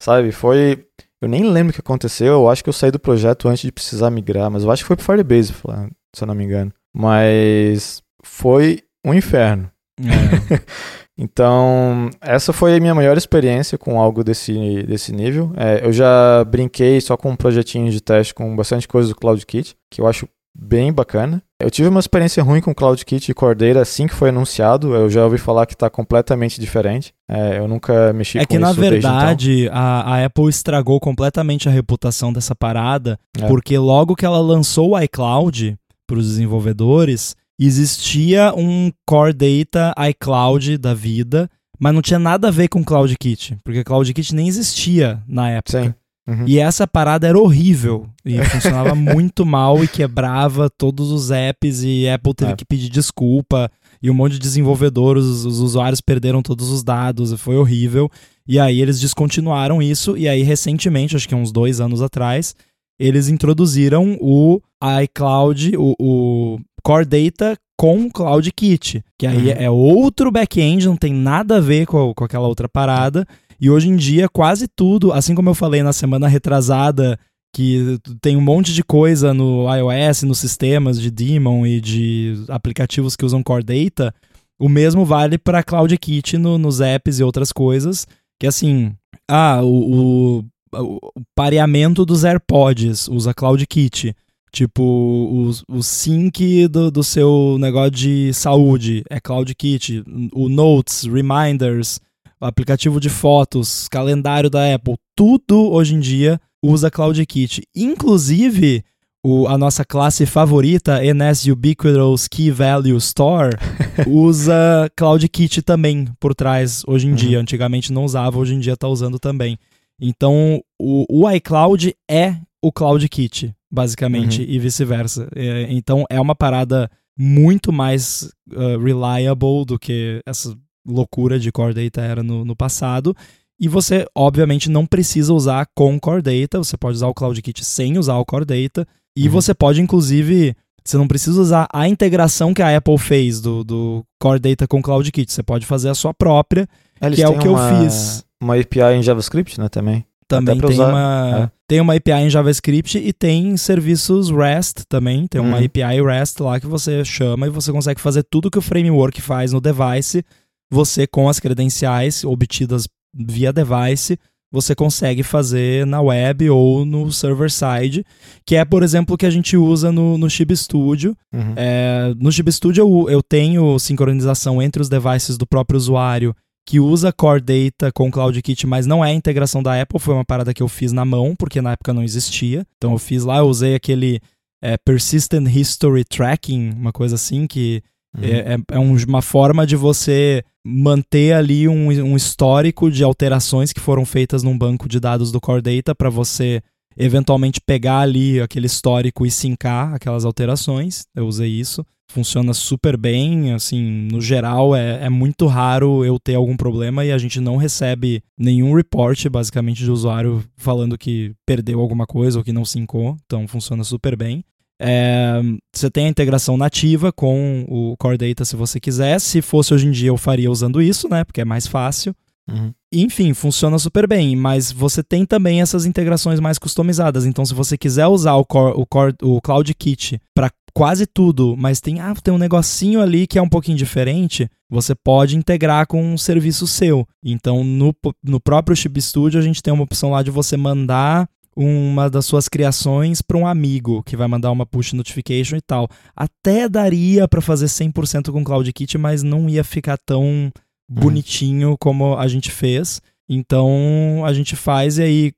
sabe? 0.00 0.30
Foi. 0.30 0.86
Eu 1.20 1.28
nem 1.28 1.50
lembro 1.50 1.72
o 1.72 1.74
que 1.74 1.80
aconteceu, 1.80 2.32
eu 2.34 2.48
acho 2.48 2.62
que 2.62 2.68
eu 2.68 2.72
saí 2.72 2.92
do 2.92 2.98
projeto 3.00 3.48
antes 3.48 3.62
de 3.62 3.72
precisar 3.72 4.08
migrar, 4.10 4.48
mas 4.50 4.62
eu 4.62 4.70
acho 4.70 4.84
que 4.84 4.86
foi 4.86 4.96
pro 4.96 5.04
Firebase, 5.04 5.52
se 5.52 6.22
eu 6.22 6.26
não 6.28 6.34
me 6.34 6.44
engano. 6.44 6.72
Mas 6.94 8.02
foi 8.22 8.82
um 9.04 9.12
inferno. 9.12 9.68
É. 9.98 10.60
Então, 11.22 12.10
essa 12.20 12.52
foi 12.52 12.76
a 12.76 12.80
minha 12.80 12.96
maior 12.96 13.16
experiência 13.16 13.78
com 13.78 14.00
algo 14.00 14.24
desse, 14.24 14.82
desse 14.82 15.12
nível. 15.12 15.52
É, 15.56 15.86
eu 15.86 15.92
já 15.92 16.44
brinquei 16.44 17.00
só 17.00 17.16
com 17.16 17.30
um 17.30 17.36
projetinho 17.36 17.92
de 17.92 18.00
teste 18.00 18.34
com 18.34 18.56
bastante 18.56 18.88
coisa 18.88 19.08
do 19.08 19.14
CloudKit, 19.14 19.76
que 19.88 20.00
eu 20.00 20.08
acho 20.08 20.28
bem 20.52 20.92
bacana. 20.92 21.40
Eu 21.60 21.70
tive 21.70 21.88
uma 21.88 22.00
experiência 22.00 22.42
ruim 22.42 22.60
com 22.60 22.74
CloudKit 22.74 23.30
e 23.30 23.34
Cordeira 23.34 23.80
assim 23.80 24.08
que 24.08 24.14
foi 24.14 24.30
anunciado. 24.30 24.96
Eu 24.96 25.08
já 25.08 25.24
ouvi 25.24 25.38
falar 25.38 25.64
que 25.64 25.74
está 25.74 25.88
completamente 25.88 26.60
diferente. 26.60 27.14
É, 27.30 27.58
eu 27.58 27.68
nunca 27.68 28.12
mexi 28.12 28.38
é 28.38 28.44
com 28.44 28.54
isso. 28.54 28.56
É 28.56 28.58
que, 28.58 28.58
na 28.58 28.72
verdade, 28.72 29.64
então. 29.66 29.76
a, 29.76 30.16
a, 30.16 30.24
Apple 30.24 30.48
estragou 30.48 30.98
completamente 30.98 31.68
a 31.68 31.72
reputação 31.72 32.32
dessa 32.32 32.54
parada, 32.56 33.16
é. 33.40 33.46
porque 33.46 33.78
logo 33.78 34.16
que 34.16 34.26
ela 34.26 34.40
lançou 34.40 34.90
o 34.90 35.00
iCloud 35.00 35.76
para 36.04 36.18
os 36.18 36.26
desenvolvedores, 36.26 37.36
existia 37.66 38.52
um 38.56 38.90
Core 39.06 39.32
Data 39.32 39.94
iCloud 40.10 40.78
da 40.78 40.94
vida, 40.94 41.50
mas 41.78 41.94
não 41.94 42.02
tinha 42.02 42.18
nada 42.18 42.48
a 42.48 42.50
ver 42.50 42.68
com 42.68 42.84
CloudKit, 42.84 43.58
porque 43.64 43.84
CloudKit 43.84 44.34
nem 44.34 44.48
existia 44.48 45.22
na 45.26 45.50
época. 45.50 45.84
Sim. 45.84 45.94
Uhum. 46.26 46.44
E 46.46 46.58
essa 46.58 46.86
parada 46.86 47.26
era 47.26 47.38
horrível 47.38 48.08
e 48.24 48.40
funcionava 48.44 48.94
muito 48.94 49.44
mal 49.44 49.82
e 49.82 49.88
quebrava 49.88 50.70
todos 50.70 51.10
os 51.10 51.32
apps 51.32 51.82
e 51.82 52.08
Apple 52.08 52.34
teve 52.34 52.52
é. 52.52 52.56
que 52.56 52.64
pedir 52.64 52.88
desculpa 52.88 53.68
e 54.00 54.08
um 54.10 54.14
monte 54.14 54.32
de 54.32 54.38
desenvolvedores, 54.38 55.24
os, 55.24 55.44
os 55.44 55.58
usuários 55.58 56.00
perderam 56.00 56.42
todos 56.42 56.70
os 56.70 56.82
dados, 56.82 57.32
foi 57.40 57.56
horrível. 57.56 58.10
E 58.46 58.58
aí 58.58 58.80
eles 58.80 59.00
descontinuaram 59.00 59.82
isso 59.82 60.16
e 60.16 60.28
aí 60.28 60.42
recentemente, 60.42 61.16
acho 61.16 61.28
que 61.28 61.34
uns 61.34 61.52
dois 61.52 61.80
anos 61.80 62.02
atrás, 62.02 62.54
eles 62.98 63.28
introduziram 63.28 64.16
o 64.20 64.60
iCloud, 65.02 65.76
o, 65.76 65.94
o 66.00 66.58
Core 66.82 67.04
Data 67.04 67.56
com 67.76 68.10
CloudKit, 68.10 69.02
que 69.18 69.26
aí 69.26 69.48
uhum. 69.48 69.54
é 69.56 69.70
outro 69.70 70.30
back-end, 70.30 70.86
não 70.86 70.96
tem 70.96 71.12
nada 71.12 71.56
a 71.56 71.60
ver 71.60 71.86
com, 71.86 72.14
com 72.14 72.24
aquela 72.24 72.46
outra 72.46 72.68
parada. 72.68 73.26
E 73.60 73.70
hoje 73.70 73.88
em 73.88 73.96
dia, 73.96 74.28
quase 74.28 74.68
tudo, 74.68 75.12
assim 75.12 75.34
como 75.34 75.50
eu 75.50 75.54
falei 75.54 75.82
na 75.82 75.92
semana 75.92 76.28
retrasada, 76.28 77.18
que 77.54 77.98
tem 78.20 78.36
um 78.36 78.40
monte 78.40 78.72
de 78.72 78.82
coisa 78.82 79.34
no 79.34 79.66
iOS, 79.74 80.22
nos 80.22 80.38
sistemas 80.38 81.00
de 81.00 81.10
Daemon 81.10 81.66
e 81.66 81.80
de 81.80 82.44
aplicativos 82.48 83.14
que 83.14 83.24
usam 83.24 83.42
Core 83.42 83.64
Data, 83.64 84.14
o 84.58 84.68
mesmo 84.68 85.04
vale 85.04 85.36
para 85.36 85.62
CloudKit 85.62 86.38
no, 86.38 86.56
nos 86.56 86.80
apps 86.80 87.18
e 87.18 87.24
outras 87.24 87.52
coisas, 87.52 88.06
que 88.40 88.46
assim, 88.46 88.92
ah, 89.28 89.60
o, 89.62 90.38
o, 90.38 90.98
o 91.16 91.22
pareamento 91.34 92.06
dos 92.06 92.24
AirPods 92.24 93.08
usa 93.08 93.34
CloudKit. 93.34 94.14
Tipo, 94.52 94.82
o, 94.82 95.50
o 95.78 95.82
sync 95.82 96.68
do, 96.68 96.90
do 96.90 97.02
seu 97.02 97.56
negócio 97.58 97.92
de 97.92 98.34
saúde 98.34 99.02
é 99.08 99.18
CloudKit, 99.18 100.04
o 100.34 100.46
Notes, 100.50 101.04
Reminders, 101.04 101.98
aplicativo 102.38 103.00
de 103.00 103.08
fotos, 103.08 103.88
calendário 103.88 104.50
da 104.50 104.74
Apple, 104.74 104.96
tudo 105.16 105.72
hoje 105.72 105.94
em 105.94 106.00
dia 106.00 106.38
usa 106.62 106.90
CloudKit. 106.90 107.62
Inclusive, 107.74 108.84
o, 109.24 109.48
a 109.48 109.56
nossa 109.56 109.86
classe 109.86 110.26
favorita, 110.26 111.00
NS 111.02 111.46
Ubiquitous 111.46 112.28
Key 112.28 112.50
Value 112.50 112.98
Store, 112.98 113.56
usa 114.06 114.90
CloudKit 114.94 115.62
também 115.62 116.08
por 116.20 116.34
trás 116.34 116.82
hoje 116.86 117.06
em 117.06 117.10
uhum. 117.10 117.16
dia. 117.16 117.40
Antigamente 117.40 117.90
não 117.90 118.04
usava, 118.04 118.38
hoje 118.38 118.54
em 118.54 118.60
dia 118.60 118.74
está 118.74 118.86
usando 118.86 119.18
também. 119.18 119.58
Então, 119.98 120.62
o, 120.78 121.06
o 121.08 121.30
iCloud 121.30 121.96
é 122.10 122.36
o 122.60 122.70
CloudKit 122.70 123.54
basicamente, 123.72 124.42
uhum. 124.42 124.46
e 124.48 124.58
vice-versa. 124.58 125.28
É, 125.34 125.66
então 125.70 126.04
é 126.10 126.20
uma 126.20 126.34
parada 126.34 126.90
muito 127.18 127.72
mais 127.72 128.30
uh, 128.52 128.78
reliable 128.78 129.64
do 129.66 129.78
que 129.78 130.20
essa 130.26 130.54
loucura 130.86 131.38
de 131.38 131.50
Core 131.50 131.74
Data 131.74 132.02
era 132.02 132.22
no, 132.22 132.44
no 132.44 132.54
passado. 132.54 133.16
E 133.58 133.68
você, 133.68 134.04
obviamente, 134.14 134.68
não 134.68 134.84
precisa 134.84 135.32
usar 135.32 135.66
com 135.74 135.98
Core 135.98 136.22
Data, 136.22 136.58
você 136.58 136.76
pode 136.76 136.96
usar 136.96 137.06
o 137.06 137.14
CloudKit 137.14 137.64
sem 137.64 137.96
usar 137.96 138.16
o 138.16 138.24
Core 138.24 138.44
Data. 138.44 138.86
E 139.16 139.26
uhum. 139.26 139.30
você 139.32 139.54
pode, 139.54 139.80
inclusive, 139.80 140.54
você 140.84 140.96
não 140.96 141.06
precisa 141.06 141.40
usar 141.40 141.68
a 141.72 141.88
integração 141.88 142.52
que 142.52 142.62
a 142.62 142.76
Apple 142.76 142.98
fez 142.98 143.40
do, 143.40 143.62
do 143.62 144.04
Core 144.18 144.40
Data 144.40 144.66
com 144.66 144.82
CloudKit. 144.82 145.32
Você 145.32 145.42
pode 145.42 145.64
fazer 145.64 145.88
a 145.90 145.94
sua 145.94 146.12
própria, 146.12 146.68
Eles 147.00 147.16
que 147.16 147.22
é 147.22 147.28
o 147.28 147.38
que 147.38 147.48
uma, 147.48 147.70
eu 147.70 147.84
fiz. 147.84 148.24
Uma 148.40 148.56
API 148.58 148.96
em 148.96 149.02
JavaScript, 149.02 149.60
né, 149.60 149.68
também? 149.68 150.04
Também 150.36 150.60
tem 150.60 150.70
usar, 150.70 150.88
uma, 150.88 151.42
é. 151.44 151.50
tem 151.68 151.80
uma 151.80 151.94
API 151.94 152.12
em 152.12 152.30
JavaScript 152.30 152.98
e 152.98 153.12
tem 153.12 153.56
serviços 153.56 154.30
REST 154.30 154.84
também. 154.88 155.26
Tem 155.26 155.40
uma 155.40 155.58
uhum. 155.58 155.64
API 155.64 156.02
REST 156.02 156.40
lá 156.40 156.58
que 156.58 156.66
você 156.66 157.04
chama 157.04 157.46
e 157.46 157.50
você 157.50 157.72
consegue 157.72 158.00
fazer 158.00 158.22
tudo 158.22 158.50
que 158.50 158.58
o 158.58 158.62
framework 158.62 159.20
faz 159.20 159.52
no 159.52 159.60
device. 159.60 160.24
Você, 160.70 161.06
com 161.06 161.28
as 161.28 161.38
credenciais 161.38 162.24
obtidas 162.24 162.88
via 163.14 163.52
device, 163.52 164.18
você 164.52 164.74
consegue 164.74 165.22
fazer 165.22 165.86
na 165.86 166.00
web 166.02 166.50
ou 166.50 166.84
no 166.84 167.10
server 167.10 167.50
side, 167.50 168.04
que 168.44 168.54
é, 168.54 168.64
por 168.64 168.82
exemplo, 168.82 169.14
o 169.14 169.18
que 169.18 169.24
a 169.24 169.30
gente 169.30 169.56
usa 169.56 169.90
no, 169.90 170.18
no 170.18 170.28
Chib 170.28 170.54
Studio. 170.54 171.16
Uhum. 171.32 171.54
É, 171.56 172.14
no 172.18 172.30
Chib 172.30 172.52
Studio 172.52 172.82
eu, 172.82 173.10
eu 173.10 173.22
tenho 173.22 173.78
sincronização 173.78 174.60
entre 174.60 174.82
os 174.82 174.90
devices 174.90 175.38
do 175.38 175.46
próprio 175.46 175.78
usuário 175.78 176.36
que 176.64 176.78
usa 176.78 177.12
Core 177.12 177.40
Data 177.40 177.90
com 177.92 178.10
CloudKit, 178.10 178.66
mas 178.66 178.86
não 178.86 179.04
é 179.04 179.10
a 179.10 179.14
integração 179.14 179.62
da 179.62 179.80
Apple, 179.80 179.98
foi 179.98 180.14
uma 180.14 180.24
parada 180.24 180.54
que 180.54 180.62
eu 180.62 180.68
fiz 180.68 180.92
na 180.92 181.04
mão, 181.04 181.34
porque 181.36 181.60
na 181.60 181.72
época 181.72 181.92
não 181.92 182.02
existia. 182.02 182.64
Então 182.76 182.92
eu 182.92 182.98
fiz 182.98 183.24
lá, 183.24 183.38
eu 183.38 183.46
usei 183.46 183.74
aquele 183.74 184.20
é, 184.62 184.76
Persistent 184.76 185.48
History 185.48 186.04
Tracking, 186.04 186.70
uma 186.70 186.92
coisa 186.92 187.16
assim, 187.16 187.46
que 187.46 187.82
uhum. 188.16 188.24
é, 188.24 188.54
é, 188.54 188.58
é 188.72 188.78
um, 188.78 188.96
uma 189.08 189.22
forma 189.22 189.66
de 189.66 189.74
você 189.74 190.44
manter 190.64 191.32
ali 191.32 191.68
um, 191.68 191.88
um 191.88 192.16
histórico 192.16 192.90
de 192.90 193.02
alterações 193.02 193.72
que 193.72 193.80
foram 193.80 194.04
feitas 194.06 194.44
num 194.44 194.56
banco 194.56 194.88
de 194.88 195.00
dados 195.00 195.32
do 195.32 195.40
Core 195.40 195.62
Data 195.62 195.94
para 195.94 196.08
você 196.08 196.62
eventualmente 196.96 197.60
pegar 197.60 198.00
ali 198.00 198.40
aquele 198.40 198.66
histórico 198.66 199.26
e 199.26 199.30
sincar 199.30 199.94
aquelas 199.94 200.24
alterações. 200.24 201.06
Eu 201.14 201.26
usei 201.26 201.50
isso 201.50 201.84
funciona 202.12 202.52
super 202.52 202.96
bem, 202.96 203.52
assim, 203.52 204.08
no 204.10 204.20
geral 204.20 204.76
é, 204.76 205.04
é 205.04 205.08
muito 205.08 205.46
raro 205.46 206.04
eu 206.04 206.18
ter 206.18 206.34
algum 206.34 206.56
problema 206.56 207.04
e 207.04 207.10
a 207.10 207.18
gente 207.18 207.40
não 207.40 207.56
recebe 207.56 208.22
nenhum 208.38 208.74
report, 208.74 209.26
basicamente, 209.28 209.82
de 209.82 209.90
usuário 209.90 210.44
falando 210.56 210.98
que 210.98 211.32
perdeu 211.46 211.80
alguma 211.80 212.06
coisa 212.06 212.38
ou 212.38 212.44
que 212.44 212.52
não 212.52 212.64
sincou, 212.64 213.16
então 213.24 213.48
funciona 213.48 213.82
super 213.82 214.16
bem. 214.16 214.44
É, 214.84 215.40
você 215.72 215.88
tem 215.88 216.06
a 216.06 216.08
integração 216.08 216.56
nativa 216.56 217.12
com 217.12 217.64
o 217.68 217.96
Core 217.96 218.18
Data 218.18 218.44
se 218.44 218.56
você 218.56 218.80
quiser. 218.80 219.20
Se 219.20 219.40
fosse 219.40 219.72
hoje 219.72 219.86
em 219.86 219.92
dia, 219.92 220.08
eu 220.08 220.16
faria 220.16 220.50
usando 220.50 220.82
isso, 220.82 221.08
né? 221.08 221.22
Porque 221.22 221.40
é 221.40 221.44
mais 221.44 221.68
fácil. 221.68 222.12
Uhum. 222.50 222.72
Enfim, 222.92 223.32
funciona 223.32 223.78
super 223.78 224.08
bem, 224.08 224.34
mas 224.34 224.72
você 224.72 225.02
tem 225.02 225.24
também 225.24 225.62
essas 225.62 225.86
integrações 225.86 226.40
mais 226.40 226.58
customizadas. 226.58 227.24
Então, 227.24 227.46
se 227.46 227.54
você 227.54 227.78
quiser 227.78 228.06
usar 228.08 228.34
o, 228.34 228.44
Core, 228.44 228.74
o, 228.76 228.84
Core, 228.84 229.14
o 229.22 229.40
Cloud 229.40 229.72
Kit 229.74 230.20
para 230.34 230.50
quase 230.74 231.06
tudo, 231.06 231.56
mas 231.56 231.80
tem, 231.80 232.00
ah, 232.00 232.14
tem 232.14 232.32
um 232.32 232.38
negocinho 232.38 233.00
ali 233.00 233.26
que 233.26 233.38
é 233.38 233.42
um 233.42 233.48
pouquinho 233.48 233.76
diferente, 233.76 234.48
você 234.70 234.94
pode 234.94 235.36
integrar 235.36 235.86
com 235.86 236.02
um 236.02 236.16
serviço 236.16 236.66
seu. 236.66 237.06
Então, 237.22 237.62
no, 237.62 237.94
no 238.22 238.40
próprio 238.40 238.76
Chip 238.76 239.00
Studio, 239.00 239.38
a 239.38 239.42
gente 239.42 239.62
tem 239.62 239.72
uma 239.72 239.84
opção 239.84 240.10
lá 240.10 240.22
de 240.22 240.30
você 240.30 240.56
mandar 240.56 241.28
uma 241.54 242.08
das 242.08 242.24
suas 242.24 242.48
criações 242.48 243.20
para 243.20 243.36
um 243.36 243.46
amigo 243.46 244.02
que 244.02 244.16
vai 244.16 244.26
mandar 244.26 244.50
uma 244.50 244.64
push 244.64 244.94
notification 244.94 245.56
e 245.56 245.60
tal. 245.60 245.88
Até 246.16 246.68
daria 246.68 247.28
para 247.28 247.42
fazer 247.42 247.66
100% 247.66 248.32
com 248.32 248.42
CloudKit, 248.42 248.96
mas 248.96 249.22
não 249.22 249.48
ia 249.48 249.62
ficar 249.62 249.98
tão 249.98 250.22
uhum. 250.24 250.50
bonitinho 250.88 251.76
como 251.78 252.16
a 252.16 252.26
gente 252.26 252.50
fez. 252.50 253.00
Então, 253.28 254.22
a 254.24 254.32
gente 254.32 254.56
faz 254.56 254.98
e 254.98 255.02
aí, 255.02 255.32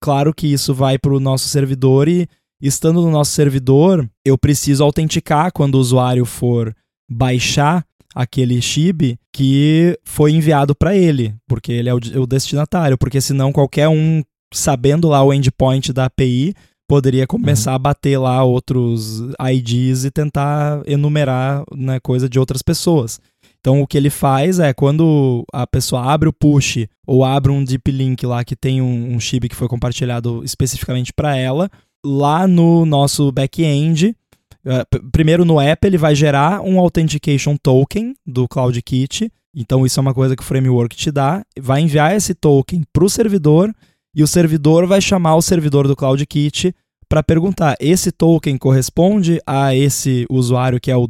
claro 0.00 0.32
que 0.32 0.46
isso 0.46 0.74
vai 0.74 0.98
para 0.98 1.12
o 1.12 1.20
nosso 1.20 1.48
servidor 1.48 2.08
e 2.08 2.26
estando 2.60 3.00
no 3.02 3.10
nosso 3.10 3.32
servidor, 3.32 4.08
eu 4.24 4.36
preciso 4.36 4.82
autenticar 4.82 5.52
quando 5.52 5.76
o 5.76 5.80
usuário 5.80 6.24
for 6.24 6.74
baixar 7.10 7.84
aquele 8.14 8.60
chip 8.60 9.18
que 9.32 9.98
foi 10.04 10.32
enviado 10.32 10.74
para 10.74 10.96
ele, 10.96 11.34
porque 11.46 11.72
ele 11.72 11.88
é 11.88 11.94
o, 11.94 11.98
o, 12.20 12.26
destinatário, 12.26 12.98
porque 12.98 13.20
senão 13.20 13.52
qualquer 13.52 13.88
um 13.88 14.22
sabendo 14.52 15.08
lá 15.08 15.22
o 15.22 15.32
endpoint 15.32 15.92
da 15.92 16.06
API 16.06 16.54
poderia 16.88 17.26
começar 17.26 17.72
uhum. 17.72 17.76
a 17.76 17.78
bater 17.78 18.18
lá 18.18 18.42
outros 18.42 19.20
IDs 19.52 20.04
e 20.04 20.10
tentar 20.10 20.82
enumerar 20.86 21.62
né, 21.74 22.00
coisa 22.00 22.28
de 22.28 22.38
outras 22.38 22.62
pessoas. 22.62 23.20
Então 23.60 23.82
o 23.82 23.86
que 23.86 23.98
ele 23.98 24.08
faz 24.08 24.58
é 24.58 24.72
quando 24.72 25.44
a 25.52 25.66
pessoa 25.66 26.02
abre 26.02 26.28
o 26.28 26.32
push 26.32 26.86
ou 27.06 27.24
abre 27.24 27.52
um 27.52 27.62
deep 27.62 27.90
link 27.90 28.24
lá 28.24 28.42
que 28.42 28.56
tem 28.56 28.80
um, 28.80 29.14
um 29.14 29.20
chip 29.20 29.48
que 29.48 29.56
foi 29.56 29.68
compartilhado 29.68 30.42
especificamente 30.42 31.12
para 31.12 31.36
ela, 31.36 31.70
lá 32.04 32.46
no 32.46 32.84
nosso 32.84 33.30
back-end, 33.32 34.16
uh, 34.64 35.10
primeiro 35.10 35.44
no 35.44 35.60
app 35.60 35.86
ele 35.86 35.98
vai 35.98 36.14
gerar 36.14 36.60
um 36.60 36.78
authentication 36.78 37.56
token 37.56 38.14
do 38.26 38.48
CloudKit. 38.48 39.30
Então 39.54 39.84
isso 39.84 39.98
é 39.98 40.02
uma 40.02 40.14
coisa 40.14 40.36
que 40.36 40.42
o 40.42 40.46
framework 40.46 40.96
te 40.96 41.10
dá, 41.10 41.42
vai 41.58 41.80
enviar 41.80 42.14
esse 42.14 42.34
token 42.34 42.82
para 42.92 43.04
o 43.04 43.10
servidor 43.10 43.72
e 44.14 44.22
o 44.22 44.26
servidor 44.26 44.86
vai 44.86 45.00
chamar 45.00 45.36
o 45.36 45.42
servidor 45.42 45.86
do 45.88 45.96
CloudKit 45.96 46.74
para 47.08 47.22
perguntar: 47.22 47.76
esse 47.80 48.12
token 48.12 48.56
corresponde 48.58 49.40
a 49.46 49.74
esse 49.74 50.26
usuário 50.28 50.80
que 50.80 50.90
é 50.90 50.96
o 50.96 51.08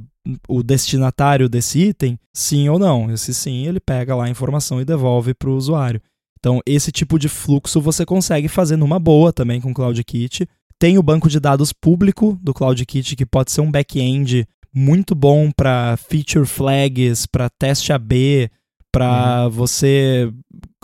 o 0.49 0.63
destinatário 0.63 1.49
desse 1.49 1.79
item, 1.81 2.19
sim 2.35 2.69
ou 2.69 2.79
não. 2.79 3.11
Esse 3.11 3.33
sim, 3.33 3.67
ele 3.67 3.81
pega 3.81 4.15
lá 4.15 4.25
a 4.27 4.31
informação 4.31 4.81
e 4.81 4.85
devolve 4.85 5.35
para 5.35 5.49
o 5.49 5.57
usuário. 5.57 6.01
Então, 6.39 6.61
esse 6.67 6.93
tipo 6.93 7.19
de 7.19 7.29
fluxo 7.29 7.81
você 7.81 8.05
consegue 8.05 8.49
fazer 8.49 8.77
numa 8.77 8.99
boa 8.99 9.33
também 9.33 9.61
com 9.61 9.71
o 9.71 9.75
CloudKit. 9.75 10.47
Tem 10.79 10.99
o 10.99 11.03
banco 11.03 11.29
de 11.29 11.41
dados 11.41 11.73
público 11.73 12.39
do 12.43 12.55
CloudKit, 12.55 13.17
que 13.17 13.27
pode 13.27 13.51
ser 13.51 13.61
um 13.61 13.71
back-end 13.71 14.47
muito 14.73 15.15
bom 15.15 15.51
para 15.51 15.97
feature 15.97 16.47
flags, 16.47 17.27
para 17.27 17.51
teste 17.51 17.93
AB, 17.93 18.49
para 18.93 19.45
uhum. 19.45 19.51
você 19.51 20.33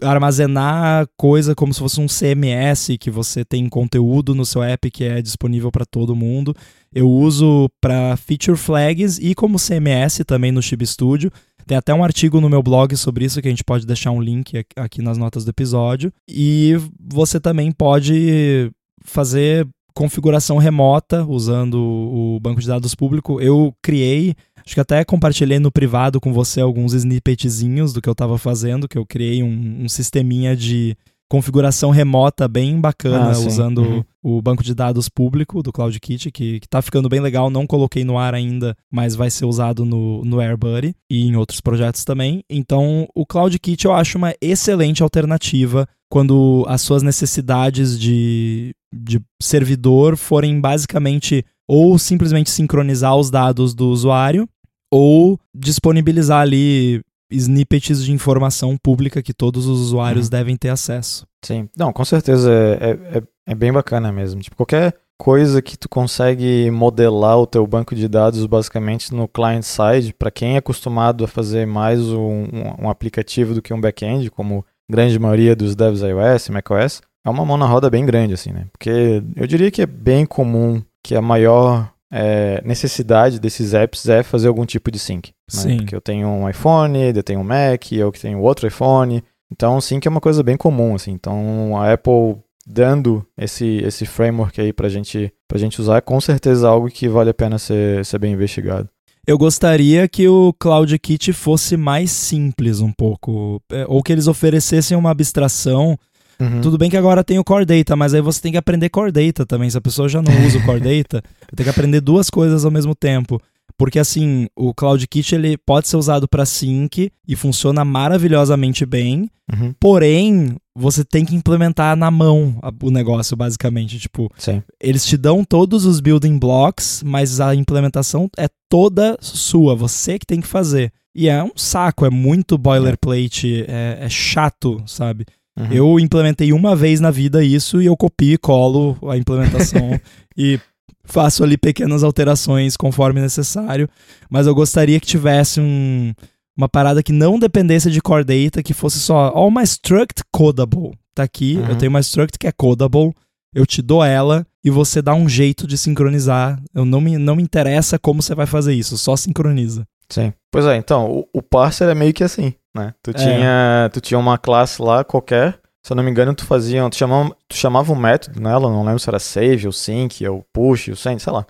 armazenar 0.02 1.06
coisa 1.16 1.54
como 1.54 1.72
se 1.72 1.80
fosse 1.80 2.00
um 2.00 2.06
CMS 2.06 2.96
que 2.98 3.10
você 3.10 3.44
tem 3.44 3.68
conteúdo 3.68 4.34
no 4.34 4.44
seu 4.44 4.62
app 4.62 4.90
que 4.90 5.04
é 5.04 5.22
disponível 5.22 5.70
para 5.70 5.86
todo 5.86 6.16
mundo. 6.16 6.54
Eu 6.92 7.08
uso 7.08 7.70
para 7.80 8.16
feature 8.16 8.56
flags 8.56 9.18
e 9.18 9.34
como 9.34 9.58
CMS 9.58 10.22
também 10.26 10.52
no 10.52 10.62
Chib 10.62 10.84
Studio. 10.86 11.30
Tem 11.66 11.78
até 11.78 11.94
um 11.94 12.04
artigo 12.04 12.40
no 12.40 12.50
meu 12.50 12.62
blog 12.62 12.94
sobre 12.96 13.24
isso 13.24 13.40
que 13.40 13.48
a 13.48 13.50
gente 13.50 13.64
pode 13.64 13.86
deixar 13.86 14.10
um 14.10 14.20
link 14.20 14.64
aqui 14.76 15.00
nas 15.00 15.16
notas 15.16 15.44
do 15.44 15.50
episódio. 15.50 16.12
E 16.28 16.74
você 17.00 17.40
também 17.40 17.72
pode 17.72 18.70
fazer 19.02 19.66
configuração 19.94 20.58
remota 20.58 21.24
usando 21.24 21.74
o 21.74 22.38
banco 22.40 22.60
de 22.60 22.66
dados 22.66 22.94
público. 22.94 23.40
Eu 23.40 23.74
criei 23.80 24.34
Acho 24.66 24.74
que 24.74 24.80
até 24.80 25.04
compartilhei 25.04 25.58
no 25.58 25.70
privado 25.70 26.18
com 26.18 26.32
você 26.32 26.58
alguns 26.58 26.94
snippetzinhos 26.94 27.92
do 27.92 28.00
que 28.00 28.08
eu 28.08 28.12
estava 28.12 28.38
fazendo, 28.38 28.88
que 28.88 28.96
eu 28.96 29.04
criei 29.04 29.42
um, 29.42 29.82
um 29.84 29.88
sisteminha 29.90 30.56
de 30.56 30.96
configuração 31.28 31.90
remota 31.90 32.46
bem 32.46 32.80
bacana 32.80 33.32
ah, 33.34 33.38
usando 33.38 33.78
uhum. 33.78 34.04
o 34.22 34.40
banco 34.40 34.62
de 34.62 34.74
dados 34.74 35.08
público 35.08 35.62
do 35.62 35.72
CloudKit, 35.72 36.30
que, 36.30 36.60
que 36.60 36.68
tá 36.68 36.80
ficando 36.80 37.08
bem 37.08 37.20
legal. 37.20 37.50
Não 37.50 37.66
coloquei 37.66 38.04
no 38.04 38.16
ar 38.16 38.34
ainda, 38.34 38.76
mas 38.90 39.14
vai 39.14 39.30
ser 39.30 39.44
usado 39.44 39.84
no, 39.84 40.24
no 40.24 40.40
AirBuddy 40.40 40.94
e 41.10 41.26
em 41.26 41.36
outros 41.36 41.60
projetos 41.60 42.04
também. 42.04 42.42
Então, 42.48 43.06
o 43.14 43.26
CloudKit 43.26 43.84
eu 43.84 43.92
acho 43.92 44.16
uma 44.16 44.34
excelente 44.40 45.02
alternativa 45.02 45.88
quando 46.10 46.64
as 46.68 46.82
suas 46.82 47.02
necessidades 47.02 47.98
de, 47.98 48.74
de 48.92 49.20
servidor 49.40 50.16
forem 50.16 50.60
basicamente 50.60 51.44
ou 51.66 51.98
simplesmente 51.98 52.50
sincronizar 52.50 53.16
os 53.16 53.30
dados 53.30 53.74
do 53.74 53.88
usuário 53.88 54.48
ou 54.92 55.38
disponibilizar 55.54 56.42
ali 56.42 57.02
snippets 57.30 58.04
de 58.04 58.12
informação 58.12 58.76
pública 58.76 59.22
que 59.22 59.34
todos 59.34 59.66
os 59.66 59.80
usuários 59.80 60.26
uhum. 60.26 60.30
devem 60.30 60.56
ter 60.56 60.68
acesso. 60.68 61.26
Sim, 61.44 61.68
não, 61.76 61.92
com 61.92 62.04
certeza 62.04 62.50
é, 62.52 62.90
é, 62.90 63.18
é, 63.18 63.22
é 63.46 63.54
bem 63.54 63.72
bacana 63.72 64.12
mesmo. 64.12 64.40
Tipo, 64.40 64.56
qualquer 64.56 64.94
coisa 65.18 65.62
que 65.62 65.76
tu 65.76 65.88
consegue 65.88 66.70
modelar 66.70 67.38
o 67.38 67.46
teu 67.46 67.66
banco 67.66 67.94
de 67.94 68.08
dados 68.08 68.44
basicamente 68.46 69.14
no 69.14 69.28
client 69.28 69.62
side, 69.62 70.12
para 70.12 70.30
quem 70.30 70.54
é 70.54 70.58
acostumado 70.58 71.24
a 71.24 71.28
fazer 71.28 71.66
mais 71.66 72.00
um, 72.00 72.44
um, 72.44 72.84
um 72.84 72.90
aplicativo 72.90 73.54
do 73.54 73.62
que 73.62 73.72
um 73.72 73.80
back-end, 73.80 74.30
como 74.30 74.64
grande 74.90 75.18
maioria 75.18 75.56
dos 75.56 75.74
devs 75.74 76.00
iOS 76.02 76.48
macOS, 76.48 77.02
é 77.24 77.30
uma 77.30 77.44
mão 77.44 77.56
na 77.56 77.66
roda 77.66 77.88
bem 77.88 78.04
grande, 78.04 78.34
assim, 78.34 78.52
né? 78.52 78.66
Porque 78.72 79.22
eu 79.34 79.46
diria 79.46 79.70
que 79.70 79.82
é 79.82 79.86
bem 79.86 80.26
comum 80.26 80.82
que 81.02 81.14
a 81.14 81.22
maior 81.22 81.90
é, 82.12 82.62
necessidade 82.64 83.40
desses 83.40 83.74
apps 83.74 84.08
é 84.08 84.22
fazer 84.22 84.48
algum 84.48 84.64
tipo 84.64 84.90
de 84.90 84.98
sync. 84.98 85.30
Né? 85.30 85.60
Sim. 85.62 85.76
Porque 85.78 85.96
eu 85.96 86.00
tenho 86.00 86.28
um 86.28 86.48
iPhone, 86.48 87.12
eu 87.14 87.22
tenho 87.22 87.40
um 87.40 87.44
Mac, 87.44 87.90
eu 87.92 88.12
que 88.12 88.20
tenho 88.20 88.40
outro 88.40 88.66
iPhone. 88.66 89.22
Então, 89.50 89.80
sync 89.80 90.06
é 90.06 90.10
uma 90.10 90.20
coisa 90.20 90.42
bem 90.42 90.56
comum, 90.56 90.94
assim. 90.94 91.12
Então, 91.12 91.76
a 91.76 91.92
Apple 91.92 92.36
dando 92.66 93.26
esse, 93.36 93.78
esse 93.84 94.06
framework 94.06 94.58
aí 94.60 94.72
pra 94.72 94.88
gente, 94.88 95.32
pra 95.48 95.58
gente 95.58 95.80
usar 95.80 95.98
é 95.98 96.00
com 96.00 96.20
certeza 96.20 96.68
algo 96.68 96.88
que 96.88 97.08
vale 97.08 97.30
a 97.30 97.34
pena 97.34 97.58
ser, 97.58 98.04
ser 98.04 98.18
bem 98.18 98.32
investigado. 98.32 98.88
Eu 99.26 99.38
gostaria 99.38 100.06
que 100.08 100.28
o 100.28 100.52
CloudKit 100.58 101.32
fosse 101.32 101.76
mais 101.76 102.10
simples 102.10 102.80
um 102.80 102.92
pouco, 102.92 103.60
é, 103.72 103.84
ou 103.88 104.02
que 104.02 104.12
eles 104.12 104.26
oferecessem 104.26 104.96
uma 104.96 105.10
abstração 105.10 105.98
Uhum. 106.40 106.60
Tudo 106.60 106.78
bem 106.78 106.90
que 106.90 106.96
agora 106.96 107.22
tem 107.22 107.38
o 107.38 107.44
Core 107.44 107.64
Data, 107.64 107.94
mas 107.94 108.14
aí 108.14 108.20
você 108.20 108.40
tem 108.40 108.52
que 108.52 108.58
aprender 108.58 108.88
Core 108.88 109.12
Data 109.12 109.46
também. 109.46 109.70
Se 109.70 109.78
a 109.78 109.80
pessoa 109.80 110.08
já 110.08 110.20
não 110.20 110.32
usa 110.46 110.58
o 110.58 110.64
Core 110.64 110.80
Data, 110.80 111.22
tem 111.54 111.64
que 111.64 111.70
aprender 111.70 112.00
duas 112.00 112.30
coisas 112.30 112.64
ao 112.64 112.70
mesmo 112.70 112.94
tempo. 112.94 113.40
Porque 113.76 113.98
assim, 113.98 114.46
o 114.54 114.72
CloudKit 114.72 115.34
ele 115.34 115.56
pode 115.56 115.88
ser 115.88 115.96
usado 115.96 116.28
para 116.28 116.46
sync 116.46 117.10
e 117.26 117.36
funciona 117.36 117.84
maravilhosamente 117.84 118.86
bem. 118.86 119.28
Uhum. 119.52 119.74
Porém, 119.80 120.56
você 120.76 121.04
tem 121.04 121.24
que 121.24 121.34
implementar 121.34 121.96
na 121.96 122.08
mão 122.10 122.56
o 122.80 122.90
negócio, 122.90 123.36
basicamente. 123.36 123.98
Tipo, 123.98 124.30
Sim. 124.38 124.62
eles 124.80 125.04
te 125.04 125.16
dão 125.16 125.44
todos 125.44 125.84
os 125.84 126.00
building 126.00 126.38
blocks, 126.38 127.02
mas 127.04 127.40
a 127.40 127.54
implementação 127.54 128.30
é 128.38 128.48
toda 128.74 129.16
sua. 129.20 129.76
Você 129.76 130.18
que 130.18 130.26
tem 130.26 130.40
que 130.40 130.48
fazer. 130.48 130.92
E 131.14 131.28
é 131.28 131.40
um 131.44 131.52
saco, 131.54 132.04
é 132.04 132.10
muito 132.10 132.58
boilerplate, 132.58 133.64
é, 133.68 133.98
é 134.00 134.08
chato, 134.08 134.82
sabe? 134.84 135.24
Uhum. 135.56 135.72
Eu 135.72 136.00
implementei 136.00 136.52
uma 136.52 136.74
vez 136.74 136.98
na 136.98 137.12
vida 137.12 137.44
isso 137.44 137.80
e 137.80 137.86
eu 137.86 137.96
copio 137.96 138.34
e 138.34 138.36
colo 138.36 138.98
a 139.08 139.16
implementação 139.16 140.00
e 140.36 140.58
faço 141.04 141.44
ali 141.44 141.56
pequenas 141.56 142.02
alterações 142.02 142.76
conforme 142.76 143.20
necessário. 143.20 143.88
Mas 144.28 144.48
eu 144.48 144.54
gostaria 144.56 144.98
que 144.98 145.06
tivesse 145.06 145.60
um, 145.60 146.12
uma 146.56 146.68
parada 146.68 147.00
que 147.00 147.12
não 147.12 147.38
dependesse 147.38 147.92
de 147.92 148.00
core 148.00 148.24
data, 148.24 148.60
que 148.60 148.74
fosse 148.74 148.98
só, 148.98 149.30
ó, 149.36 149.46
uma 149.46 149.62
struct 149.62 150.20
codable. 150.32 150.98
Tá 151.14 151.22
aqui, 151.22 151.58
uhum. 151.58 151.68
eu 151.68 151.78
tenho 151.78 151.90
uma 151.90 152.00
struct 152.00 152.36
que 152.40 152.48
é 152.48 152.52
codable, 152.52 153.14
eu 153.54 153.64
te 153.64 153.80
dou 153.80 154.04
ela 154.04 154.44
e 154.64 154.70
você 154.70 155.02
dá 155.02 155.14
um 155.14 155.28
jeito 155.28 155.66
de 155.66 155.76
sincronizar. 155.76 156.60
Eu 156.74 156.84
não 156.84 157.00
me, 157.00 157.18
não 157.18 157.36
me 157.36 157.42
interessa 157.42 157.98
como 157.98 158.22
você 158.22 158.34
vai 158.34 158.46
fazer 158.46 158.72
isso, 158.74 158.96
só 158.96 159.16
sincroniza. 159.16 159.86
Sim. 160.08 160.32
Pois 160.50 160.66
é, 160.66 160.76
então, 160.76 161.10
o, 161.10 161.28
o 161.32 161.42
parser 161.42 161.88
é 161.88 161.94
meio 161.94 162.12
que 162.12 162.24
assim 162.24 162.54
né? 162.74 162.92
Tu, 163.02 163.10
é. 163.10 163.14
tinha, 163.14 163.90
tu 163.92 164.00
tinha 164.00 164.18
uma 164.18 164.36
classe 164.36 164.82
lá 164.82 165.04
qualquer, 165.04 165.60
se 165.82 165.92
eu 165.92 165.96
não 165.96 166.02
me 166.02 166.10
engano, 166.10 166.34
tu 166.34 166.44
fazia, 166.44 166.88
tu 166.90 166.96
chamava, 166.96 167.36
tu 167.48 167.56
chamava 167.56 167.92
um 167.92 167.96
método 167.96 168.40
nela, 168.40 168.68
não 168.68 168.84
lembro 168.84 168.98
se 168.98 169.08
era 169.08 169.18
save, 169.18 169.66
ou 169.66 169.72
sync, 169.72 170.26
ou 170.26 170.44
push, 170.52 170.88
ou 170.88 170.96
send, 170.96 171.22
sei 171.22 171.32
lá. 171.32 171.46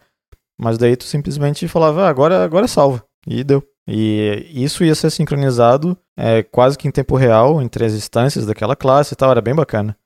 Mas 0.61 0.77
daí 0.77 0.95
tu 0.95 1.05
simplesmente 1.05 1.67
falava, 1.67 2.05
ah, 2.05 2.09
agora, 2.09 2.45
agora 2.45 2.69
salva. 2.69 3.03
E 3.27 3.43
deu. 3.43 3.63
E 3.87 4.47
isso 4.53 4.85
ia 4.85 4.95
ser 4.95 5.11
sincronizado 5.11 5.97
é, 6.17 6.43
quase 6.43 6.79
que 6.79 6.89
em 6.89 6.91
tempo 6.91 7.17
real 7.17 7.61
entre 7.61 7.85
as 7.85 7.93
instâncias 7.93 8.47
daquela 8.47 8.77
classe 8.77 9.15
e 9.15 9.17
tal, 9.17 9.31
era 9.31 9.41
bem 9.41 9.55
bacana. 9.55 9.97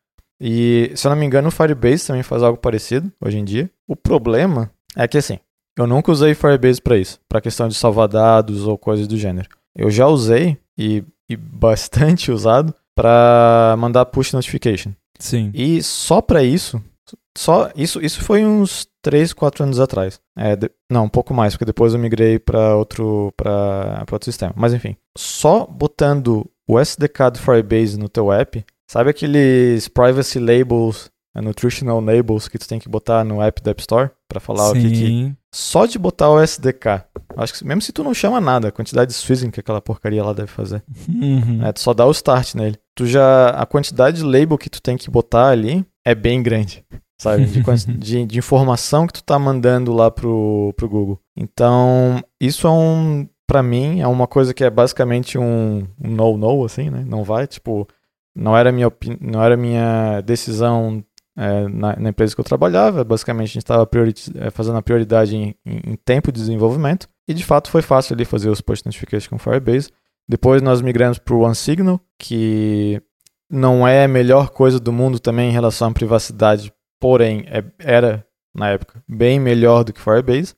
E 0.41 0.93
se 0.95 1.07
eu 1.07 1.11
não 1.11 1.17
me 1.17 1.27
engano, 1.27 1.49
o 1.49 1.51
Firebase 1.51 2.07
também 2.07 2.23
faz 2.23 2.43
algo 2.43 2.59
parecido 2.59 3.13
hoje 3.21 3.39
em 3.39 3.45
dia. 3.45 3.71
O 3.87 3.97
problema 3.97 4.71
é 4.97 5.07
que 5.09 5.19
assim, 5.19 5.39
eu 5.77 5.87
nunca 5.87 6.13
usei 6.13 6.35
Firebase 6.35 6.81
para 6.81 6.97
isso, 6.97 7.21
para 7.29 7.41
questão 7.41 7.69
de 7.69 7.75
salvar 7.75 8.09
dados 8.09 8.67
ou 8.67 8.77
coisas 8.79 9.07
do 9.07 9.17
gênero. 9.17 9.49
Eu 9.77 9.91
já 9.91 10.07
usei 10.07 10.59
e, 10.77 11.05
e 11.29 11.37
bastante 11.37 12.31
usado 12.33 12.75
para 12.95 13.77
mandar 13.79 14.07
push 14.07 14.33
notification. 14.33 14.93
Sim. 15.19 15.51
E 15.55 15.83
só 15.83 16.21
para 16.21 16.43
isso, 16.43 16.83
só 17.37 17.71
isso, 17.77 18.05
isso 18.05 18.21
foi 18.23 18.45
uns 18.45 18.89
3, 19.03 19.33
4 19.33 19.65
anos 19.65 19.79
atrás. 19.79 20.21
É, 20.37 20.57
de, 20.57 20.71
não, 20.91 21.05
um 21.05 21.09
pouco 21.09 21.33
mais, 21.33 21.55
porque 21.55 21.65
depois 21.65 21.95
eu 21.95 22.01
migrei 22.01 22.39
para 22.39 22.75
outro 22.75 23.33
para 23.37 24.05
outro 24.11 24.25
sistema. 24.25 24.53
Mas 24.57 24.75
enfim, 24.75 24.97
só 25.17 25.65
botando 25.65 26.49
o 26.67 26.79
SDK 26.79 27.31
do 27.33 27.39
Firebase 27.39 27.99
no 27.99 28.09
teu 28.09 28.33
app, 28.33 28.65
sabe 28.91 29.11
aqueles 29.11 29.89
privacy 29.89 30.39
labels, 30.39 31.11
uh, 31.37 31.43
nutritional 31.43 32.01
labels 32.01 32.49
que 32.49 32.59
tu 32.59 32.67
tem 32.67 32.79
que 32.79 32.89
botar 32.89 33.25
no 33.25 33.43
app 33.43 33.63
da 33.63 33.71
App 33.71 33.81
Store 33.81 34.11
para 34.29 34.41
falar 34.41 34.73
Sim. 34.73 34.79
o 34.79 34.83
que, 34.83 34.91
que 34.91 35.35
só 35.55 35.87
de 35.87 35.99
botar 35.99 36.31
o 36.31 36.41
SDK 36.41 37.05
Acho 37.39 37.55
que 37.55 37.65
mesmo 37.65 37.83
se 37.83 37.93
tu 37.93 38.03
não 38.03 38.13
chama 38.13 38.41
nada, 38.41 38.69
a 38.69 38.73
quantidade 38.73 39.11
de 39.13 39.17
swizzing 39.17 39.51
que 39.51 39.61
aquela 39.61 39.81
porcaria 39.81 40.25
lá 40.25 40.33
deve 40.33 40.49
fazer. 40.49 40.83
Uhum. 41.09 41.65
É, 41.65 41.73
tu 41.73 41.81
só 41.81 41.95
dá 41.95 42.05
o 42.05 42.11
start 42.11 42.55
nele. 42.55 42.77
Tu 42.97 43.07
já. 43.07 43.51
A 43.51 43.65
quantidade 43.65 44.19
de 44.19 44.25
label 44.25 44.59
que 44.59 44.69
tu 44.69 44.83
tem 44.83 44.97
que 44.97 45.09
botar 45.09 45.49
ali 45.49 45.87
é 46.05 46.17
bem 46.17 46.43
grande. 46.43 46.85
Sabe? 47.21 47.47
De, 47.47 47.63
de, 47.97 48.27
de 48.27 48.39
informação 48.39 49.07
que 49.07 49.13
tu 49.13 49.23
tá 49.23 49.39
mandando 49.39 49.93
lá 49.93 50.11
pro, 50.11 50.75
pro 50.77 50.89
Google. 50.89 51.21
Então, 51.37 52.21
isso 52.41 52.67
é 52.67 52.71
um. 52.71 53.29
Pra 53.47 53.63
mim, 53.63 54.01
é 54.01 54.07
uma 54.07 54.27
coisa 54.27 54.53
que 54.53 54.63
é 54.63 54.69
basicamente 54.69 55.39
um, 55.39 55.87
um 55.99 56.11
no-no, 56.11 56.65
assim, 56.65 56.91
né? 56.91 57.05
Não 57.07 57.23
vai, 57.23 57.47
tipo. 57.47 57.87
Não 58.39 58.57
era 58.57 58.71
minha, 58.71 58.91
não 59.21 59.43
era 59.43 59.57
minha 59.57 60.21
decisão 60.21 61.05
é, 61.37 61.67
na, 61.69 61.97
na, 61.97 62.11
empresa 62.11 62.35
que 62.35 62.41
eu 62.41 62.45
trabalhava. 62.45 63.03
Basicamente, 63.03 63.51
a 63.51 63.53
gente 63.53 63.59
estava 63.59 63.89
é, 64.37 64.51
fazendo 64.51 64.79
a 64.79 64.83
prioridade 64.83 65.37
em, 65.37 65.55
em, 65.67 65.93
em, 65.93 65.97
tempo 65.97 66.31
de 66.31 66.39
desenvolvimento. 66.41 67.09
E 67.27 67.35
de 67.35 67.45
fato 67.45 67.69
foi 67.69 67.83
fácil 67.83 68.15
ali 68.15 68.25
fazer 68.25 68.49
os 68.49 68.61
push 68.61 68.85
notifications 68.85 69.27
com 69.27 69.39
Firebase. 69.39 69.91
Depois 70.29 70.63
nós 70.63 70.81
migramos 70.81 71.19
para 71.19 71.35
o 71.35 71.41
OneSignal, 71.41 72.01
que 72.19 73.03
não 73.51 73.87
é 73.87 74.05
a 74.05 74.09
melhor 74.09 74.51
coisa 74.51 74.79
do 74.79 74.93
mundo 74.93 75.19
também 75.19 75.49
em 75.49 75.53
relação 75.53 75.89
à 75.89 75.93
privacidade, 75.93 76.73
porém 77.01 77.45
é, 77.47 77.65
era 77.79 78.25
na 78.55 78.71
época 78.71 79.03
bem 79.09 79.41
melhor 79.41 79.83
do 79.85 79.93
que 79.93 80.01
Firebase? 80.01 80.55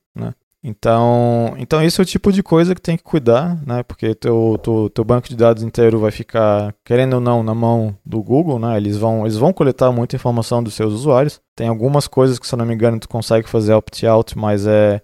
Então, 0.62 1.54
então 1.56 1.82
esse 1.82 1.98
é 2.00 2.02
o 2.02 2.06
tipo 2.06 2.30
de 2.30 2.42
coisa 2.42 2.74
que 2.74 2.82
tem 2.82 2.96
que 2.96 3.02
cuidar, 3.02 3.58
né? 3.66 3.82
Porque 3.82 4.14
teu, 4.14 4.58
teu, 4.62 4.90
teu 4.90 5.04
banco 5.04 5.28
de 5.28 5.36
dados 5.36 5.62
inteiro 5.62 5.98
vai 5.98 6.11
ficar, 6.11 6.74
querendo 6.84 7.14
ou 7.14 7.20
não, 7.20 7.42
na 7.42 7.54
mão 7.54 7.96
do 8.04 8.22
Google, 8.22 8.58
né? 8.58 8.76
Eles 8.76 8.98
vão, 8.98 9.22
eles 9.24 9.38
vão 9.38 9.52
coletar 9.54 9.90
muita 9.90 10.16
informação 10.16 10.62
dos 10.62 10.74
seus 10.74 10.92
usuários. 10.92 11.40
Tem 11.56 11.66
algumas 11.68 12.06
coisas 12.06 12.38
que, 12.38 12.46
se 12.46 12.54
eu 12.54 12.58
não 12.58 12.66
me 12.66 12.74
engano, 12.74 13.00
tu 13.00 13.08
consegue 13.08 13.48
fazer 13.48 13.72
opt-out, 13.72 14.36
mas 14.36 14.66
é, 14.66 15.00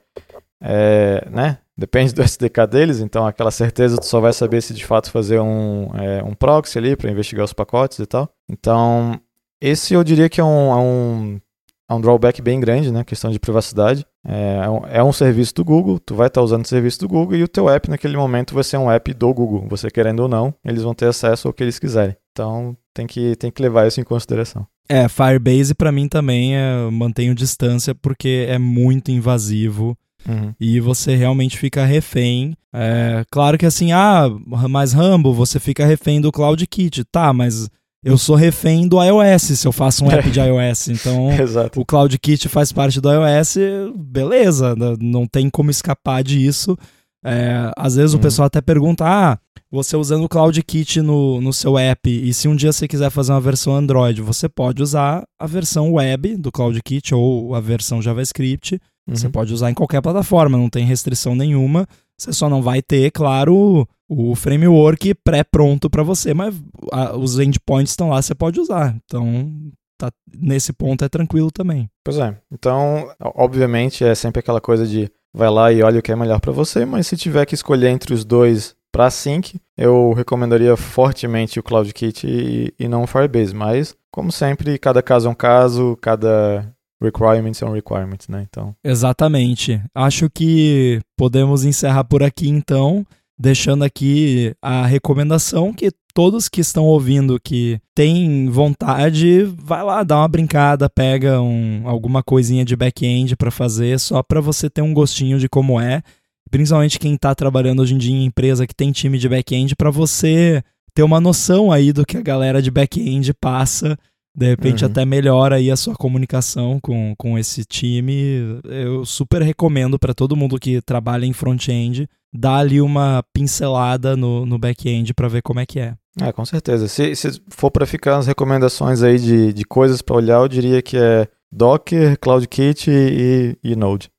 é, 0.61 1.27
né? 1.31 1.59
Depende 1.79 2.15
do 2.15 2.23
SDK 2.23 2.67
deles, 2.67 3.01
então 3.01 3.27
aquela 3.27 3.51
certeza 3.51 3.99
tu 3.99 4.07
só 4.07 4.19
vai 4.19 4.33
saber 4.33 4.63
se 4.63 4.73
de 4.73 4.85
fato 4.85 5.11
fazer 5.11 5.41
um, 5.41 5.91
é, 5.95 6.23
um 6.23 6.33
proxy 6.33 6.79
ali 6.79 6.97
para 6.97 7.11
investigar 7.11 7.45
os 7.45 7.53
pacotes 7.53 7.99
e 7.99 8.07
tal. 8.07 8.31
Então, 8.49 9.21
esse 9.61 9.93
eu 9.93 10.03
diria 10.03 10.29
que 10.29 10.41
é 10.41 10.45
um, 10.45 10.73
é 10.73 10.77
um 10.77 11.41
há 11.89 11.95
um 11.95 12.01
drawback 12.01 12.43
bem 12.43 12.59
grande, 12.61 12.91
né? 12.91 13.05
Questão 13.05 13.31
de 13.31 13.39
privacidade. 13.39 14.05
É, 14.27 14.61
é, 14.65 14.71
um, 14.71 14.87
é 14.87 15.05
um 15.05 15.13
serviço 15.13 15.55
do 15.55 15.65
Google, 15.65 15.99
tu 15.99 16.15
vai 16.15 16.27
estar 16.27 16.41
tá 16.41 16.45
usando 16.45 16.65
o 16.65 16.69
serviço 16.69 17.01
do 17.01 17.09
Google 17.09 17.37
e 17.37 17.43
o 17.43 17.49
teu 17.49 17.69
app 17.69 17.89
naquele 17.89 18.17
momento 18.17 18.55
vai 18.55 18.65
ser 18.65 18.77
um 18.77 18.91
app 18.91 19.13
do 19.15 19.33
Google. 19.33 19.67
Você 19.69 19.91
querendo 19.91 20.21
ou 20.21 20.29
não, 20.29 20.55
eles 20.65 20.83
vão 20.83 20.95
ter 20.95 21.07
acesso 21.07 21.49
ao 21.49 21.55
que 21.55 21.63
eles 21.63 21.79
quiserem. 21.79 22.17
Então 22.33 22.77
tem 22.93 23.07
que, 23.07 23.37
tem 23.37 23.51
que 23.51 23.63
levar 23.63 23.87
isso 23.87 24.01
em 24.01 24.05
consideração. 24.05 24.67
É, 24.89 25.09
Firebase 25.09 25.75
para 25.75 25.91
mim 25.91 26.09
também 26.09 26.57
é, 26.57 26.91
mantenho 26.91 27.35
distância 27.35 27.95
porque 27.95 28.47
é 28.49 28.59
muito 28.59 29.11
invasivo. 29.11 29.97
Uhum. 30.29 30.53
E 30.59 30.81
você 30.81 31.15
realmente 31.15 31.57
fica 31.57 31.85
refém. 31.85 32.57
É, 32.73 33.25
claro 33.31 33.57
que 33.57 33.67
assim, 33.67 33.93
ah, 33.93 34.29
mais 34.69 34.93
Rambo, 34.93 35.33
você 35.33 35.61
fica 35.61 35.87
refém 35.87 36.21
do 36.21 36.33
CloudKit. 36.33 37.05
Tá, 37.05 37.33
mas 37.33 37.69
eu 38.07 38.17
sou 38.17 38.37
refém 38.37 38.87
do 38.87 39.03
iOS 39.03 39.43
se 39.43 39.67
eu 39.67 39.73
faço 39.73 40.05
um 40.05 40.11
app 40.11 40.31
de 40.31 40.39
iOS. 40.41 40.89
Então, 40.89 41.29
o 41.75 41.85
CloudKit 41.85 42.49
faz 42.49 42.71
parte 42.71 43.01
do 43.01 43.11
iOS, 43.11 43.57
beleza, 43.97 44.77
não 45.01 45.27
tem 45.27 45.51
como 45.51 45.73
escapar 45.73 46.23
disso. 46.23 46.79
É, 47.25 47.73
às 47.77 47.97
vezes 47.97 48.13
hum. 48.13 48.17
o 48.17 48.19
uhum. 48.19 48.23
pessoal 48.23 48.47
até 48.47 48.61
pergunta: 48.61 49.05
ah, 49.05 49.37
você 49.69 49.97
usando 49.97 50.25
o 50.25 50.29
CloudKit 50.29 51.03
no, 51.03 51.41
no 51.41 51.53
seu 51.53 51.77
app, 51.77 52.09
e 52.09 52.33
se 52.33 52.47
um 52.47 52.55
dia 52.55 52.73
você 52.73 52.87
quiser 52.87 53.11
fazer 53.11 53.33
uma 53.33 53.41
versão 53.41 53.75
Android, 53.75 54.23
você 54.23 54.49
pode 54.49 54.81
usar 54.81 55.25
a 55.37 55.47
versão 55.47 55.95
web 55.95 56.37
do 56.37 56.53
CloudKit 56.53 57.13
ou 57.13 57.57
a 57.57 57.61
versão 57.61 58.01
JavaScript. 58.01 58.81
Uhum. 59.09 59.17
Você 59.17 59.29
pode 59.29 59.53
usar 59.53 59.71
em 59.71 59.75
qualquer 59.75 60.01
plataforma, 60.01 60.57
não 60.57 60.71
tem 60.71 60.87
restrição 60.87 61.35
nenhuma. 61.35 61.89
Você 62.19 62.33
só 62.33 62.49
não 62.49 62.63
vai 62.63 62.83
ter, 62.83 63.11
claro, 63.11 63.87
o 64.09 64.35
framework 64.35 65.15
pré-pronto 65.15 65.91
para 65.91 66.03
você, 66.03 66.33
mas 66.33 66.55
a, 66.93 67.17
os 67.17 67.39
endpoints 67.39 67.93
estão 67.93 68.09
lá, 68.09 68.23
você 68.23 68.35
pode 68.35 68.61
usar. 68.61 68.97
Então, 69.05 69.71
tá, 69.99 70.11
nesse 70.35 70.73
ponto 70.73 71.05
é 71.05 71.09
tranquilo 71.09 71.51
também. 71.51 71.91
Pois 72.05 72.19
é. 72.19 72.37
Então, 72.51 73.11
obviamente, 73.21 74.05
é 74.05 74.15
sempre 74.15 74.41
aquela 74.41 74.61
coisa 74.61 74.87
de 74.87 75.11
vai 75.35 75.51
lá 75.51 75.71
e 75.71 75.83
olha 75.83 75.99
o 75.99 76.03
que 76.03 76.11
é 76.11 76.17
melhor 76.17 76.41
para 76.41 76.53
você, 76.53 76.87
mas 76.87 77.07
se 77.07 77.17
tiver 77.17 77.45
que 77.45 77.55
escolher 77.55 77.89
entre 77.89 78.15
os 78.15 78.25
dois 78.25 78.75
para 78.91 79.11
sync, 79.11 79.61
eu 79.77 80.15
recomendaria 80.15 80.75
fortemente 80.75 81.61
o 81.61 81.63
CloudKit 81.63 82.27
e, 82.27 82.75
e 82.79 82.89
não 82.89 83.03
o 83.03 83.07
Firebase. 83.07 83.55
Mas, 83.55 83.95
como 84.11 84.33
sempre, 84.33 84.79
cada 84.79 85.03
caso 85.03 85.29
é 85.29 85.31
um 85.31 85.35
caso, 85.35 85.99
cada 86.01 86.73
requirements 87.03 87.59
são 87.59 87.73
requirements, 87.73 88.29
né? 88.29 88.47
Então. 88.49 88.75
Exatamente. 88.83 89.81
Acho 89.95 90.29
que 90.31 91.01
podemos 91.17 91.65
encerrar 91.65 92.05
por 92.05 92.23
aqui 92.23 92.49
então, 92.49 93.07
deixando 93.39 93.85
aqui 93.85 94.55
a 94.63 94.87
recomendação 94.87 95.73
que 95.73 95.91
todos 96.15 96.49
que 96.49 96.63
estão 96.63 96.85
ouvindo 96.85 97.39
que 97.39 97.79
têm 97.95 98.49
vontade, 98.49 99.43
vai 99.59 99.83
lá, 99.83 100.03
dá 100.03 100.17
uma 100.17 100.29
brincada, 100.29 100.89
pega 100.89 101.43
um, 101.43 101.83
alguma 101.85 102.23
coisinha 102.23 102.65
de 102.65 102.75
back-end 102.75 103.37
para 103.37 103.51
fazer, 103.51 104.01
só 104.01 104.23
para 104.23 104.41
você 104.41 104.71
ter 104.71 104.81
um 104.81 104.95
gostinho 104.95 105.39
de 105.39 105.47
como 105.47 105.79
é. 105.79 106.03
Principalmente 106.51 106.99
quem 106.99 107.15
está 107.15 107.35
trabalhando 107.35 107.83
hoje 107.83 107.95
em 107.95 107.99
dia 107.99 108.15
em 108.17 108.25
empresa 108.25 108.67
que 108.67 108.75
tem 108.75 108.93
time 108.93 109.19
de 109.19 109.29
back-end, 109.29 109.77
para 109.77 109.91
você 109.91 110.63
ter 110.95 111.03
uma 111.03 111.21
noção 111.21 111.71
aí 111.71 111.93
do 111.93 112.07
que 112.07 112.17
a 112.17 112.23
galera 112.23 112.63
de 112.63 112.71
back-end 112.71 113.35
passa 113.35 113.99
de 114.37 114.47
repente 114.47 114.85
uhum. 114.85 114.91
até 114.91 115.05
melhora 115.07 115.57
aí 115.57 115.71
a 115.71 115.77
sua 115.77 115.95
comunicação 115.95 116.79
com, 116.81 117.15
com 117.17 117.39
esse 117.39 117.65
time. 117.65 118.61
Eu 118.65 119.05
super 119.07 119.41
recomendo 119.41 119.99
para 119.99 120.13
todo 120.13 120.37
mundo 120.37 120.61
que 120.61 120.83
trabalha 120.83 121.25
em 121.25 121.33
front-end 121.33 122.07
dar 122.33 122.59
ali 122.59 122.81
uma 122.81 123.25
pincelada 123.33 124.15
no, 124.15 124.45
no 124.45 124.59
back-end 124.59 125.15
para 125.15 125.29
ver 125.29 125.41
como 125.41 125.61
é 125.61 125.65
que 125.65 125.81
é. 125.81 125.95
É, 126.21 126.31
com 126.33 126.45
certeza. 126.45 126.87
Se, 126.87 127.17
se 127.17 127.41
for 127.49 127.71
para 127.71 127.87
ficar 127.87 128.19
as 128.19 128.27
recomendações 128.27 129.03
aí 129.03 129.19
de, 129.19 129.53
de 129.55 129.65
coisas 129.65 130.03
para 130.03 130.17
olhar, 130.17 130.41
eu 130.41 130.49
diria 130.49 130.83
que 130.83 130.99
é 130.99 131.27
Docker, 131.51 132.19
CloudKit 132.19 132.91
e, 132.91 133.57
e 133.65 133.75
Node. 133.75 134.11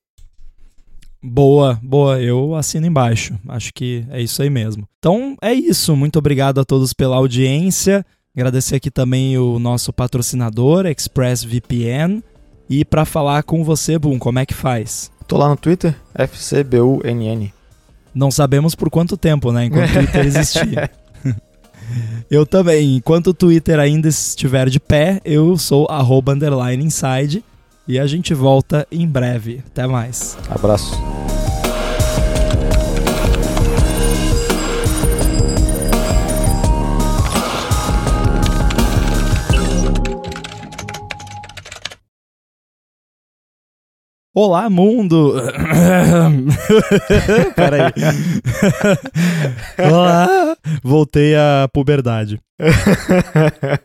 Boa, 1.24 1.80
boa. 1.84 2.22
Eu 2.22 2.56
assino 2.56 2.86
embaixo. 2.88 3.38
Acho 3.48 3.72
que 3.74 4.06
é 4.10 4.22
isso 4.22 4.42
aí 4.42 4.50
mesmo. 4.50 4.88
Então 4.98 5.36
é 5.42 5.54
isso. 5.54 5.96
Muito 5.96 6.18
obrigado 6.18 6.60
a 6.60 6.66
todos 6.66 6.94
pela 6.94 7.16
audiência. 7.16 8.06
Agradecer 8.38 8.76
aqui 8.76 8.92
também 8.92 9.36
o 9.36 9.58
nosso 9.58 9.92
patrocinador, 9.92 10.86
ExpressVPN. 10.86 12.22
E 12.70 12.86
para 12.86 13.04
falar 13.04 13.42
com 13.42 13.64
você, 13.64 13.98
Boom, 13.98 14.20
como 14.20 14.38
é 14.38 14.46
que 14.46 14.54
faz? 14.54 15.10
Tô 15.28 15.38
lá 15.38 15.50
no 15.50 15.58
Twitter, 15.58 15.96
FCBUNN. 16.14 17.52
Não 18.14 18.30
sabemos 18.30 18.76
por 18.76 18.92
quanto 18.92 19.18
tempo, 19.18 19.52
né? 19.52 19.66
Enquanto 19.66 19.90
o 19.90 19.94
Twitter 19.94 20.26
existir. 20.28 20.92
eu 22.30 22.46
também. 22.46 22.98
Enquanto 22.98 23.28
o 23.28 23.34
Twitter 23.34 23.80
ainda 23.80 24.08
estiver 24.08 24.70
de 24.70 24.80
pé, 24.80 25.20
eu 25.26 25.58
sou 25.58 25.88
arroba 25.90 26.34
underline 26.34 26.84
inside. 26.84 27.44
E 27.88 27.98
a 27.98 28.06
gente 28.06 28.36
volta 28.36 28.86
em 28.92 29.08
breve. 29.08 29.64
Até 29.66 29.88
mais. 29.88 30.38
Abraço. 30.48 30.96
Olá, 44.40 44.70
mundo! 44.70 45.34
Peraí. 47.58 47.92
Olá! 49.92 50.56
Voltei 50.84 51.36
à 51.36 51.68
puberdade. 51.74 52.40